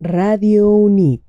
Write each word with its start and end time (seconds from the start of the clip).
Radio 0.00 0.68
UNIT, 0.68 1.22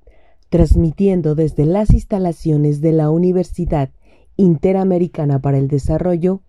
transmitiendo 0.49 1.35
desde 1.35 1.65
las 1.65 1.91
instalaciones 1.93 2.81
de 2.81 2.91
la 2.91 3.09
Universidad 3.09 3.91
Interamericana 4.35 5.39
para 5.39 5.57
el 5.57 5.69
Desarrollo, 5.69 6.41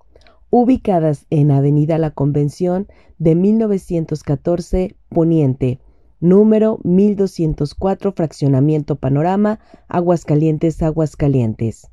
ubicadas 0.51 1.27
en 1.31 1.53
Avenida 1.53 1.97
La 1.97 2.11
Convención 2.11 2.89
de 3.19 3.37
1914 3.37 4.97
Poniente, 5.09 5.79
número 6.19 6.81
1204, 6.83 8.13
Fraccionamiento 8.13 8.97
Panorama, 8.97 9.61
Aguascalientes, 9.87 10.83
Aguascalientes. 10.83 11.89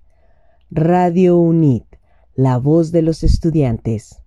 Radio 0.71 1.38
UNIT, 1.38 1.86
la 2.34 2.57
voz 2.57 2.92
de 2.92 3.04
los 3.04 3.21
estudiantes. 3.23 4.23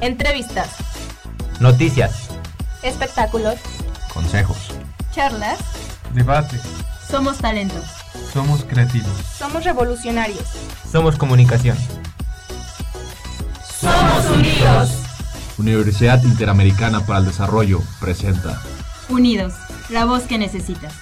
Entrevistas. 0.00 0.83
Noticias. 1.60 2.28
Espectáculos. 2.82 3.56
Consejos. 4.12 4.58
Charlas. 5.12 5.58
Debate. 6.12 6.58
Somos 7.08 7.38
talento. 7.38 7.80
Somos 8.32 8.64
creativos. 8.64 9.12
Somos 9.38 9.64
revolucionarios. 9.64 10.44
Somos 10.90 11.16
comunicación. 11.16 11.76
Somos 13.80 14.26
unidos. 14.36 14.90
Universidad 15.58 16.22
Interamericana 16.24 17.06
para 17.06 17.20
el 17.20 17.26
Desarrollo 17.26 17.80
presenta 18.00 18.60
Unidos, 19.08 19.54
la 19.90 20.04
voz 20.04 20.24
que 20.24 20.38
necesitas. 20.38 20.92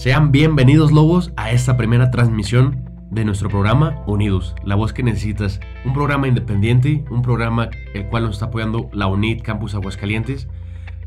Sean 0.00 0.32
bienvenidos 0.32 0.92
lobos 0.92 1.30
a 1.36 1.50
esta 1.50 1.76
primera 1.76 2.10
transmisión 2.10 2.88
de 3.10 3.22
nuestro 3.22 3.50
programa 3.50 4.02
Unidos, 4.06 4.54
la 4.64 4.74
voz 4.74 4.94
que 4.94 5.02
necesitas. 5.02 5.60
Un 5.84 5.92
programa 5.92 6.26
independiente, 6.26 7.04
un 7.10 7.20
programa 7.20 7.68
el 7.92 8.06
cual 8.06 8.22
nos 8.22 8.36
está 8.36 8.46
apoyando 8.46 8.88
la 8.94 9.08
UNIT 9.08 9.42
Campus 9.42 9.74
Aguascalientes 9.74 10.48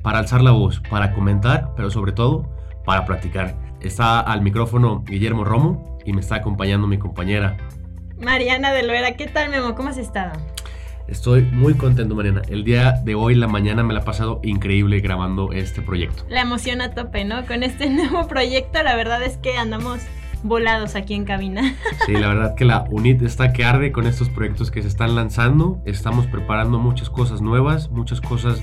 para 0.03 0.19
alzar 0.19 0.44
la 0.44 0.52
voz, 0.52 0.80
para 0.91 1.11
comentar, 1.11 1.71
pero 1.75 1.89
sobre 1.89 2.11
todo 2.11 2.47
para 2.86 3.03
platicar. 3.03 3.55
Está 3.81 4.19
al 4.19 4.44
micrófono 4.44 5.03
Guillermo 5.03 5.44
Romo 5.44 5.97
y 6.05 6.14
me 6.14 6.21
está 6.21 6.36
acompañando 6.36 6.86
mi 6.86 6.99
compañera. 6.99 7.58
Mariana 8.19 8.73
de 8.73 8.83
Loera, 8.83 9.17
¿qué 9.17 9.25
tal 9.25 9.49
Memo? 9.49 9.73
¿Cómo 9.73 9.89
has 9.89 9.97
estado? 9.97 10.33
Estoy 11.07 11.43
muy 11.43 11.73
contento, 11.73 12.15
Mariana. 12.15 12.41
El 12.47 12.63
día 12.63 12.93
de 13.03 13.15
hoy, 13.15 13.35
la 13.35 13.47
mañana, 13.47 13.83
me 13.83 13.93
la 13.93 13.99
ha 13.99 14.05
pasado 14.05 14.39
increíble 14.43 14.99
grabando 15.01 15.51
este 15.51 15.81
proyecto. 15.81 16.23
La 16.29 16.41
emoción 16.41 16.81
a 16.81 16.91
tope, 16.91 17.25
¿no? 17.25 17.45
Con 17.45 17.63
este 17.63 17.89
nuevo 17.89 18.27
proyecto, 18.27 18.81
la 18.83 18.95
verdad 18.95 19.21
es 19.23 19.37
que 19.37 19.57
andamos 19.57 19.99
volados 20.43 20.95
aquí 20.95 21.13
en 21.13 21.25
cabina. 21.25 21.75
Sí, 22.05 22.13
la 22.13 22.27
verdad 22.29 22.55
que 22.55 22.65
la 22.65 22.85
UNIT 22.89 23.21
está 23.21 23.53
que 23.53 23.63
arde 23.63 23.91
con 23.91 24.07
estos 24.07 24.29
proyectos 24.29 24.71
que 24.71 24.81
se 24.81 24.87
están 24.87 25.15
lanzando. 25.15 25.81
Estamos 25.85 26.27
preparando 26.27 26.79
muchas 26.79 27.09
cosas 27.09 27.41
nuevas, 27.41 27.89
muchas 27.89 28.21
cosas 28.21 28.61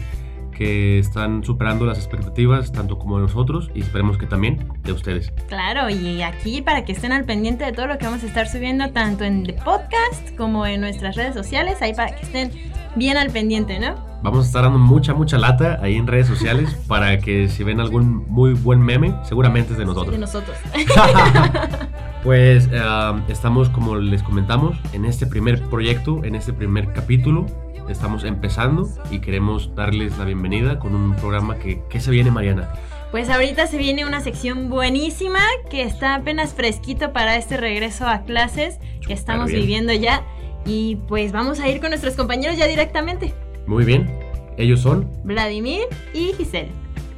que 0.60 0.98
están 0.98 1.42
superando 1.42 1.86
las 1.86 1.96
expectativas, 1.96 2.70
tanto 2.70 2.98
como 2.98 3.16
de 3.16 3.22
nosotros, 3.22 3.70
y 3.74 3.80
esperemos 3.80 4.18
que 4.18 4.26
también 4.26 4.68
de 4.82 4.92
ustedes. 4.92 5.32
Claro, 5.48 5.88
y 5.88 6.20
aquí 6.20 6.60
para 6.60 6.84
que 6.84 6.92
estén 6.92 7.12
al 7.12 7.24
pendiente 7.24 7.64
de 7.64 7.72
todo 7.72 7.86
lo 7.86 7.96
que 7.96 8.04
vamos 8.04 8.22
a 8.24 8.26
estar 8.26 8.46
subiendo, 8.46 8.90
tanto 8.90 9.24
en 9.24 9.46
el 9.46 9.54
podcast 9.54 10.36
como 10.36 10.66
en 10.66 10.82
nuestras 10.82 11.16
redes 11.16 11.32
sociales, 11.32 11.80
ahí 11.80 11.94
para 11.94 12.14
que 12.14 12.26
estén 12.26 12.50
bien 12.94 13.16
al 13.16 13.30
pendiente, 13.30 13.80
¿no? 13.80 13.94
Vamos 14.22 14.44
a 14.44 14.46
estar 14.48 14.64
dando 14.64 14.78
mucha, 14.78 15.14
mucha 15.14 15.38
lata 15.38 15.78
ahí 15.80 15.96
en 15.96 16.06
redes 16.06 16.26
sociales 16.26 16.74
para 16.86 17.18
que 17.20 17.48
si 17.48 17.64
ven 17.64 17.80
algún 17.80 18.26
muy 18.28 18.52
buen 18.52 18.82
meme, 18.82 19.14
seguramente 19.24 19.72
es 19.72 19.78
de 19.78 19.86
nosotros. 19.86 20.12
De 20.12 20.18
nosotros. 20.18 20.58
Pues 22.22 22.68
uh, 22.68 23.18
estamos, 23.28 23.70
como 23.70 23.96
les 23.96 24.22
comentamos, 24.22 24.76
en 24.92 25.06
este 25.06 25.26
primer 25.26 25.62
proyecto, 25.70 26.22
en 26.22 26.34
este 26.34 26.52
primer 26.52 26.92
capítulo. 26.92 27.46
Estamos 27.90 28.22
empezando 28.22 28.88
y 29.10 29.18
queremos 29.18 29.74
darles 29.74 30.16
la 30.16 30.24
bienvenida 30.24 30.78
con 30.78 30.94
un 30.94 31.16
programa 31.16 31.58
que, 31.58 31.82
¿qué 31.90 31.98
se 31.98 32.12
viene, 32.12 32.30
Mariana? 32.30 32.72
Pues 33.10 33.28
ahorita 33.28 33.66
se 33.66 33.78
viene 33.78 34.06
una 34.06 34.20
sección 34.20 34.70
buenísima 34.70 35.40
que 35.68 35.82
está 35.82 36.14
apenas 36.14 36.54
fresquito 36.54 37.12
para 37.12 37.36
este 37.36 37.56
regreso 37.56 38.06
a 38.06 38.22
clases 38.22 38.78
que 39.04 39.12
estamos 39.12 39.46
bien. 39.48 39.60
viviendo 39.60 39.92
ya. 39.92 40.22
Y 40.64 40.98
pues 41.08 41.32
vamos 41.32 41.58
a 41.58 41.68
ir 41.68 41.80
con 41.80 41.90
nuestros 41.90 42.14
compañeros 42.14 42.56
ya 42.56 42.68
directamente. 42.68 43.34
Muy 43.66 43.84
bien, 43.84 44.08
ellos 44.56 44.80
son, 44.80 45.10
Vladimir 45.24 45.82
y 46.14 46.32
Giselle. 46.34 46.70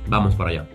vamos 0.09 0.35
para 0.35 0.51
allá. 0.51 0.67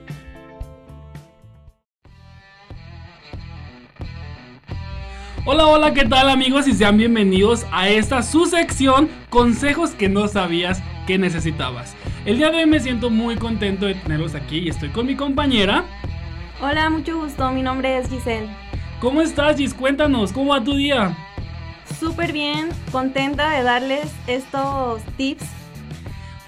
Hola, 5.50 5.66
hola, 5.66 5.94
¿qué 5.94 6.03
tal 6.03 6.28
amigos? 6.28 6.68
Y 6.68 6.74
sean 6.74 6.97
bienvenidos 6.97 7.66
a 7.72 7.88
esta 7.88 8.22
su 8.22 8.47
sección 8.47 9.09
Consejos 9.30 9.91
que 9.91 10.09
no 10.09 10.28
sabías 10.28 10.84
que 11.08 11.18
necesitabas. 11.18 11.96
El 12.25 12.35
día 12.35 12.52
de 12.52 12.58
hoy 12.58 12.66
me 12.66 12.81
siento 12.81 13.09
muy 13.09 13.38
contento 13.38 13.86
de 13.86 13.96
tenerlos 13.96 14.36
aquí 14.36 14.57
y 14.57 14.68
estoy 14.68 14.90
con 14.90 15.06
mi 15.06 15.16
compañera. 15.16 15.86
Hola, 16.62 16.90
mucho 16.90 17.22
gusto. 17.22 17.50
Mi 17.52 17.62
nombre 17.62 17.97
es 17.97 18.09
Giselle. 18.09 18.50
¿Cómo 19.00 19.22
estás, 19.22 19.56
Gis? 19.56 19.74
Cuéntanos, 19.74 20.34
¿cómo 20.34 20.52
va 20.52 20.62
tu 20.62 20.75
día? 20.75 21.16
Súper 21.97 22.34
bien, 22.34 22.68
contenta 22.91 23.52
de 23.52 23.63
darles 23.63 24.12
estos 24.28 25.02
tips. 25.16 25.46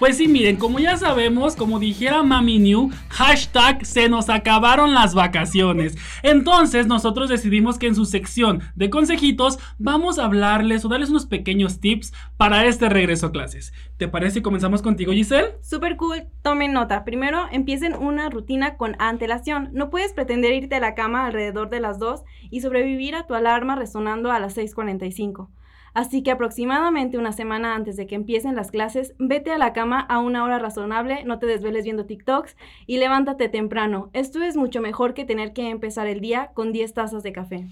Pues 0.00 0.16
sí, 0.16 0.28
miren, 0.28 0.56
como 0.56 0.78
ya 0.78 0.96
sabemos, 0.96 1.56
como 1.56 1.78
dijera 1.78 2.22
Mami 2.22 2.58
New, 2.58 2.90
hashtag 3.10 3.84
se 3.84 4.08
nos 4.08 4.30
acabaron 4.30 4.94
las 4.94 5.14
vacaciones. 5.14 5.98
Entonces 6.22 6.86
nosotros 6.86 7.28
decidimos 7.28 7.76
que 7.76 7.86
en 7.86 7.94
su 7.94 8.06
sección 8.06 8.62
de 8.74 8.88
consejitos 8.88 9.58
vamos 9.76 10.18
a 10.18 10.24
hablarles 10.24 10.86
o 10.86 10.88
darles 10.88 11.10
unos 11.10 11.26
pequeños 11.26 11.80
tips 11.80 12.14
para 12.38 12.64
este 12.64 12.88
regreso 12.88 13.26
a 13.26 13.32
clases. 13.32 13.74
¿Te 13.98 14.08
parece 14.08 14.36
si 14.36 14.40
comenzamos 14.40 14.80
contigo, 14.80 15.12
Giselle? 15.12 15.58
Súper 15.60 15.98
cool. 15.98 16.22
Tomen 16.40 16.72
nota. 16.72 17.04
Primero, 17.04 17.48
empiecen 17.52 17.94
una 17.94 18.30
rutina 18.30 18.78
con 18.78 18.96
antelación. 19.00 19.68
No 19.74 19.90
puedes 19.90 20.14
pretender 20.14 20.54
irte 20.54 20.76
a 20.76 20.80
la 20.80 20.94
cama 20.94 21.26
alrededor 21.26 21.68
de 21.68 21.80
las 21.80 21.98
2 21.98 22.22
y 22.50 22.62
sobrevivir 22.62 23.16
a 23.16 23.26
tu 23.26 23.34
alarma 23.34 23.76
resonando 23.76 24.32
a 24.32 24.40
las 24.40 24.56
6.45. 24.56 25.50
Así 25.94 26.22
que 26.22 26.30
aproximadamente 26.30 27.18
una 27.18 27.32
semana 27.32 27.74
antes 27.74 27.96
de 27.96 28.06
que 28.06 28.14
empiecen 28.14 28.56
las 28.56 28.70
clases, 28.70 29.14
vete 29.18 29.52
a 29.52 29.58
la 29.58 29.72
cama 29.72 30.00
a 30.00 30.18
una 30.18 30.44
hora 30.44 30.58
razonable, 30.58 31.24
no 31.24 31.38
te 31.38 31.46
desveles 31.46 31.84
viendo 31.84 32.06
TikToks 32.06 32.56
y 32.86 32.98
levántate 32.98 33.48
temprano. 33.48 34.10
Esto 34.12 34.42
es 34.42 34.56
mucho 34.56 34.80
mejor 34.80 35.14
que 35.14 35.24
tener 35.24 35.52
que 35.52 35.68
empezar 35.70 36.06
el 36.06 36.20
día 36.20 36.50
con 36.54 36.72
10 36.72 36.94
tazas 36.94 37.22
de 37.22 37.32
café. 37.32 37.66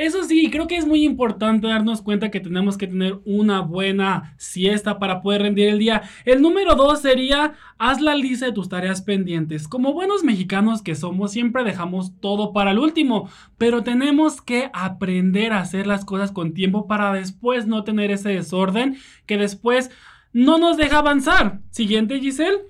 Eso 0.00 0.24
sí, 0.24 0.48
creo 0.50 0.66
que 0.66 0.78
es 0.78 0.86
muy 0.86 1.04
importante 1.04 1.66
darnos 1.66 2.00
cuenta 2.00 2.30
que 2.30 2.40
tenemos 2.40 2.78
que 2.78 2.86
tener 2.86 3.20
una 3.26 3.60
buena 3.60 4.34
siesta 4.38 4.98
para 4.98 5.20
poder 5.20 5.42
rendir 5.42 5.68
el 5.68 5.78
día. 5.78 6.00
El 6.24 6.40
número 6.40 6.74
dos 6.74 7.02
sería, 7.02 7.52
haz 7.76 8.00
la 8.00 8.14
lista 8.14 8.46
de 8.46 8.52
tus 8.52 8.70
tareas 8.70 9.02
pendientes. 9.02 9.68
Como 9.68 9.92
buenos 9.92 10.24
mexicanos 10.24 10.80
que 10.80 10.94
somos, 10.94 11.32
siempre 11.32 11.64
dejamos 11.64 12.18
todo 12.18 12.54
para 12.54 12.70
el 12.70 12.78
último, 12.78 13.28
pero 13.58 13.82
tenemos 13.82 14.40
que 14.40 14.70
aprender 14.72 15.52
a 15.52 15.60
hacer 15.60 15.86
las 15.86 16.06
cosas 16.06 16.32
con 16.32 16.54
tiempo 16.54 16.86
para 16.86 17.12
después 17.12 17.66
no 17.66 17.84
tener 17.84 18.10
ese 18.10 18.30
desorden 18.30 18.96
que 19.26 19.36
después 19.36 19.90
no 20.32 20.56
nos 20.56 20.78
deja 20.78 21.00
avanzar. 21.00 21.60
Siguiente, 21.68 22.20
Giselle. 22.20 22.60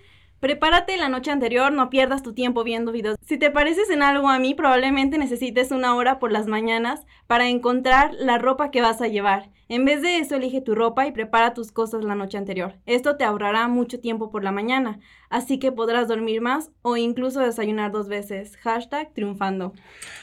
Prepárate 0.41 0.97
la 0.97 1.11
noche 1.11 1.31
anterior, 1.31 1.71
no 1.71 1.91
pierdas 1.91 2.23
tu 2.23 2.33
tiempo 2.33 2.65
viendo 2.65 2.93
videos. 2.93 3.19
Si 3.21 3.37
te 3.37 3.51
pareces 3.51 3.91
en 3.91 4.03
algo 4.03 4.31
a 4.31 4.39
mí, 4.39 4.55
probablemente 4.55 5.19
necesites 5.19 5.71
una 5.71 5.95
hora 5.95 6.19
por 6.19 6.33
las 6.33 6.47
mañanas 6.47 7.05
para 7.27 7.49
encontrar 7.49 8.15
la 8.19 8.39
ropa 8.39 8.71
que 8.71 8.81
vas 8.81 9.03
a 9.03 9.09
llevar. 9.09 9.51
En 9.69 9.85
vez 9.85 10.01
de 10.01 10.17
eso, 10.17 10.37
elige 10.37 10.63
tu 10.63 10.75
ropa 10.75 11.07
y 11.07 11.13
prepara 11.13 11.53
tus 11.53 11.73
cosas 11.73 12.05
la 12.05 12.15
noche 12.15 12.39
anterior. 12.39 12.77
Esto 12.87 13.17
te 13.17 13.25
ahorrará 13.25 13.69
mucho 13.69 14.01
tiempo 14.01 14.31
por 14.31 14.43
la 14.43 14.51
mañana, 14.51 14.99
así 15.29 15.59
que 15.59 15.73
podrás 15.73 16.09
dormir 16.09 16.41
más 16.41 16.71
o 16.81 16.97
incluso 16.97 17.41
desayunar 17.41 17.93
dos 17.93 18.09
veces. 18.09 18.57
Hashtag 18.57 19.13
triunfando. 19.13 19.75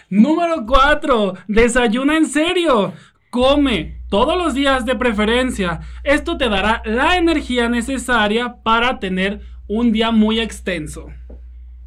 Número 0.10 0.66
4. 0.66 1.36
Desayuna 1.48 2.18
en 2.18 2.26
serio. 2.26 2.92
Come 3.30 4.02
todos 4.10 4.36
los 4.36 4.56
días 4.56 4.84
de 4.86 4.96
preferencia. 4.96 5.82
Esto 6.04 6.38
te 6.38 6.50
dará 6.50 6.82
la 6.86 7.18
energía 7.18 7.70
necesaria 7.70 8.64
para 8.64 9.00
tener 9.00 9.42
un 9.70 9.92
día 9.92 10.12
muy 10.12 10.40
extenso. 10.40 11.08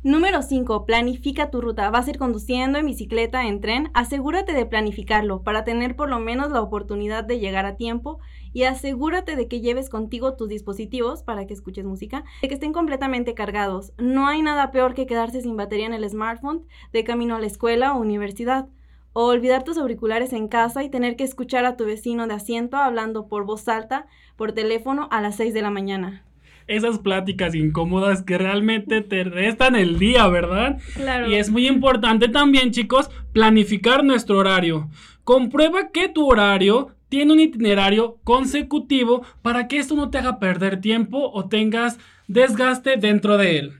Número 0.02 0.42
5. 0.42 0.86
Planifica 0.86 1.50
tu 1.50 1.60
ruta. 1.60 1.90
Vas 1.90 2.06
a 2.06 2.10
ir 2.10 2.18
conduciendo 2.18 2.78
en 2.78 2.86
bicicleta, 2.86 3.46
en 3.46 3.60
tren. 3.60 3.90
Asegúrate 3.94 4.52
de 4.52 4.66
planificarlo 4.66 5.42
para 5.42 5.64
tener 5.64 5.96
por 5.96 6.08
lo 6.08 6.18
menos 6.18 6.50
la 6.50 6.60
oportunidad 6.60 7.24
de 7.24 7.38
llegar 7.38 7.66
a 7.66 7.76
tiempo 7.76 8.18
y 8.52 8.64
asegúrate 8.64 9.36
de 9.36 9.48
que 9.48 9.60
lleves 9.60 9.88
contigo 9.88 10.34
tus 10.36 10.48
dispositivos 10.48 11.22
para 11.22 11.46
que 11.46 11.54
escuches 11.54 11.84
música, 11.84 12.24
de 12.42 12.48
que 12.48 12.54
estén 12.54 12.72
completamente 12.72 13.34
cargados. 13.34 13.92
No 13.98 14.26
hay 14.26 14.42
nada 14.42 14.70
peor 14.72 14.94
que 14.94 15.06
quedarse 15.06 15.40
sin 15.40 15.56
batería 15.56 15.86
en 15.86 15.94
el 15.94 16.08
smartphone 16.08 16.66
de 16.92 17.04
camino 17.04 17.36
a 17.36 17.40
la 17.40 17.46
escuela 17.46 17.94
o 17.94 18.00
universidad. 18.00 18.68
O 19.12 19.24
olvidar 19.24 19.64
tus 19.64 19.76
auriculares 19.76 20.32
en 20.32 20.48
casa 20.48 20.84
y 20.84 20.90
tener 20.90 21.16
que 21.16 21.24
escuchar 21.24 21.64
a 21.64 21.76
tu 21.76 21.84
vecino 21.84 22.26
de 22.26 22.34
asiento 22.34 22.76
hablando 22.76 23.26
por 23.26 23.44
voz 23.44 23.68
alta 23.68 24.06
por 24.36 24.52
teléfono 24.52 25.08
a 25.10 25.20
las 25.20 25.36
6 25.36 25.52
de 25.52 25.62
la 25.62 25.70
mañana. 25.70 26.24
Esas 26.70 26.98
pláticas 26.98 27.54
incómodas 27.54 28.22
que 28.22 28.38
realmente 28.38 29.00
te 29.00 29.24
restan 29.24 29.76
el 29.76 29.98
día, 29.98 30.26
¿verdad? 30.28 30.78
Claro. 30.94 31.28
Y 31.28 31.34
es 31.34 31.50
muy 31.50 31.66
importante 31.66 32.28
también, 32.28 32.70
chicos, 32.70 33.10
planificar 33.32 34.04
nuestro 34.04 34.38
horario. 34.38 34.88
Comprueba 35.24 35.90
que 35.90 36.08
tu 36.08 36.26
horario 36.26 36.94
tiene 37.08 37.32
un 37.32 37.40
itinerario 37.40 38.18
consecutivo 38.24 39.22
para 39.42 39.68
que 39.68 39.78
esto 39.78 39.96
no 39.96 40.10
te 40.10 40.18
haga 40.18 40.38
perder 40.38 40.80
tiempo 40.80 41.30
o 41.32 41.48
tengas 41.48 41.98
desgaste 42.28 42.96
dentro 42.96 43.36
de 43.36 43.58
él. 43.58 43.72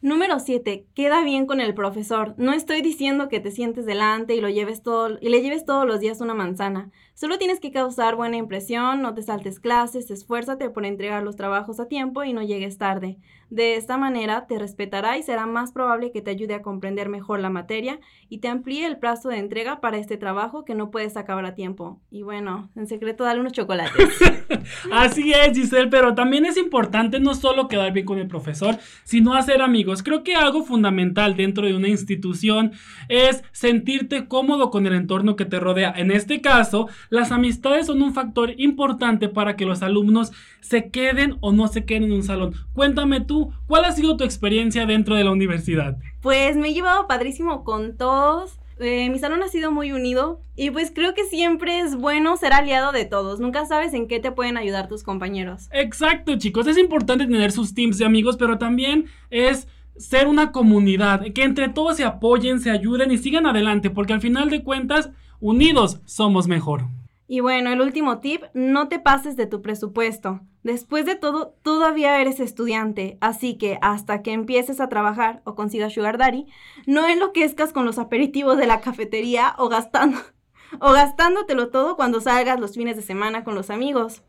Número 0.00 0.40
7. 0.40 0.86
Queda 0.94 1.22
bien 1.22 1.46
con 1.46 1.60
el 1.60 1.74
profesor. 1.74 2.34
No 2.36 2.52
estoy 2.52 2.82
diciendo 2.82 3.28
que 3.28 3.38
te 3.38 3.52
sientes 3.52 3.86
delante 3.86 4.34
y 4.34 4.40
lo 4.40 4.48
lleves 4.48 4.82
todo 4.82 5.18
y 5.20 5.28
le 5.28 5.42
lleves 5.42 5.64
todos 5.64 5.86
los 5.86 6.00
días 6.00 6.20
una 6.20 6.34
manzana. 6.34 6.90
Solo 7.14 7.38
tienes 7.38 7.60
que 7.60 7.70
causar 7.70 8.16
buena 8.16 8.38
impresión, 8.38 9.02
no 9.02 9.14
te 9.14 9.22
saltes 9.22 9.60
clases, 9.60 10.10
esfuérzate 10.10 10.70
por 10.70 10.86
entregar 10.86 11.22
los 11.22 11.36
trabajos 11.36 11.78
a 11.78 11.86
tiempo 11.86 12.24
y 12.24 12.32
no 12.32 12.42
llegues 12.42 12.78
tarde. 12.78 13.18
De 13.52 13.76
esta 13.76 13.98
manera 13.98 14.46
te 14.46 14.58
respetará 14.58 15.18
y 15.18 15.22
será 15.22 15.44
más 15.44 15.72
probable 15.72 16.10
que 16.10 16.22
te 16.22 16.30
ayude 16.30 16.54
a 16.54 16.62
comprender 16.62 17.10
mejor 17.10 17.38
la 17.38 17.50
materia 17.50 18.00
y 18.30 18.38
te 18.38 18.48
amplíe 18.48 18.86
el 18.86 18.98
plazo 18.98 19.28
de 19.28 19.36
entrega 19.36 19.78
para 19.82 19.98
este 19.98 20.16
trabajo 20.16 20.64
que 20.64 20.74
no 20.74 20.90
puedes 20.90 21.18
acabar 21.18 21.44
a 21.44 21.54
tiempo. 21.54 22.00
Y 22.10 22.22
bueno, 22.22 22.70
en 22.76 22.86
secreto 22.86 23.24
dale 23.24 23.40
unos 23.40 23.52
chocolates. 23.52 24.08
Así 24.90 25.34
es, 25.34 25.54
Giselle, 25.54 25.90
pero 25.90 26.14
también 26.14 26.46
es 26.46 26.56
importante 26.56 27.20
no 27.20 27.34
solo 27.34 27.68
quedar 27.68 27.92
bien 27.92 28.06
con 28.06 28.18
el 28.18 28.26
profesor, 28.26 28.78
sino 29.04 29.34
hacer 29.34 29.60
amigos. 29.60 30.02
Creo 30.02 30.24
que 30.24 30.34
algo 30.34 30.64
fundamental 30.64 31.36
dentro 31.36 31.66
de 31.66 31.76
una 31.76 31.88
institución 31.88 32.72
es 33.10 33.44
sentirte 33.52 34.28
cómodo 34.28 34.70
con 34.70 34.86
el 34.86 34.94
entorno 34.94 35.36
que 35.36 35.44
te 35.44 35.60
rodea. 35.60 35.92
En 35.94 36.10
este 36.10 36.40
caso, 36.40 36.88
las 37.12 37.30
amistades 37.30 37.88
son 37.88 38.00
un 38.00 38.14
factor 38.14 38.58
importante 38.58 39.28
para 39.28 39.54
que 39.54 39.66
los 39.66 39.82
alumnos 39.82 40.32
se 40.62 40.88
queden 40.88 41.36
o 41.40 41.52
no 41.52 41.68
se 41.68 41.84
queden 41.84 42.04
en 42.04 42.12
un 42.12 42.22
salón. 42.22 42.54
Cuéntame 42.72 43.20
tú, 43.20 43.52
¿cuál 43.66 43.84
ha 43.84 43.92
sido 43.92 44.16
tu 44.16 44.24
experiencia 44.24 44.86
dentro 44.86 45.14
de 45.14 45.22
la 45.22 45.30
universidad? 45.30 45.98
Pues 46.22 46.56
me 46.56 46.70
he 46.70 46.72
llevado 46.72 47.06
padrísimo 47.06 47.64
con 47.64 47.98
todos. 47.98 48.58
Eh, 48.78 49.10
mi 49.10 49.18
salón 49.18 49.42
ha 49.42 49.48
sido 49.48 49.70
muy 49.70 49.92
unido 49.92 50.40
y 50.56 50.70
pues 50.70 50.90
creo 50.90 51.12
que 51.12 51.24
siempre 51.24 51.80
es 51.80 51.96
bueno 51.96 52.38
ser 52.38 52.54
aliado 52.54 52.92
de 52.92 53.04
todos. 53.04 53.40
Nunca 53.40 53.66
sabes 53.66 53.92
en 53.92 54.08
qué 54.08 54.18
te 54.18 54.32
pueden 54.32 54.56
ayudar 54.56 54.88
tus 54.88 55.02
compañeros. 55.02 55.68
Exacto, 55.70 56.38
chicos. 56.38 56.66
Es 56.66 56.78
importante 56.78 57.26
tener 57.26 57.52
sus 57.52 57.74
teams 57.74 57.98
de 57.98 58.06
amigos, 58.06 58.38
pero 58.38 58.56
también 58.56 59.04
es 59.28 59.68
ser 59.98 60.28
una 60.28 60.50
comunidad, 60.50 61.30
que 61.34 61.42
entre 61.42 61.68
todos 61.68 61.98
se 61.98 62.04
apoyen, 62.04 62.58
se 62.58 62.70
ayuden 62.70 63.10
y 63.10 63.18
sigan 63.18 63.44
adelante, 63.44 63.90
porque 63.90 64.14
al 64.14 64.22
final 64.22 64.48
de 64.48 64.62
cuentas, 64.62 65.10
unidos 65.40 66.00
somos 66.06 66.48
mejor. 66.48 66.86
Y 67.26 67.40
bueno, 67.40 67.70
el 67.70 67.80
último 67.80 68.18
tip, 68.18 68.42
no 68.52 68.88
te 68.88 68.98
pases 68.98 69.36
de 69.36 69.46
tu 69.46 69.62
presupuesto. 69.62 70.40
Después 70.62 71.06
de 71.06 71.16
todo, 71.16 71.56
todavía 71.62 72.20
eres 72.20 72.40
estudiante, 72.40 73.18
así 73.20 73.56
que 73.58 73.78
hasta 73.80 74.22
que 74.22 74.32
empieces 74.32 74.80
a 74.80 74.88
trabajar 74.88 75.42
o 75.44 75.54
consigas 75.54 75.92
Sugar 75.92 76.18
Daddy, 76.18 76.46
no 76.86 77.08
enloquezcas 77.08 77.72
con 77.72 77.84
los 77.84 77.98
aperitivos 77.98 78.58
de 78.58 78.66
la 78.66 78.80
cafetería 78.80 79.54
o 79.58 79.68
gastando 79.68 80.18
o 80.80 80.92
gastándotelo 80.92 81.70
todo 81.70 81.96
cuando 81.96 82.20
salgas 82.20 82.60
los 82.60 82.74
fines 82.74 82.96
de 82.96 83.02
semana 83.02 83.44
con 83.44 83.54
los 83.54 83.70
amigos. 83.70 84.22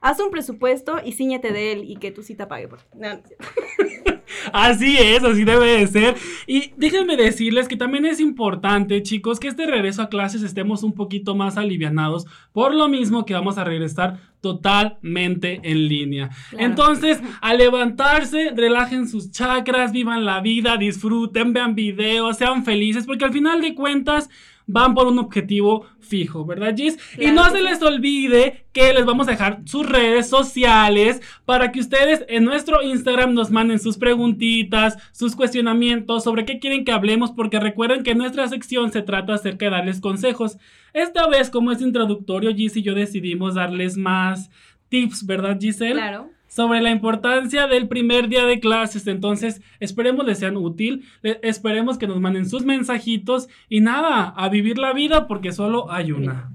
Haz 0.00 0.20
un 0.20 0.30
presupuesto 0.30 1.00
y 1.04 1.12
ciñete 1.12 1.52
de 1.52 1.72
él 1.72 1.84
y 1.84 1.96
que 1.96 2.10
tu 2.10 2.22
cita 2.22 2.48
pague 2.48 2.68
por. 2.68 2.80
No, 2.94 3.08
no 3.08 3.14
es 3.14 3.26
cierto. 3.26 4.18
Así 4.52 4.96
es, 4.96 5.24
así 5.24 5.44
debe 5.44 5.78
de 5.78 5.86
ser. 5.86 6.14
Y 6.46 6.72
déjenme 6.76 7.16
decirles 7.16 7.68
que 7.68 7.76
también 7.76 8.04
es 8.04 8.20
importante, 8.20 9.02
chicos, 9.02 9.40
que 9.40 9.48
este 9.48 9.66
regreso 9.66 10.02
a 10.02 10.08
clases 10.08 10.42
estemos 10.42 10.82
un 10.82 10.92
poquito 10.92 11.34
más 11.34 11.56
alivianados, 11.56 12.26
por 12.52 12.74
lo 12.74 12.88
mismo 12.88 13.24
que 13.24 13.34
vamos 13.34 13.58
a 13.58 13.64
regresar 13.64 14.20
totalmente 14.40 15.60
en 15.64 15.88
línea. 15.88 16.30
Claro. 16.50 16.66
Entonces, 16.66 17.20
al 17.40 17.58
levantarse, 17.58 18.50
relajen 18.54 19.08
sus 19.08 19.30
chakras, 19.30 19.92
vivan 19.92 20.24
la 20.24 20.40
vida, 20.40 20.76
disfruten, 20.76 21.52
vean 21.52 21.74
videos, 21.74 22.36
sean 22.36 22.64
felices, 22.64 23.06
porque 23.06 23.24
al 23.24 23.32
final 23.32 23.60
de 23.60 23.74
cuentas 23.74 24.28
van 24.68 24.94
por 24.94 25.06
un 25.06 25.18
objetivo 25.18 25.86
fijo, 25.98 26.44
¿verdad, 26.44 26.76
Gis? 26.76 26.98
y 27.18 27.32
no 27.32 27.50
se 27.50 27.60
les 27.60 27.82
olvide 27.82 28.66
que 28.72 28.92
les 28.92 29.04
vamos 29.04 29.26
a 29.26 29.32
dejar 29.32 29.62
sus 29.64 29.88
redes 29.88 30.28
sociales 30.28 31.20
para 31.44 31.72
que 31.72 31.80
ustedes 31.80 32.24
en 32.28 32.44
nuestro 32.44 32.82
Instagram 32.82 33.34
nos 33.34 33.50
manden 33.50 33.80
sus 33.80 33.98
preguntitas, 33.98 34.96
sus 35.12 35.34
cuestionamientos 35.34 36.22
sobre 36.22 36.44
qué 36.44 36.58
quieren 36.60 36.84
que 36.84 36.92
hablemos, 36.92 37.32
porque 37.32 37.58
recuerden 37.58 38.02
que 38.02 38.14
nuestra 38.14 38.46
sección 38.46 38.92
se 38.92 39.02
trata 39.02 39.34
acerca 39.34 39.66
de 39.66 39.72
darles 39.72 40.00
consejos. 40.00 40.58
Esta 40.92 41.26
vez, 41.26 41.50
como 41.50 41.72
es 41.72 41.80
introductorio, 41.80 42.54
Gis 42.54 42.76
y 42.76 42.82
yo 42.82 42.94
decidimos 42.94 43.54
darles 43.54 43.96
más 43.96 44.50
tips, 44.90 45.26
¿verdad, 45.26 45.58
Giselle? 45.58 45.94
Claro. 45.94 46.30
Sobre 46.48 46.80
la 46.80 46.90
importancia 46.90 47.66
del 47.66 47.86
primer 47.86 48.28
día 48.28 48.44
de 48.44 48.58
clases. 48.58 49.06
Entonces, 49.06 49.60
esperemos 49.78 50.26
les 50.26 50.38
sean 50.38 50.56
útil, 50.56 51.04
esperemos 51.22 51.98
que 51.98 52.08
nos 52.08 52.20
manden 52.20 52.48
sus 52.48 52.64
mensajitos 52.64 53.48
y 53.68 53.80
nada, 53.80 54.28
a 54.36 54.48
vivir 54.48 54.78
la 54.78 54.92
vida 54.92 55.28
porque 55.28 55.52
solo 55.52 55.92
hay 55.92 56.12
una. 56.12 56.50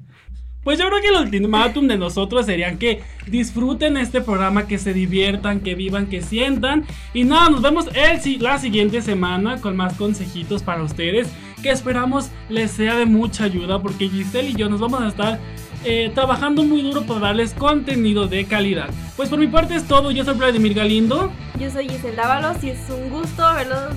Pues 0.64 0.80
yo 0.80 0.88
creo 0.88 1.02
que 1.02 1.10
el 1.10 1.26
ultimátum 1.26 1.88
de 1.88 1.98
nosotros 1.98 2.46
serían 2.46 2.78
que 2.78 3.02
disfruten 3.28 3.98
este 3.98 4.22
programa, 4.22 4.66
que 4.66 4.78
se 4.78 4.94
diviertan, 4.94 5.60
que 5.60 5.76
vivan, 5.76 6.08
que 6.08 6.22
sientan. 6.22 6.86
Y 7.14 7.26
nada, 7.26 7.50
nos 7.50 7.62
vemos 7.62 7.88
el, 7.94 8.42
la 8.42 8.58
siguiente 8.58 9.02
semana 9.02 9.60
con 9.60 9.76
más 9.76 9.96
consejitos 9.96 10.64
para 10.64 10.82
ustedes, 10.82 11.30
que 11.62 11.70
esperamos 11.70 12.32
les 12.48 12.72
sea 12.72 12.96
de 12.96 13.06
mucha 13.06 13.44
ayuda, 13.44 13.82
porque 13.82 14.08
Giselle 14.08 14.52
y 14.52 14.56
yo 14.56 14.70
nos 14.70 14.80
vamos 14.80 15.02
a 15.02 15.08
estar 15.10 15.40
eh, 15.86 16.12
trabajando 16.14 16.64
muy 16.64 16.82
duro 16.82 17.04
para 17.04 17.20
darles 17.20 17.54
contenido 17.54 18.28
de 18.28 18.46
calidad. 18.46 18.90
Pues 19.16 19.30
por 19.30 19.40
mi 19.40 19.48
parte 19.48 19.76
es 19.76 19.88
todo, 19.88 20.12
yo 20.12 20.24
soy 20.24 20.36
Vladimir 20.36 20.74
Galindo. 20.74 21.32
Yo 21.60 21.70
soy 21.70 21.90
Giselle 21.90 22.16
Dávalos 22.16 22.64
y 22.64 22.70
es 22.70 22.90
un 22.90 23.10
gusto 23.10 23.44
verlos. 23.54 23.94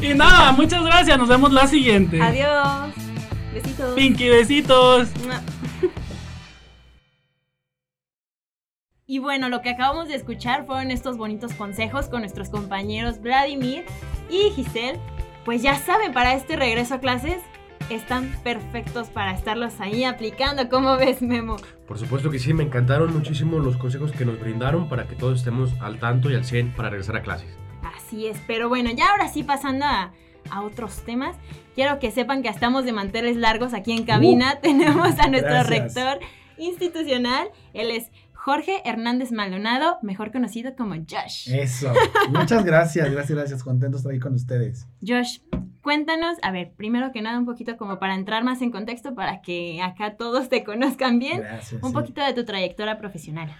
Y 0.00 0.14
nada, 0.14 0.52
muchas 0.52 0.84
gracias, 0.84 1.18
nos 1.18 1.28
vemos 1.28 1.52
la 1.52 1.66
siguiente. 1.66 2.20
Adiós. 2.20 2.92
Besitos. 3.52 3.94
Pinky, 3.94 4.28
besitos. 4.28 5.08
Y 9.06 9.18
bueno, 9.18 9.50
lo 9.50 9.60
que 9.60 9.68
acabamos 9.68 10.08
de 10.08 10.14
escuchar 10.14 10.64
fueron 10.64 10.90
estos 10.90 11.18
bonitos 11.18 11.52
consejos 11.52 12.06
con 12.08 12.20
nuestros 12.20 12.48
compañeros 12.48 13.20
Vladimir 13.20 13.84
y 14.30 14.50
Giselle. 14.52 14.98
Pues 15.44 15.60
ya 15.60 15.76
saben, 15.76 16.14
para 16.14 16.32
este 16.32 16.56
regreso 16.56 16.94
a 16.94 17.00
clases 17.00 17.42
están 17.90 18.34
perfectos 18.42 19.08
para 19.08 19.32
estarlos 19.32 19.80
ahí 19.80 20.04
aplicando. 20.04 20.68
¿Cómo 20.68 20.96
ves, 20.96 21.22
Memo? 21.22 21.56
Por 21.86 21.98
supuesto 21.98 22.30
que 22.30 22.38
sí, 22.38 22.54
me 22.54 22.64
encantaron 22.64 23.12
muchísimo 23.12 23.58
los 23.58 23.76
consejos 23.76 24.12
que 24.12 24.24
nos 24.24 24.40
brindaron 24.40 24.88
para 24.88 25.06
que 25.06 25.14
todos 25.16 25.38
estemos 25.38 25.70
al 25.80 25.98
tanto 25.98 26.30
y 26.30 26.34
al 26.34 26.44
100 26.44 26.72
para 26.72 26.90
regresar 26.90 27.16
a 27.16 27.22
clases. 27.22 27.48
Así 27.96 28.26
es, 28.26 28.38
pero 28.46 28.68
bueno, 28.68 28.90
ya 28.90 29.10
ahora 29.10 29.28
sí 29.28 29.42
pasando 29.42 29.84
a, 29.84 30.12
a 30.50 30.62
otros 30.62 31.04
temas, 31.04 31.36
quiero 31.74 31.98
que 31.98 32.10
sepan 32.10 32.42
que 32.42 32.48
estamos 32.48 32.84
de 32.84 32.92
manteles 32.92 33.36
largos 33.36 33.74
aquí 33.74 33.92
en 33.92 34.04
cabina. 34.04 34.60
Tenemos 34.62 35.18
a 35.18 35.28
nuestro 35.28 35.50
gracias. 35.50 35.68
rector 35.94 36.20
institucional, 36.56 37.48
él 37.72 37.90
es 37.90 38.10
Jorge 38.32 38.82
Hernández 38.84 39.32
Maldonado, 39.32 39.98
mejor 40.02 40.30
conocido 40.30 40.74
como 40.76 40.94
Josh. 40.94 41.50
Eso. 41.52 41.92
Muchas 42.30 42.64
gracias, 42.64 43.10
gracias, 43.10 43.38
gracias. 43.38 43.62
Contento 43.64 43.96
de 43.96 44.00
estar 44.00 44.12
ahí 44.12 44.18
con 44.18 44.34
ustedes. 44.34 44.86
Josh, 45.00 45.38
cuéntanos, 45.84 46.36
a 46.42 46.50
ver, 46.50 46.72
primero 46.76 47.12
que 47.12 47.22
nada 47.22 47.38
un 47.38 47.44
poquito 47.46 47.76
como 47.76 48.00
para 48.00 48.16
entrar 48.16 48.42
más 48.42 48.60
en 48.62 48.72
contexto, 48.72 49.14
para 49.14 49.40
que 49.42 49.80
acá 49.82 50.16
todos 50.16 50.48
te 50.48 50.64
conozcan 50.64 51.20
bien, 51.20 51.38
Gracias. 51.42 51.80
un 51.80 51.90
sí. 51.90 51.94
poquito 51.94 52.24
de 52.24 52.32
tu 52.32 52.44
trayectoria 52.44 52.98
profesional. 52.98 53.50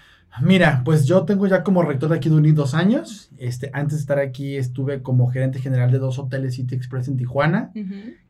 Mira, 0.41 0.81
pues 0.83 1.05
yo 1.05 1.23
tengo 1.23 1.47
ya 1.47 1.63
como 1.63 1.81
rector 1.81 2.09
de 2.09 2.17
aquí 2.17 2.27
de 2.27 2.35
UNI 2.35 2.51
dos 2.51 2.73
años. 2.73 3.29
Este, 3.37 3.69
antes 3.71 3.99
de 3.99 4.01
estar 4.01 4.19
aquí 4.19 4.57
estuve 4.57 5.01
como 5.01 5.29
gerente 5.31 5.59
general 5.59 5.91
de 5.91 5.97
dos 5.99 6.19
hoteles 6.19 6.55
City 6.55 6.75
Express 6.75 7.07
en 7.07 7.15
Tijuana. 7.15 7.71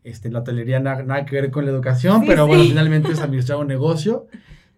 Este, 0.03 0.29
la 0.29 0.39
hotelería 0.41 0.79
na- 0.79 1.01
nada 1.01 1.25
que 1.25 1.33
ver 1.41 1.49
con 1.49 1.65
la 1.65 1.71
educación, 1.71 2.21
Sí, 2.21 2.27
pero 2.27 2.45
bueno, 2.45 2.63
finalmente 2.63 3.11
es 3.11 3.19
administrar 3.21 3.57
un 3.57 3.65
negocio. 3.67 4.27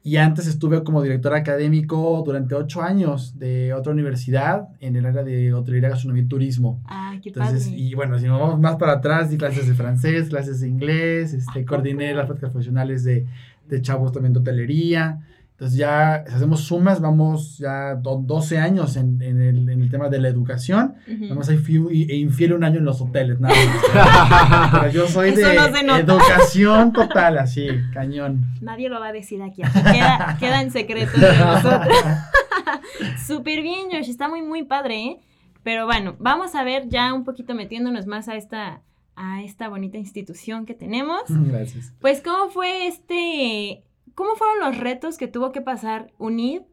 Y 0.08 0.16
antes 0.16 0.48
estuve 0.48 0.86
como 0.86 1.02
director 1.02 1.34
académico 1.34 2.24
durante 2.26 2.56
ocho 2.56 2.82
años 2.82 3.38
de 3.38 3.74
otra 3.74 3.92
universidad 3.92 4.70
en 4.80 4.96
el 4.96 5.06
área 5.06 5.22
de 5.22 5.54
hotelería, 5.54 5.90
gastronomía 5.90 6.24
y 6.24 6.28
turismo. 6.28 6.82
Ah, 6.86 7.18
qué 7.22 7.28
Entonces, 7.28 7.66
padre. 7.66 7.78
y 7.78 7.94
bueno, 7.94 8.18
si 8.18 8.26
nos 8.26 8.40
vamos 8.40 8.58
más 8.58 8.78
para 8.78 8.94
atrás, 8.94 9.30
di 9.30 9.38
clases 9.38 9.68
de 9.68 9.74
francés, 9.74 10.30
clases 10.30 10.62
de 10.62 10.70
inglés, 10.70 11.34
este, 11.34 11.60
¿A 11.60 11.66
coordiné 11.66 12.14
las 12.14 12.26
prácticas 12.26 12.52
profesionales 12.52 13.04
de, 13.04 13.26
de 13.68 13.82
chavos 13.82 14.14
también 14.14 14.32
de 14.32 14.40
hotelería. 14.40 15.20
Entonces 15.60 15.76
ya, 15.80 16.24
si 16.28 16.36
hacemos 16.36 16.62
sumas, 16.66 17.02
vamos 17.02 17.58
ya 17.58 17.96
do- 17.96 18.22
12 18.24 18.60
años 18.60 18.96
en, 18.96 19.20
en 19.24 19.42
el, 19.42 19.68
en 19.68 19.82
el 19.82 19.90
tema 19.90 20.08
de 20.08 20.20
la 20.22 20.28
educación. 20.28 20.94
Ujú. 21.12 21.30
Vamos 21.30 21.50
a 21.50 21.54
infiel, 21.54 21.88
e 21.92 22.16
infiel 22.16 22.54
un 22.54 22.64
año 22.64 22.78
en 22.78 22.86
los 22.86 23.02
hoteles, 23.02 23.40
nada 23.40 23.56
más. 23.56 24.72
Pero 24.82 24.92
yo 24.92 25.08
soy 25.08 25.30
Eso 25.30 25.48
de 25.72 25.82
no 25.84 25.98
educación 25.98 26.94
total, 26.94 27.40
así, 27.40 27.70
cañón. 27.92 28.46
Nadie 28.62 28.88
lo 28.88 29.00
va 29.00 29.08
a 29.08 29.12
decir 29.14 29.42
aquí, 29.42 29.64
queda, 29.64 30.38
queda 30.40 30.62
en 30.62 30.70
secreto 30.70 31.10
entre 31.16 31.38
nosotros. 31.46 31.98
Súper 33.26 33.62
bien, 33.64 33.88
Josh, 33.92 34.10
está 34.10 34.30
muy, 34.30 34.44
muy 34.44 34.64
padre, 34.64 35.04
¿eh? 35.06 35.20
Pero 35.64 35.86
bueno, 35.86 36.16
vamos 36.20 36.54
a 36.54 36.64
ver 36.64 36.88
ya 36.88 37.14
un 37.14 37.24
poquito 37.26 37.56
metiéndonos 37.56 38.06
más 38.06 38.28
a 38.30 38.36
esta, 38.36 38.82
a 39.16 39.42
esta 39.42 39.70
bonita 39.70 39.98
institución 39.98 40.66
que 40.66 40.74
tenemos. 40.76 41.22
Gracias. 41.28 41.94
Pues, 42.00 42.22
¿cómo 42.22 42.50
fue 42.52 42.88
este, 42.88 43.84
cómo 44.18 44.36
fueron 44.36 44.60
los 44.60 44.80
retos 44.80 45.20
que 45.20 45.28
tuvo 45.28 45.52
que 45.52 45.62
pasar 45.62 46.12
UNID 46.18 46.64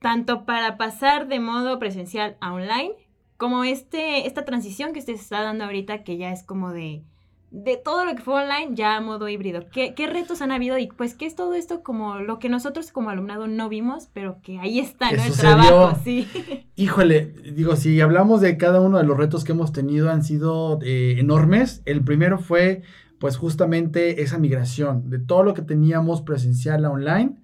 tanto 0.00 0.44
para 0.44 0.76
pasar 0.76 1.28
de 1.28 1.38
modo 1.38 1.78
presencial 1.78 2.36
a 2.40 2.52
online, 2.52 2.90
como 3.36 3.62
este, 3.62 4.26
esta 4.26 4.44
transición 4.44 4.92
que 4.92 4.98
usted 4.98 5.12
está 5.12 5.42
dando 5.42 5.62
ahorita, 5.62 6.02
que 6.02 6.16
ya 6.16 6.32
es 6.32 6.42
como 6.42 6.72
de, 6.72 7.04
de 7.52 7.76
todo 7.76 8.04
lo 8.04 8.16
que 8.16 8.22
fue 8.22 8.42
online 8.42 8.70
ya 8.74 8.96
a 8.96 9.00
modo 9.00 9.28
híbrido. 9.28 9.68
¿Qué, 9.72 9.94
¿Qué, 9.94 10.08
retos 10.08 10.42
han 10.42 10.50
habido? 10.50 10.76
Y 10.76 10.88
pues, 10.88 11.14
¿qué 11.14 11.24
es 11.24 11.36
todo 11.36 11.54
esto 11.54 11.84
como 11.84 12.16
lo 12.18 12.40
que 12.40 12.48
nosotros 12.48 12.90
como 12.90 13.10
alumnado 13.10 13.46
no 13.46 13.68
vimos, 13.68 14.08
pero 14.12 14.40
que 14.42 14.58
ahí 14.58 14.80
está, 14.80 15.12
¿no? 15.12 15.22
El 15.22 15.32
trabajo, 15.34 15.96
sí. 16.02 16.26
Híjole, 16.74 17.26
digo, 17.54 17.76
si 17.76 18.00
hablamos 18.00 18.40
de 18.40 18.56
cada 18.56 18.80
uno 18.80 18.98
de 18.98 19.04
los 19.04 19.16
retos 19.16 19.44
que 19.44 19.52
hemos 19.52 19.72
tenido, 19.72 20.10
han 20.10 20.24
sido 20.24 20.80
eh, 20.82 21.14
enormes. 21.18 21.80
El 21.84 22.02
primero 22.02 22.38
fue, 22.38 22.82
pues, 23.22 23.36
justamente 23.36 24.20
esa 24.20 24.36
migración 24.36 25.08
de 25.08 25.20
todo 25.20 25.44
lo 25.44 25.54
que 25.54 25.62
teníamos 25.62 26.22
presencial 26.22 26.84
a 26.84 26.90
online 26.90 27.36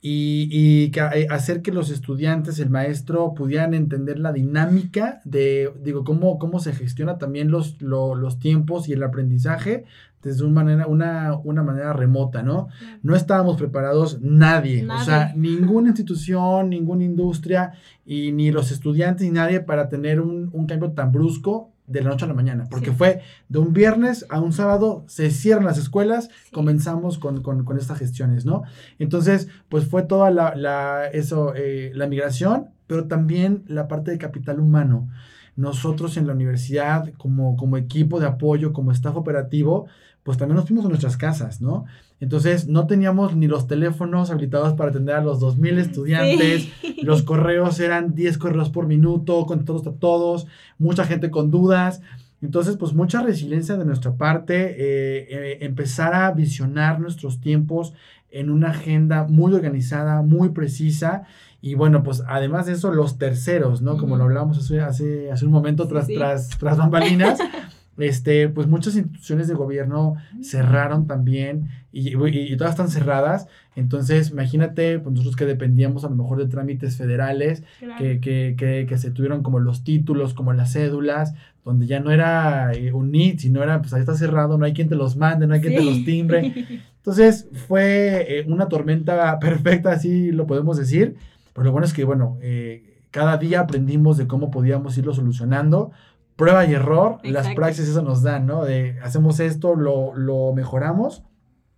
y, 0.00 0.90
eh, 0.96 1.26
hacer 1.28 1.60
que 1.60 1.72
los 1.72 1.90
estudiantes, 1.90 2.58
el 2.58 2.70
maestro, 2.70 3.34
pudieran 3.34 3.74
entender 3.74 4.18
la 4.18 4.32
dinámica 4.32 5.20
de, 5.26 5.74
digo, 5.84 6.04
cómo, 6.04 6.38
cómo 6.38 6.58
se 6.58 6.72
gestiona 6.72 7.18
también 7.18 7.50
los, 7.50 7.82
los 7.82 8.38
tiempos 8.38 8.88
y 8.88 8.94
el 8.94 9.02
aprendizaje 9.02 9.84
desde 10.22 10.42
una 10.42 10.54
manera, 10.54 10.86
una, 10.86 11.36
una 11.44 11.62
manera 11.62 11.92
remota, 11.92 12.42
¿no? 12.42 12.68
No 13.02 13.14
estábamos 13.14 13.58
preparados 13.58 14.22
nadie, 14.22 14.88
o 14.88 15.04
sea, 15.04 15.32
ninguna 15.36 15.88
institución, 15.88 16.70
ninguna 16.70 17.04
industria, 17.04 17.72
y 18.06 18.32
ni 18.32 18.52
los 18.52 18.72
estudiantes, 18.72 19.26
ni 19.26 19.32
nadie 19.32 19.60
para 19.60 19.90
tener 19.90 20.22
un, 20.22 20.48
un 20.54 20.66
cambio 20.66 20.92
tan 20.92 21.12
brusco 21.12 21.74
de 21.90 22.02
la 22.02 22.10
noche 22.10 22.24
a 22.24 22.28
la 22.28 22.34
mañana, 22.34 22.66
porque 22.70 22.92
fue 22.92 23.20
de 23.48 23.58
un 23.58 23.72
viernes 23.72 24.24
a 24.30 24.40
un 24.40 24.52
sábado, 24.52 25.04
se 25.08 25.30
cierran 25.30 25.64
las 25.64 25.76
escuelas, 25.76 26.30
comenzamos 26.52 27.18
con, 27.18 27.42
con, 27.42 27.64
con, 27.64 27.78
estas 27.78 27.98
gestiones, 27.98 28.46
¿no? 28.46 28.62
Entonces, 28.98 29.48
pues 29.68 29.86
fue 29.86 30.04
toda 30.04 30.30
la, 30.30 30.54
la 30.54 31.08
eso, 31.08 31.52
eh, 31.56 31.90
la 31.94 32.06
migración, 32.06 32.68
pero 32.86 33.08
también 33.08 33.64
la 33.66 33.88
parte 33.88 34.12
de 34.12 34.18
capital 34.18 34.60
humano. 34.60 35.08
Nosotros 35.56 36.16
en 36.16 36.26
la 36.26 36.32
universidad, 36.32 37.12
como, 37.18 37.56
como 37.56 37.76
equipo 37.76 38.20
de 38.20 38.26
apoyo, 38.26 38.72
como 38.72 38.92
staff 38.92 39.16
operativo, 39.16 39.86
pues 40.22 40.36
también 40.38 40.56
nos 40.56 40.66
fuimos 40.66 40.84
a 40.84 40.88
nuestras 40.88 41.16
casas, 41.16 41.60
¿no? 41.60 41.86
Entonces 42.20 42.68
no 42.68 42.86
teníamos 42.86 43.34
ni 43.34 43.46
los 43.46 43.66
teléfonos 43.66 44.30
habilitados 44.30 44.74
para 44.74 44.90
atender 44.90 45.16
a 45.16 45.22
los 45.22 45.40
2.000 45.40 45.78
estudiantes, 45.78 46.68
los 47.02 47.22
correos 47.22 47.80
eran 47.80 48.14
10 48.14 48.36
correos 48.38 48.68
por 48.68 48.86
minuto, 48.86 49.46
con 49.46 49.64
todos 49.64 49.86
a 49.86 49.92
todos, 49.92 50.46
mucha 50.78 51.04
gente 51.04 51.30
con 51.30 51.50
dudas. 51.50 52.02
Entonces, 52.42 52.76
pues 52.76 52.94
mucha 52.94 53.22
resiliencia 53.22 53.76
de 53.76 53.84
nuestra 53.84 54.14
parte, 54.16 54.70
eh, 54.70 55.26
eh, 55.30 55.58
empezar 55.60 56.14
a 56.14 56.30
visionar 56.32 56.98
nuestros 57.00 57.40
tiempos 57.40 57.92
en 58.30 58.50
una 58.50 58.70
agenda 58.70 59.24
muy 59.24 59.52
organizada, 59.52 60.22
muy 60.22 60.50
precisa. 60.50 61.24
Y 61.62 61.74
bueno, 61.74 62.02
pues 62.02 62.22
además 62.26 62.66
de 62.66 62.72
eso, 62.72 62.92
los 62.92 63.18
terceros, 63.18 63.82
¿no? 63.82 63.96
Como 63.98 64.16
lo 64.16 64.24
hablábamos 64.24 64.58
hace, 64.58 64.80
hace, 64.80 65.30
hace 65.30 65.44
un 65.44 65.52
momento 65.52 65.86
tras, 65.88 66.06
tras, 66.06 66.48
tras 66.58 66.78
bambalinas. 66.78 67.38
este, 67.98 68.48
pues 68.48 68.66
muchas 68.66 68.96
instituciones 68.96 69.48
de 69.48 69.54
gobierno 69.54 70.14
cerraron 70.42 71.06
también 71.06 71.68
y, 71.92 72.16
y, 72.16 72.56
todas 72.56 72.72
están 72.72 72.88
cerradas. 72.88 73.48
Entonces, 73.76 74.30
imagínate, 74.30 74.98
pues 74.98 75.12
nosotros 75.12 75.36
que 75.36 75.44
dependíamos 75.44 76.04
a 76.04 76.08
lo 76.08 76.16
mejor 76.16 76.38
de 76.38 76.46
trámites 76.46 76.96
federales, 76.96 77.62
que, 77.98 78.20
que, 78.20 78.54
que, 78.56 78.86
que, 78.88 78.98
se 78.98 79.10
tuvieron 79.10 79.42
como 79.42 79.58
los 79.58 79.84
títulos, 79.84 80.34
como 80.34 80.52
las 80.52 80.72
cédulas, 80.72 81.34
donde 81.64 81.86
ya 81.86 82.00
no 82.00 82.10
era 82.10 82.72
eh, 82.72 82.92
un 82.92 83.10
NIT, 83.10 83.40
sino 83.40 83.62
era, 83.62 83.80
pues 83.80 83.92
ahí 83.92 84.00
está 84.00 84.14
cerrado, 84.14 84.56
no 84.56 84.64
hay 84.64 84.72
quien 84.72 84.88
te 84.88 84.94
los 84.94 85.16
mande, 85.16 85.46
no 85.46 85.54
hay 85.54 85.60
quien 85.60 85.74
te 85.74 85.84
los 85.84 86.04
timbre. 86.04 86.80
Entonces, 86.96 87.48
fue 87.66 88.26
eh, 88.28 88.44
una 88.46 88.68
tormenta 88.68 89.38
perfecta, 89.38 89.92
así 89.92 90.32
lo 90.32 90.46
podemos 90.46 90.76
decir. 90.76 91.16
Pero 91.52 91.64
lo 91.64 91.72
bueno 91.72 91.86
es 91.86 91.92
que, 91.92 92.04
bueno, 92.04 92.38
eh, 92.40 93.02
cada 93.10 93.36
día 93.36 93.60
aprendimos 93.60 94.16
de 94.16 94.26
cómo 94.26 94.50
podíamos 94.50 94.96
irlo 94.98 95.12
solucionando 95.14 95.92
prueba 96.40 96.64
y 96.64 96.72
error, 96.72 97.18
las 97.22 97.54
praxis 97.54 97.86
eso 97.86 98.00
nos 98.00 98.22
dan, 98.22 98.46
¿no? 98.46 98.64
De 98.64 98.98
hacemos 99.02 99.40
esto, 99.40 99.74
lo, 99.74 100.14
lo 100.14 100.54
mejoramos 100.54 101.22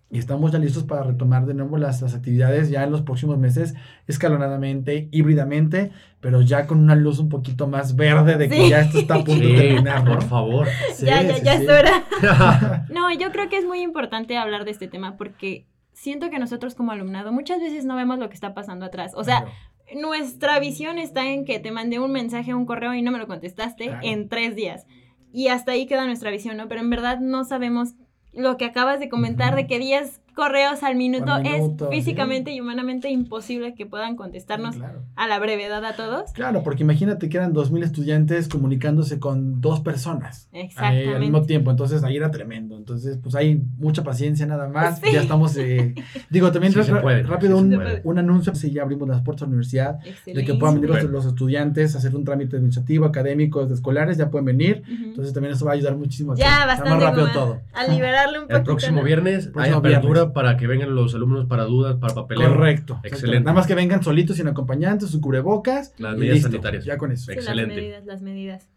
y 0.09 0.19
estamos 0.19 0.53
ya 0.53 0.61
listos 0.61 0.85
para 0.85 1.03
retomar 1.03 1.47
de 1.47 1.55
nuevo 1.55 1.79
las, 1.79 2.01
las, 2.01 2.15
actividades 2.15 2.71
ya 2.71 2.85
en 2.85 2.93
los 2.93 3.03
próximos 3.03 3.39
meses, 3.39 3.75
escalonadamente, 4.07 5.09
híbridamente, 5.11 5.91
pero 6.21 6.43
ya 6.43 6.69
con 6.69 6.79
una 6.79 6.95
luz 6.95 7.19
un 7.19 7.29
poquito 7.29 7.67
más 7.67 7.97
verde 7.97 8.37
de 8.37 8.49
que 8.49 8.69
ya 8.69 8.83
esto 8.83 8.99
está 8.99 9.15
a 9.15 9.25
punto 9.25 9.43
de 9.43 9.57
terminar. 9.57 10.05
Por 10.05 10.23
favor. 10.23 10.69
ya, 11.03 11.23
ya, 11.23 11.39
ya 11.39 11.55
es 11.55 11.69
hora. 11.69 12.87
no, 12.91 13.13
yo 13.13 13.33
creo 13.33 13.49
que 13.49 13.57
es 13.57 13.65
muy 13.65 13.81
importante 13.81 14.37
hablar 14.37 14.65
de 14.65 14.71
este 14.71 14.87
tema 14.87 15.17
porque 15.17 15.67
siento 15.93 16.31
que 16.31 16.39
nosotros 16.39 16.75
como 16.75 16.93
alumnado 16.93 17.33
muchas 17.33 17.61
veces 17.61 17.85
no 17.85 17.97
vemos 17.97 18.19
lo 18.19 18.29
que 18.29 18.35
está 18.35 18.55
pasando 18.55 18.87
atrás. 18.87 19.13
O 19.15 19.25
sea, 19.25 19.47
nuestra 19.95 20.59
visión 20.59 20.99
está 20.99 21.27
en 21.31 21.45
que 21.45 21.59
te 21.59 21.71
mandé 21.71 21.99
un 21.99 22.13
mensaje, 22.13 22.55
un 22.55 22.67
correo 22.67 22.95
y 22.95 23.03
no 23.03 23.11
me 23.11 23.19
lo 23.19 23.27
contestaste 23.27 23.93
en 24.03 24.29
tres 24.29 24.57
días. 24.57 24.87
Y 25.33 25.49
hasta 25.49 25.73
ahí 25.73 25.87
queda 25.87 26.07
nuestra 26.07 26.31
visión, 26.31 26.57
¿no? 26.57 26.69
Pero 26.69 26.81
en 26.81 26.91
verdad 26.91 27.21
no 27.21 27.45
sabemos 27.45 27.95
lo 28.33 28.57
que 28.57 28.65
acabas 28.65 29.01
de 29.01 29.09
comentar 29.09 29.55
de 29.55 29.67
que 29.67 29.79
10 29.79 30.22
correos 30.35 30.83
al 30.83 30.97
minuto, 30.97 31.37
es 31.39 31.63
físicamente 31.91 32.53
y 32.53 32.61
humanamente 32.61 33.11
imposible 33.11 33.75
que 33.75 33.87
puedan 33.87 34.17
contestarnos 34.17 34.77
a 35.17 35.27
la 35.27 35.39
brevedad 35.39 35.85
a 35.85 35.95
todos. 35.95 36.33
Claro, 36.33 36.63
porque 36.63 36.83
imagínate 36.83 37.29
que 37.29 37.37
eran 37.37 37.53
2.000 37.53 37.85
estudiantes 37.85 38.49
comunicándose 38.49 39.19
con 39.19 39.61
dos 39.61 39.81
personas 39.81 40.49
al 40.77 41.21
mismo 41.21 41.43
tiempo, 41.43 41.71
entonces 41.71 42.03
ahí 42.05 42.17
era 42.17 42.31
tremendo. 42.31 42.77
Entonces, 42.77 43.19
pues 43.23 43.35
hay 43.35 43.63
mucha 43.79 44.03
paciencia 44.03 44.47
nada 44.47 44.69
más. 44.69 45.01
Ya 45.01 45.21
estamos, 45.21 45.57
eh, 45.57 45.95
digo, 46.31 46.51
también 46.53 46.73
rápido 46.73 47.59
un, 47.59 48.19
anuncio, 48.19 48.55
si 48.55 48.71
ya 48.71 48.83
abrimos 48.83 49.09
las 49.09 49.23
puertas 49.23 49.43
a 49.43 49.47
la 49.47 49.51
universidad, 49.51 49.99
de 50.27 50.45
que 50.45 50.55
puedan 50.55 50.81
venir 50.81 51.11
los, 51.11 51.27
estudiantes 51.27 51.95
a 51.95 51.99
hacer 51.99 52.15
un 52.15 52.25
trámite 52.25 52.57
administrativo, 52.57 53.07
académico, 53.07 53.67
de 53.67 53.75
escolares, 53.75 54.17
ya 54.17 54.31
pueden 54.31 54.47
venir. 54.47 54.83
Entonces 54.89 55.33
también 55.33 55.55
eso 55.55 55.65
va 55.65 55.73
a 55.73 55.75
ayudar 55.75 55.97
muchísimo. 55.97 56.35
Ya, 56.35 56.67
bastante. 56.67 56.91
Más 56.91 57.03
rápido 57.03 57.33
todo. 57.33 57.61
A 57.73 57.87
liberarle 57.87 58.39
un 58.39 58.45
poquito. 58.45 58.59
El 58.59 58.65
próximo 58.65 59.03
viernes 59.03 59.51
hay 59.55 59.71
apertura 59.71 60.22
para 60.31 60.57
que 60.57 60.67
vengan 60.67 60.95
los 60.95 61.15
alumnos 61.15 61.47
para 61.47 61.65
dudas, 61.65 61.97
para 61.97 62.15
papeleo. 62.15 62.49
Correcto. 62.49 63.01
Excelente. 63.03 63.45
Nada 63.45 63.55
más 63.55 63.67
que 63.67 63.75
vengan 63.75 64.03
solitos, 64.03 64.37
sin 64.37 64.49
acompañantes, 64.49 65.11
sus 65.11 65.21
cubrebocas. 65.21 65.95
Las 65.99 66.17
medidas 66.17 66.43
sanitarias. 66.43 66.85
Ya 66.85 66.99
con 66.99 67.13
eso. 67.13 67.33
Excelente. 67.33 67.75
Las 67.75 67.83
medidas, 67.83 68.07
las 68.07 68.23
medidas. 68.23 68.69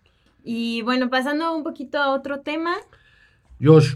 Y 0.44 0.82
bueno, 0.84 1.10
pasando 1.10 1.56
un 1.56 1.64
poquito 1.64 1.98
a 1.98 2.14
otro 2.14 2.42
tema. 2.42 2.76
Josh, 3.62 3.96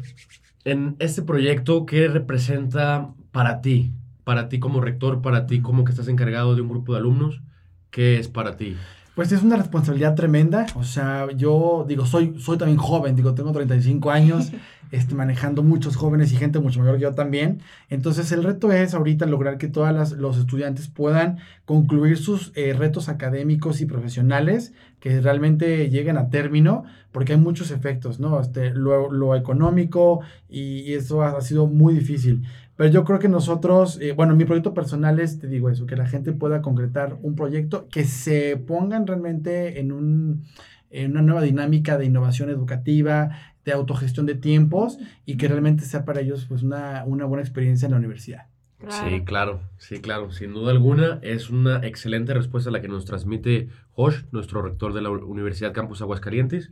en 0.65 0.95
este 0.99 1.21
proyecto, 1.21 1.85
¿qué 1.85 2.07
representa 2.07 3.13
para 3.31 3.61
ti? 3.61 3.91
Para 4.23 4.49
ti 4.49 4.59
como 4.59 4.81
rector, 4.81 5.21
para 5.21 5.45
ti 5.45 5.61
como 5.61 5.83
que 5.83 5.91
estás 5.91 6.07
encargado 6.07 6.55
de 6.55 6.61
un 6.61 6.69
grupo 6.69 6.93
de 6.93 6.99
alumnos, 6.99 7.41
¿qué 7.89 8.17
es 8.19 8.27
para 8.27 8.57
ti? 8.57 8.77
Pues 9.19 9.33
es 9.33 9.43
una 9.43 9.57
responsabilidad 9.57 10.15
tremenda, 10.15 10.65
o 10.75 10.85
sea, 10.85 11.27
yo 11.35 11.83
digo, 11.85 12.05
soy, 12.05 12.39
soy 12.39 12.57
también 12.57 12.77
joven, 12.77 13.17
digo, 13.17 13.33
tengo 13.33 13.51
35 13.51 14.11
años, 14.11 14.53
este, 14.93 15.13
manejando 15.13 15.61
muchos 15.61 15.97
jóvenes 15.97 16.31
y 16.31 16.37
gente 16.37 16.59
mucho 16.59 16.79
mayor 16.79 16.95
que 16.95 17.01
yo 17.01 17.13
también. 17.13 17.61
Entonces 17.89 18.31
el 18.31 18.45
reto 18.45 18.71
es 18.71 18.93
ahorita 18.93 19.25
lograr 19.25 19.57
que 19.57 19.67
todos 19.67 20.13
los 20.13 20.37
estudiantes 20.37 20.87
puedan 20.87 21.39
concluir 21.65 22.17
sus 22.17 22.53
eh, 22.55 22.71
retos 22.71 23.09
académicos 23.09 23.81
y 23.81 23.85
profesionales, 23.87 24.71
que 25.01 25.19
realmente 25.19 25.89
lleguen 25.89 26.15
a 26.15 26.29
término, 26.29 26.85
porque 27.11 27.33
hay 27.33 27.39
muchos 27.39 27.71
efectos, 27.71 28.21
¿no? 28.21 28.39
Este, 28.39 28.69
lo, 28.69 29.11
lo 29.11 29.35
económico 29.35 30.21
y, 30.47 30.93
eso 30.93 31.23
ha, 31.23 31.41
sido 31.41 31.67
muy 31.67 31.93
difícil. 31.93 32.45
Pero 32.79 32.91
yo 32.91 33.03
creo 33.03 33.19
que 33.19 33.27
nosotros, 33.27 33.99
eh, 33.99 34.13
bueno, 34.13 34.37
mi 34.37 34.45
proyecto 34.45 34.73
personal 34.73 35.19
es, 35.19 35.37
te 35.37 35.47
digo 35.47 35.69
eso, 35.69 35.85
que 35.85 35.97
la 35.97 36.07
gente 36.07 36.31
pueda 36.31 36.61
concretar 36.61 37.17
un 37.21 37.35
proyecto, 37.35 37.89
que 37.89 38.05
se 38.05 38.55
pongan 38.55 39.05
realmente 39.05 39.81
en, 39.81 39.91
un, 39.91 40.45
en 40.89 41.11
una 41.11 41.21
nueva 41.21 41.41
dinámica 41.41 41.97
de 41.97 42.05
innovación 42.05 42.49
educativa, 42.49 43.31
de 43.65 43.73
autogestión 43.73 44.25
de 44.27 44.35
tiempos 44.35 44.97
y 45.25 45.35
que 45.35 45.49
realmente 45.49 45.83
sea 45.83 46.05
para 46.05 46.21
ellos 46.21 46.45
pues 46.47 46.63
una, 46.63 47.03
una 47.05 47.25
buena 47.25 47.43
experiencia 47.43 47.85
en 47.87 47.91
la 47.91 47.97
universidad. 47.97 48.47
Sí, 48.87 49.25
claro, 49.25 49.59
sí, 49.77 49.99
claro, 49.99 50.31
sin 50.31 50.53
duda 50.53 50.71
alguna 50.71 51.19
es 51.21 51.49
una 51.49 51.85
excelente 51.85 52.33
respuesta 52.33 52.71
la 52.71 52.79
que 52.79 52.87
nos 52.87 53.03
transmite 53.03 53.67
Josh, 53.91 54.21
nuestro 54.31 54.61
rector 54.61 54.93
de 54.93 55.01
la 55.01 55.09
Universidad 55.09 55.73
Campus 55.73 56.01
Aguascalientes. 56.01 56.71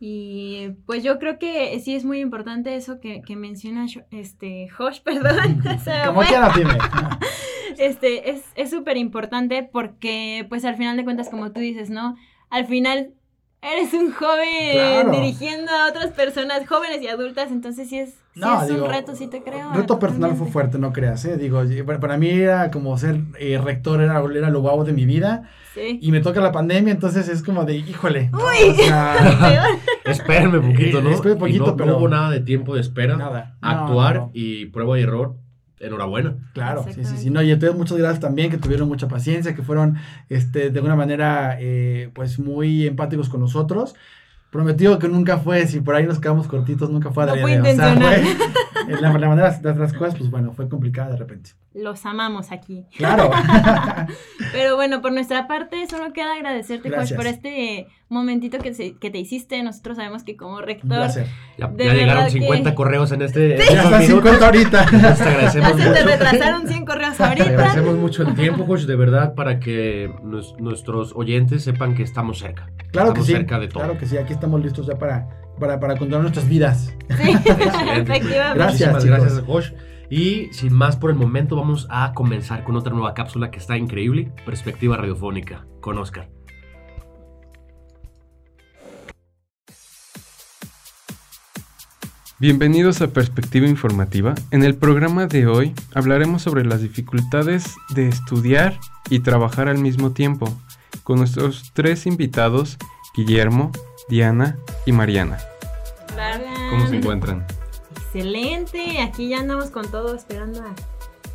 Y 0.00 0.70
pues 0.86 1.02
yo 1.02 1.18
creo 1.18 1.38
que 1.38 1.78
sí 1.80 1.96
es 1.96 2.04
muy 2.04 2.20
importante 2.20 2.76
eso 2.76 3.00
que, 3.00 3.20
que 3.22 3.34
menciona 3.34 3.86
este 4.10 4.68
Josh, 4.68 5.00
perdón. 5.04 5.62
Como 6.06 6.22
quiera, 6.22 6.52
dime. 6.56 6.78
Este, 7.76 8.30
es 8.30 8.70
súper 8.70 8.96
importante 8.96 9.62
porque 9.62 10.44
pues 10.48 10.64
al 10.64 10.76
final 10.76 10.96
de 10.96 11.04
cuentas, 11.04 11.28
como 11.28 11.52
tú 11.52 11.60
dices, 11.60 11.90
¿no? 11.90 12.16
Al 12.50 12.66
final 12.66 13.12
eres 13.62 13.92
un 13.92 14.12
joven 14.12 15.10
dirigiendo 15.10 15.72
a 15.72 15.88
otras 15.88 16.12
personas, 16.12 16.66
jóvenes 16.66 17.02
y 17.02 17.08
adultas, 17.08 17.50
entonces 17.50 17.88
sí 17.88 17.98
es, 17.98 18.14
un 18.36 18.88
reto, 18.88 19.16
sí 19.16 19.26
te 19.26 19.42
creo. 19.42 19.72
Reto 19.74 19.98
personal 19.98 20.36
fue 20.36 20.46
fuerte, 20.46 20.78
no 20.78 20.92
creas, 20.92 21.24
¿eh? 21.24 21.36
Digo, 21.36 21.62
para 22.00 22.16
mí 22.16 22.30
era 22.30 22.70
como 22.70 22.96
ser 22.96 23.20
eh, 23.38 23.58
rector, 23.62 24.00
era, 24.00 24.22
era 24.34 24.50
lo 24.50 24.60
guau 24.60 24.84
de 24.84 24.92
mi 24.92 25.06
vida. 25.06 25.50
Sí. 25.74 25.98
Y 26.00 26.12
me 26.12 26.20
toca 26.20 26.40
la 26.40 26.52
pandemia, 26.52 26.92
entonces 26.92 27.28
es 27.28 27.42
como 27.42 27.64
de, 27.64 27.76
híjole. 27.76 28.30
Uy, 28.32 28.76
espérenme 30.04 30.58
un 30.58 30.72
poquito, 30.72 31.02
¿no? 31.02 31.10
Espérenme 31.10 31.40
poquito, 31.40 31.66
no, 31.66 31.76
pero... 31.76 31.90
No 31.92 31.98
hubo 31.98 32.08
nada 32.08 32.30
de 32.30 32.40
tiempo 32.40 32.74
de 32.74 32.80
espera. 32.80 33.16
Nada. 33.16 33.56
Actuar 33.60 34.28
y 34.32 34.66
prueba 34.66 34.98
y 34.98 35.02
error 35.02 35.36
enhorabuena. 35.80 36.34
Claro, 36.54 36.84
sí, 36.84 37.04
sí, 37.04 37.16
sí. 37.16 37.30
No, 37.30 37.42
y 37.42 37.50
entonces 37.50 37.76
muchas 37.78 37.98
gracias 37.98 38.20
también, 38.20 38.50
que 38.50 38.58
tuvieron 38.58 38.88
mucha 38.88 39.08
paciencia, 39.08 39.54
que 39.54 39.62
fueron 39.62 39.96
este, 40.28 40.70
de 40.70 40.78
alguna 40.78 40.96
manera 40.96 41.56
eh, 41.60 42.10
pues 42.14 42.38
muy 42.38 42.86
empáticos 42.86 43.28
con 43.28 43.40
nosotros. 43.40 43.94
Prometido 44.50 44.98
que 44.98 45.08
nunca 45.08 45.36
fue, 45.38 45.66
si 45.66 45.80
por 45.80 45.94
ahí 45.94 46.06
nos 46.06 46.20
quedamos 46.20 46.46
cortitos, 46.48 46.88
nunca 46.90 47.10
fue 47.10 47.26
No 47.26 47.32
adrede, 47.32 47.42
fue 47.42 47.60
o 47.60 47.64
sea, 47.76 47.92
intencional. 47.92 48.20
fue- 48.86 49.00
la, 49.00 49.12
la 49.18 49.28
manera 49.28 49.50
de 49.50 49.54
hacer 49.56 49.76
las 49.76 49.92
cosas, 49.92 50.14
pues 50.16 50.30
bueno, 50.30 50.52
fue 50.52 50.68
complicada 50.70 51.10
de 51.10 51.16
repente. 51.18 51.50
Los 51.82 52.04
amamos 52.06 52.50
aquí. 52.52 52.84
Claro. 52.96 53.30
Pero 54.52 54.76
bueno, 54.76 55.00
por 55.00 55.12
nuestra 55.12 55.46
parte, 55.46 55.86
solo 55.88 56.12
queda 56.12 56.34
agradecerte, 56.34 56.88
Josh, 56.88 56.96
Gracias. 56.96 57.16
por 57.16 57.26
este 57.26 57.86
momentito 58.08 58.58
que, 58.58 58.74
se- 58.74 58.96
que 58.96 59.10
te 59.10 59.18
hiciste. 59.18 59.62
Nosotros 59.62 59.96
sabemos 59.96 60.22
que 60.24 60.36
como 60.36 60.60
rector. 60.60 61.08
Ya, 61.58 61.66
De 61.68 61.84
ya 61.84 61.92
llegaron 61.94 62.06
verdad 62.24 62.24
que- 62.26 62.30
50 62.40 62.74
correos 62.74 63.12
en 63.12 63.22
este. 63.22 63.52
en 63.52 63.58
Ya 63.58 63.64
estos 63.64 63.84
está 63.84 63.98
minutos. 63.98 64.24
50 64.24 64.46
ahorita. 64.46 64.82
Entonces, 64.92 65.18
te 65.18 65.24
agradecemos 65.24 65.76
ya 65.76 65.76
se 65.76 65.82
te 65.92 66.04
mucho. 66.04 66.06
retrasaron 66.06 66.68
100 66.68 66.84
correos 66.86 67.16
Te 67.16 67.22
ahorita. 67.24 67.44
agradecemos 67.48 67.96
mucho 67.96 68.22
el 68.22 68.34
tiempo, 68.34 68.64
Josh, 68.66 68.84
de 68.86 68.96
verdad, 68.96 69.34
para 69.34 69.60
que 69.60 70.10
nos- 70.22 70.58
nuestros 70.58 71.12
oyentes 71.14 71.62
sepan 71.64 71.94
que 71.94 72.02
estamos 72.02 72.38
cerca. 72.38 72.70
Claro 72.90 73.12
que 73.12 73.20
estamos 73.20 73.26
sí. 73.26 73.32
cerca 73.32 73.58
de 73.58 73.68
todo. 73.68 73.84
Claro 73.84 73.98
que 73.98 74.06
sí, 74.06 74.16
aquí 74.16 74.32
estamos 74.32 74.62
listos 74.62 74.86
ya 74.86 74.94
para, 74.98 75.28
para, 75.60 75.78
para 75.78 75.96
contar 75.96 76.20
nuestras 76.20 76.48
vidas. 76.48 76.94
Sí, 77.22 77.30
efectivamente. 77.44 78.54
Gracias, 78.54 79.04
gracias, 79.04 79.42
Josh. 79.46 79.70
Y 80.10 80.48
sin 80.52 80.72
más 80.72 80.96
por 80.96 81.10
el 81.10 81.16
momento, 81.16 81.56
vamos 81.56 81.86
a 81.90 82.14
comenzar 82.14 82.64
con 82.64 82.76
otra 82.76 82.92
nueva 82.94 83.12
cápsula 83.14 83.50
que 83.50 83.58
está 83.58 83.76
increíble: 83.76 84.32
Perspectiva 84.46 84.96
Radiofónica 84.96 85.66
con 85.80 85.98
Oscar. 85.98 86.30
Bienvenidos 92.40 93.02
a 93.02 93.08
Perspectiva 93.08 93.66
Informativa. 93.66 94.34
En 94.52 94.62
el 94.62 94.76
programa 94.76 95.26
de 95.26 95.48
hoy 95.48 95.74
hablaremos 95.92 96.40
sobre 96.40 96.64
las 96.64 96.80
dificultades 96.80 97.74
de 97.90 98.08
estudiar 98.08 98.78
y 99.10 99.20
trabajar 99.20 99.68
al 99.68 99.78
mismo 99.78 100.12
tiempo, 100.12 100.48
con 101.02 101.18
nuestros 101.18 101.72
tres 101.74 102.06
invitados, 102.06 102.78
Guillermo, 103.16 103.72
Diana 104.08 104.56
y 104.86 104.92
Mariana. 104.92 105.38
¿Cómo 106.70 106.86
se 106.86 106.96
encuentran? 106.96 107.44
Excelente, 108.12 109.00
aquí 109.02 109.28
ya 109.28 109.40
andamos 109.40 109.70
con 109.70 109.86
todo 109.90 110.14
esperando 110.16 110.62
a 110.62 110.74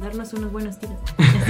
darnos 0.04 0.34
unos 0.34 0.52
buenos 0.52 0.80
tiros. 0.80 0.98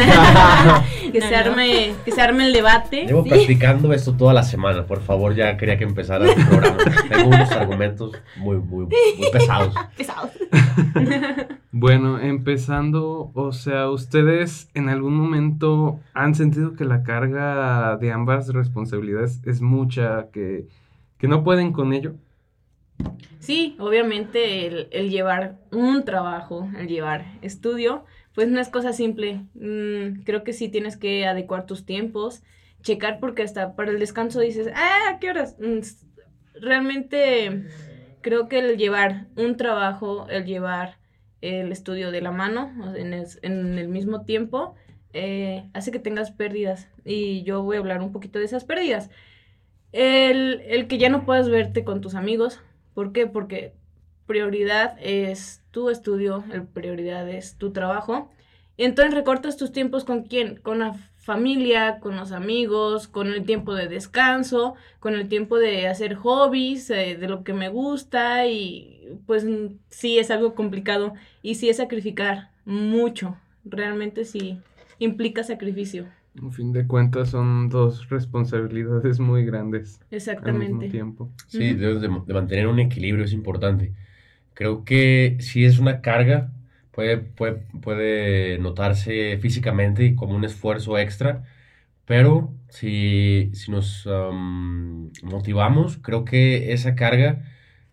Que, 1.13 1.19
No, 1.19 1.25
se 1.27 1.31
no. 1.31 1.37
arme, 1.37 1.93
que 2.03 2.11
se 2.11 2.21
arme 2.21 2.47
el 2.47 2.51
debate. 2.53 3.05
Llevo 3.05 3.23
Sí. 3.23 3.29
practicando 3.29 3.93
esto 3.93 4.13
toda 4.15 4.33
la 4.33 4.43
semana. 4.43 4.85
Por 4.85 5.01
favor, 5.01 5.33
ya 5.35 5.55
quería 5.55 5.77
que 5.77 5.83
empezara 5.85 6.25
el 6.29 6.45
programa. 6.45 6.77
Tengo 7.09 7.27
unos 7.29 7.51
argumentos 7.51 8.11
muy, 8.37 8.57
muy, 8.57 8.85
muy 8.85 9.31
pesados. 9.31 9.73
Pesados. 9.97 10.31
Bueno, 11.75 12.19
empezando, 12.19 13.31
o 13.33 13.51
sea, 13.51 13.89
¿ustedes 13.89 14.69
en 14.75 14.89
algún 14.89 15.15
momento 15.15 15.99
han 16.13 16.35
sentido 16.35 16.75
que 16.75 16.85
la 16.85 17.01
carga 17.01 17.97
de 17.97 18.11
ambas 18.11 18.49
responsabilidades 18.53 19.41
es 19.45 19.59
mucha, 19.61 20.27
que, 20.31 20.67
que 21.17 21.27
no 21.27 21.43
pueden 21.43 21.73
con 21.73 21.93
ello? 21.93 22.13
Sí, 23.39 23.75
obviamente 23.79 24.67
el, 24.67 24.87
el 24.91 25.09
llevar 25.09 25.57
un 25.71 26.05
trabajo, 26.05 26.69
el 26.77 26.87
llevar 26.87 27.25
estudio, 27.41 28.05
pues 28.33 28.47
no 28.47 28.59
es 28.61 28.69
cosa 28.69 28.93
simple. 28.93 29.41
Mm, 29.55 30.23
creo 30.23 30.43
que 30.43 30.53
sí 30.53 30.69
tienes 30.69 30.97
que 30.97 31.25
adecuar 31.25 31.65
tus 31.65 31.85
tiempos, 31.85 32.43
checar 32.81 33.19
porque 33.19 33.43
hasta 33.43 33.75
para 33.75 33.91
el 33.91 33.99
descanso 33.99 34.39
dices, 34.39 34.69
ah, 34.75 35.09
¿a 35.09 35.19
¿qué 35.19 35.29
horas? 35.29 35.57
Mm, 35.59 35.79
realmente 36.61 37.65
creo 38.21 38.47
que 38.47 38.59
el 38.59 38.77
llevar 38.77 39.27
un 39.35 39.57
trabajo, 39.57 40.27
el 40.29 40.45
llevar 40.45 40.97
el 41.41 41.71
estudio 41.73 42.11
de 42.11 42.21
la 42.21 42.31
mano 42.31 42.71
en 42.95 43.77
el 43.77 43.87
mismo 43.89 44.23
tiempo, 44.23 44.75
eh, 45.11 45.69
hace 45.73 45.91
que 45.91 45.99
tengas 45.99 46.31
pérdidas. 46.31 46.89
Y 47.03 47.43
yo 47.43 47.61
voy 47.63 47.75
a 47.75 47.79
hablar 47.79 48.01
un 48.01 48.11
poquito 48.11 48.39
de 48.39 48.45
esas 48.45 48.63
pérdidas. 48.63 49.09
El, 49.91 50.61
el 50.61 50.87
que 50.87 50.97
ya 50.97 51.09
no 51.09 51.25
puedas 51.25 51.49
verte 51.49 51.83
con 51.83 52.01
tus 52.01 52.15
amigos, 52.15 52.61
¿Por 52.93 53.11
qué? 53.11 53.27
Porque 53.27 53.73
prioridad 54.25 54.97
es 54.99 55.61
tu 55.71 55.89
estudio, 55.89 56.43
prioridad 56.73 57.27
es 57.29 57.57
tu 57.57 57.71
trabajo. 57.71 58.31
Y 58.77 58.85
entonces 58.85 59.13
recortas 59.13 59.57
tus 59.57 59.71
tiempos 59.71 60.03
con 60.03 60.23
quién? 60.23 60.55
Con 60.57 60.79
la 60.79 60.95
familia, 61.17 61.99
con 61.99 62.17
los 62.17 62.31
amigos, 62.31 63.07
con 63.07 63.27
el 63.27 63.45
tiempo 63.45 63.73
de 63.73 63.87
descanso, 63.87 64.75
con 64.99 65.13
el 65.13 65.29
tiempo 65.29 65.57
de 65.57 65.87
hacer 65.87 66.15
hobbies, 66.15 66.89
eh, 66.89 67.15
de 67.17 67.29
lo 67.29 67.43
que 67.43 67.53
me 67.53 67.69
gusta 67.69 68.45
y 68.47 69.19
pues 69.25 69.45
sí 69.89 70.19
es 70.19 70.31
algo 70.31 70.53
complicado 70.53 71.13
y 71.41 71.55
sí 71.55 71.69
es 71.69 71.77
sacrificar 71.77 72.49
mucho. 72.65 73.37
Realmente 73.63 74.25
sí 74.25 74.59
implica 74.99 75.43
sacrificio. 75.43 76.07
A 76.41 76.49
fin 76.51 76.71
de 76.73 76.87
cuentas 76.87 77.29
son 77.29 77.69
dos 77.69 78.09
responsabilidades 78.09 79.19
muy 79.19 79.45
grandes 79.45 80.01
al 80.41 80.53
mismo 80.53 80.85
Exactamente. 80.85 80.87
tiempo. 80.87 81.31
Sí, 81.47 81.73
debes 81.75 82.01
de, 82.01 82.07
de 82.09 82.33
mantener 82.33 82.67
un 82.67 82.79
equilibrio, 82.79 83.25
es 83.25 83.33
importante. 83.33 83.93
Creo 84.53 84.85
que 84.85 85.37
si 85.41 85.65
es 85.65 85.79
una 85.79 86.01
carga, 86.01 86.53
puede, 86.91 87.17
puede, 87.19 87.55
puede 87.81 88.59
notarse 88.59 89.37
físicamente 89.39 90.15
como 90.15 90.35
un 90.35 90.45
esfuerzo 90.45 90.97
extra, 90.99 91.45
pero 92.05 92.55
si, 92.69 93.51
si 93.53 93.71
nos 93.71 94.07
am, 94.07 95.11
motivamos, 95.23 95.97
creo 95.97 96.25
que 96.25 96.73
esa 96.73 96.95
carga 96.95 97.43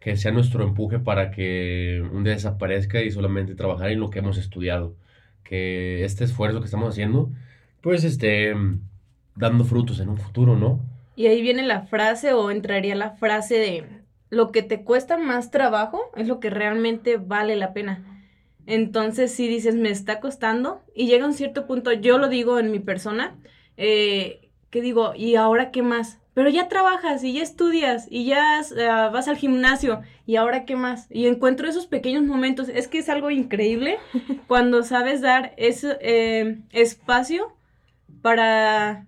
que 0.01 0.17
sea 0.17 0.33
nuestro 0.33 0.65
empuje 0.65 0.99
para 0.99 1.31
que 1.31 2.03
un 2.13 2.25
día 2.25 2.35
desaparezca 2.35 3.03
y 3.03 3.11
solamente 3.11 3.55
trabajar 3.55 3.91
en 3.91 4.01
lo 4.01 4.11
que 4.11 4.21
hemos 4.21 4.39
estudiado. 4.39 4.97
Que 5.45 6.05
este 6.05 6.25
esfuerzo 6.25 6.61
que 6.61 6.67
estamos 6.67 6.91
haciendo, 6.91 7.33
pues 7.83 8.05
esté 8.05 8.55
mm, 8.55 8.81
dando 9.37 9.65
frutos 9.65 10.01
en 10.01 10.09
un 10.09 10.19
futuro, 10.19 10.57
¿no? 10.57 10.81
Y 11.17 11.27
ahí 11.27 11.43
viene 11.43 11.63
la 11.63 11.83
frase 11.83 12.33
o 12.33 12.51
entraría 12.51 12.95
la 12.95 13.11
frase 13.11 13.57
de 13.57 13.85
lo 14.31 14.53
que 14.53 14.63
te 14.63 14.83
cuesta 14.83 15.19
más 15.19 15.51
trabajo 15.51 16.01
es 16.17 16.29
lo 16.29 16.41
que 16.41 16.51
realmente 16.51 17.17
vale 17.17 17.57
la 17.57 17.73
pena. 17.73 18.05
Entonces 18.67 19.33
si 19.33 19.49
dices 19.49 19.75
me 19.75 19.91
está 19.91 20.21
costando 20.21 20.83
y 20.95 21.07
llega 21.07 21.27
un 21.27 21.35
cierto 21.35 21.67
punto, 21.67 21.93
yo 21.93 22.19
lo 22.19 22.29
digo 22.29 22.59
en 22.59 22.71
mi 22.71 22.79
persona, 22.79 23.37
eh, 23.77 24.51
que 24.71 24.81
digo, 24.81 25.15
¿y 25.17 25.35
ahora 25.35 25.73
qué 25.73 25.83
más? 25.83 26.21
Pero 26.33 26.49
ya 26.49 26.69
trabajas 26.69 27.25
y 27.25 27.33
ya 27.33 27.43
estudias 27.43 28.07
y 28.09 28.25
ya 28.25 28.61
ah, 28.89 29.11
vas 29.13 29.27
al 29.27 29.37
gimnasio 29.37 30.01
y 30.27 30.37
ahora 30.37 30.65
qué 30.65 30.77
más? 30.77 31.09
Y 31.11 31.27
encuentro 31.27 31.69
esos 31.69 31.89
pequeños 31.89 32.23
momentos, 32.23 32.69
es 32.69 32.87
que 32.87 32.99
es 32.99 33.09
algo 33.09 33.31
increíble 33.31 33.99
cuando 34.47 34.85
sabes 34.85 35.21
dar 35.21 35.53
ese 35.57 35.99
eh, 36.01 36.61
espacio 36.71 37.53
para 38.23 39.07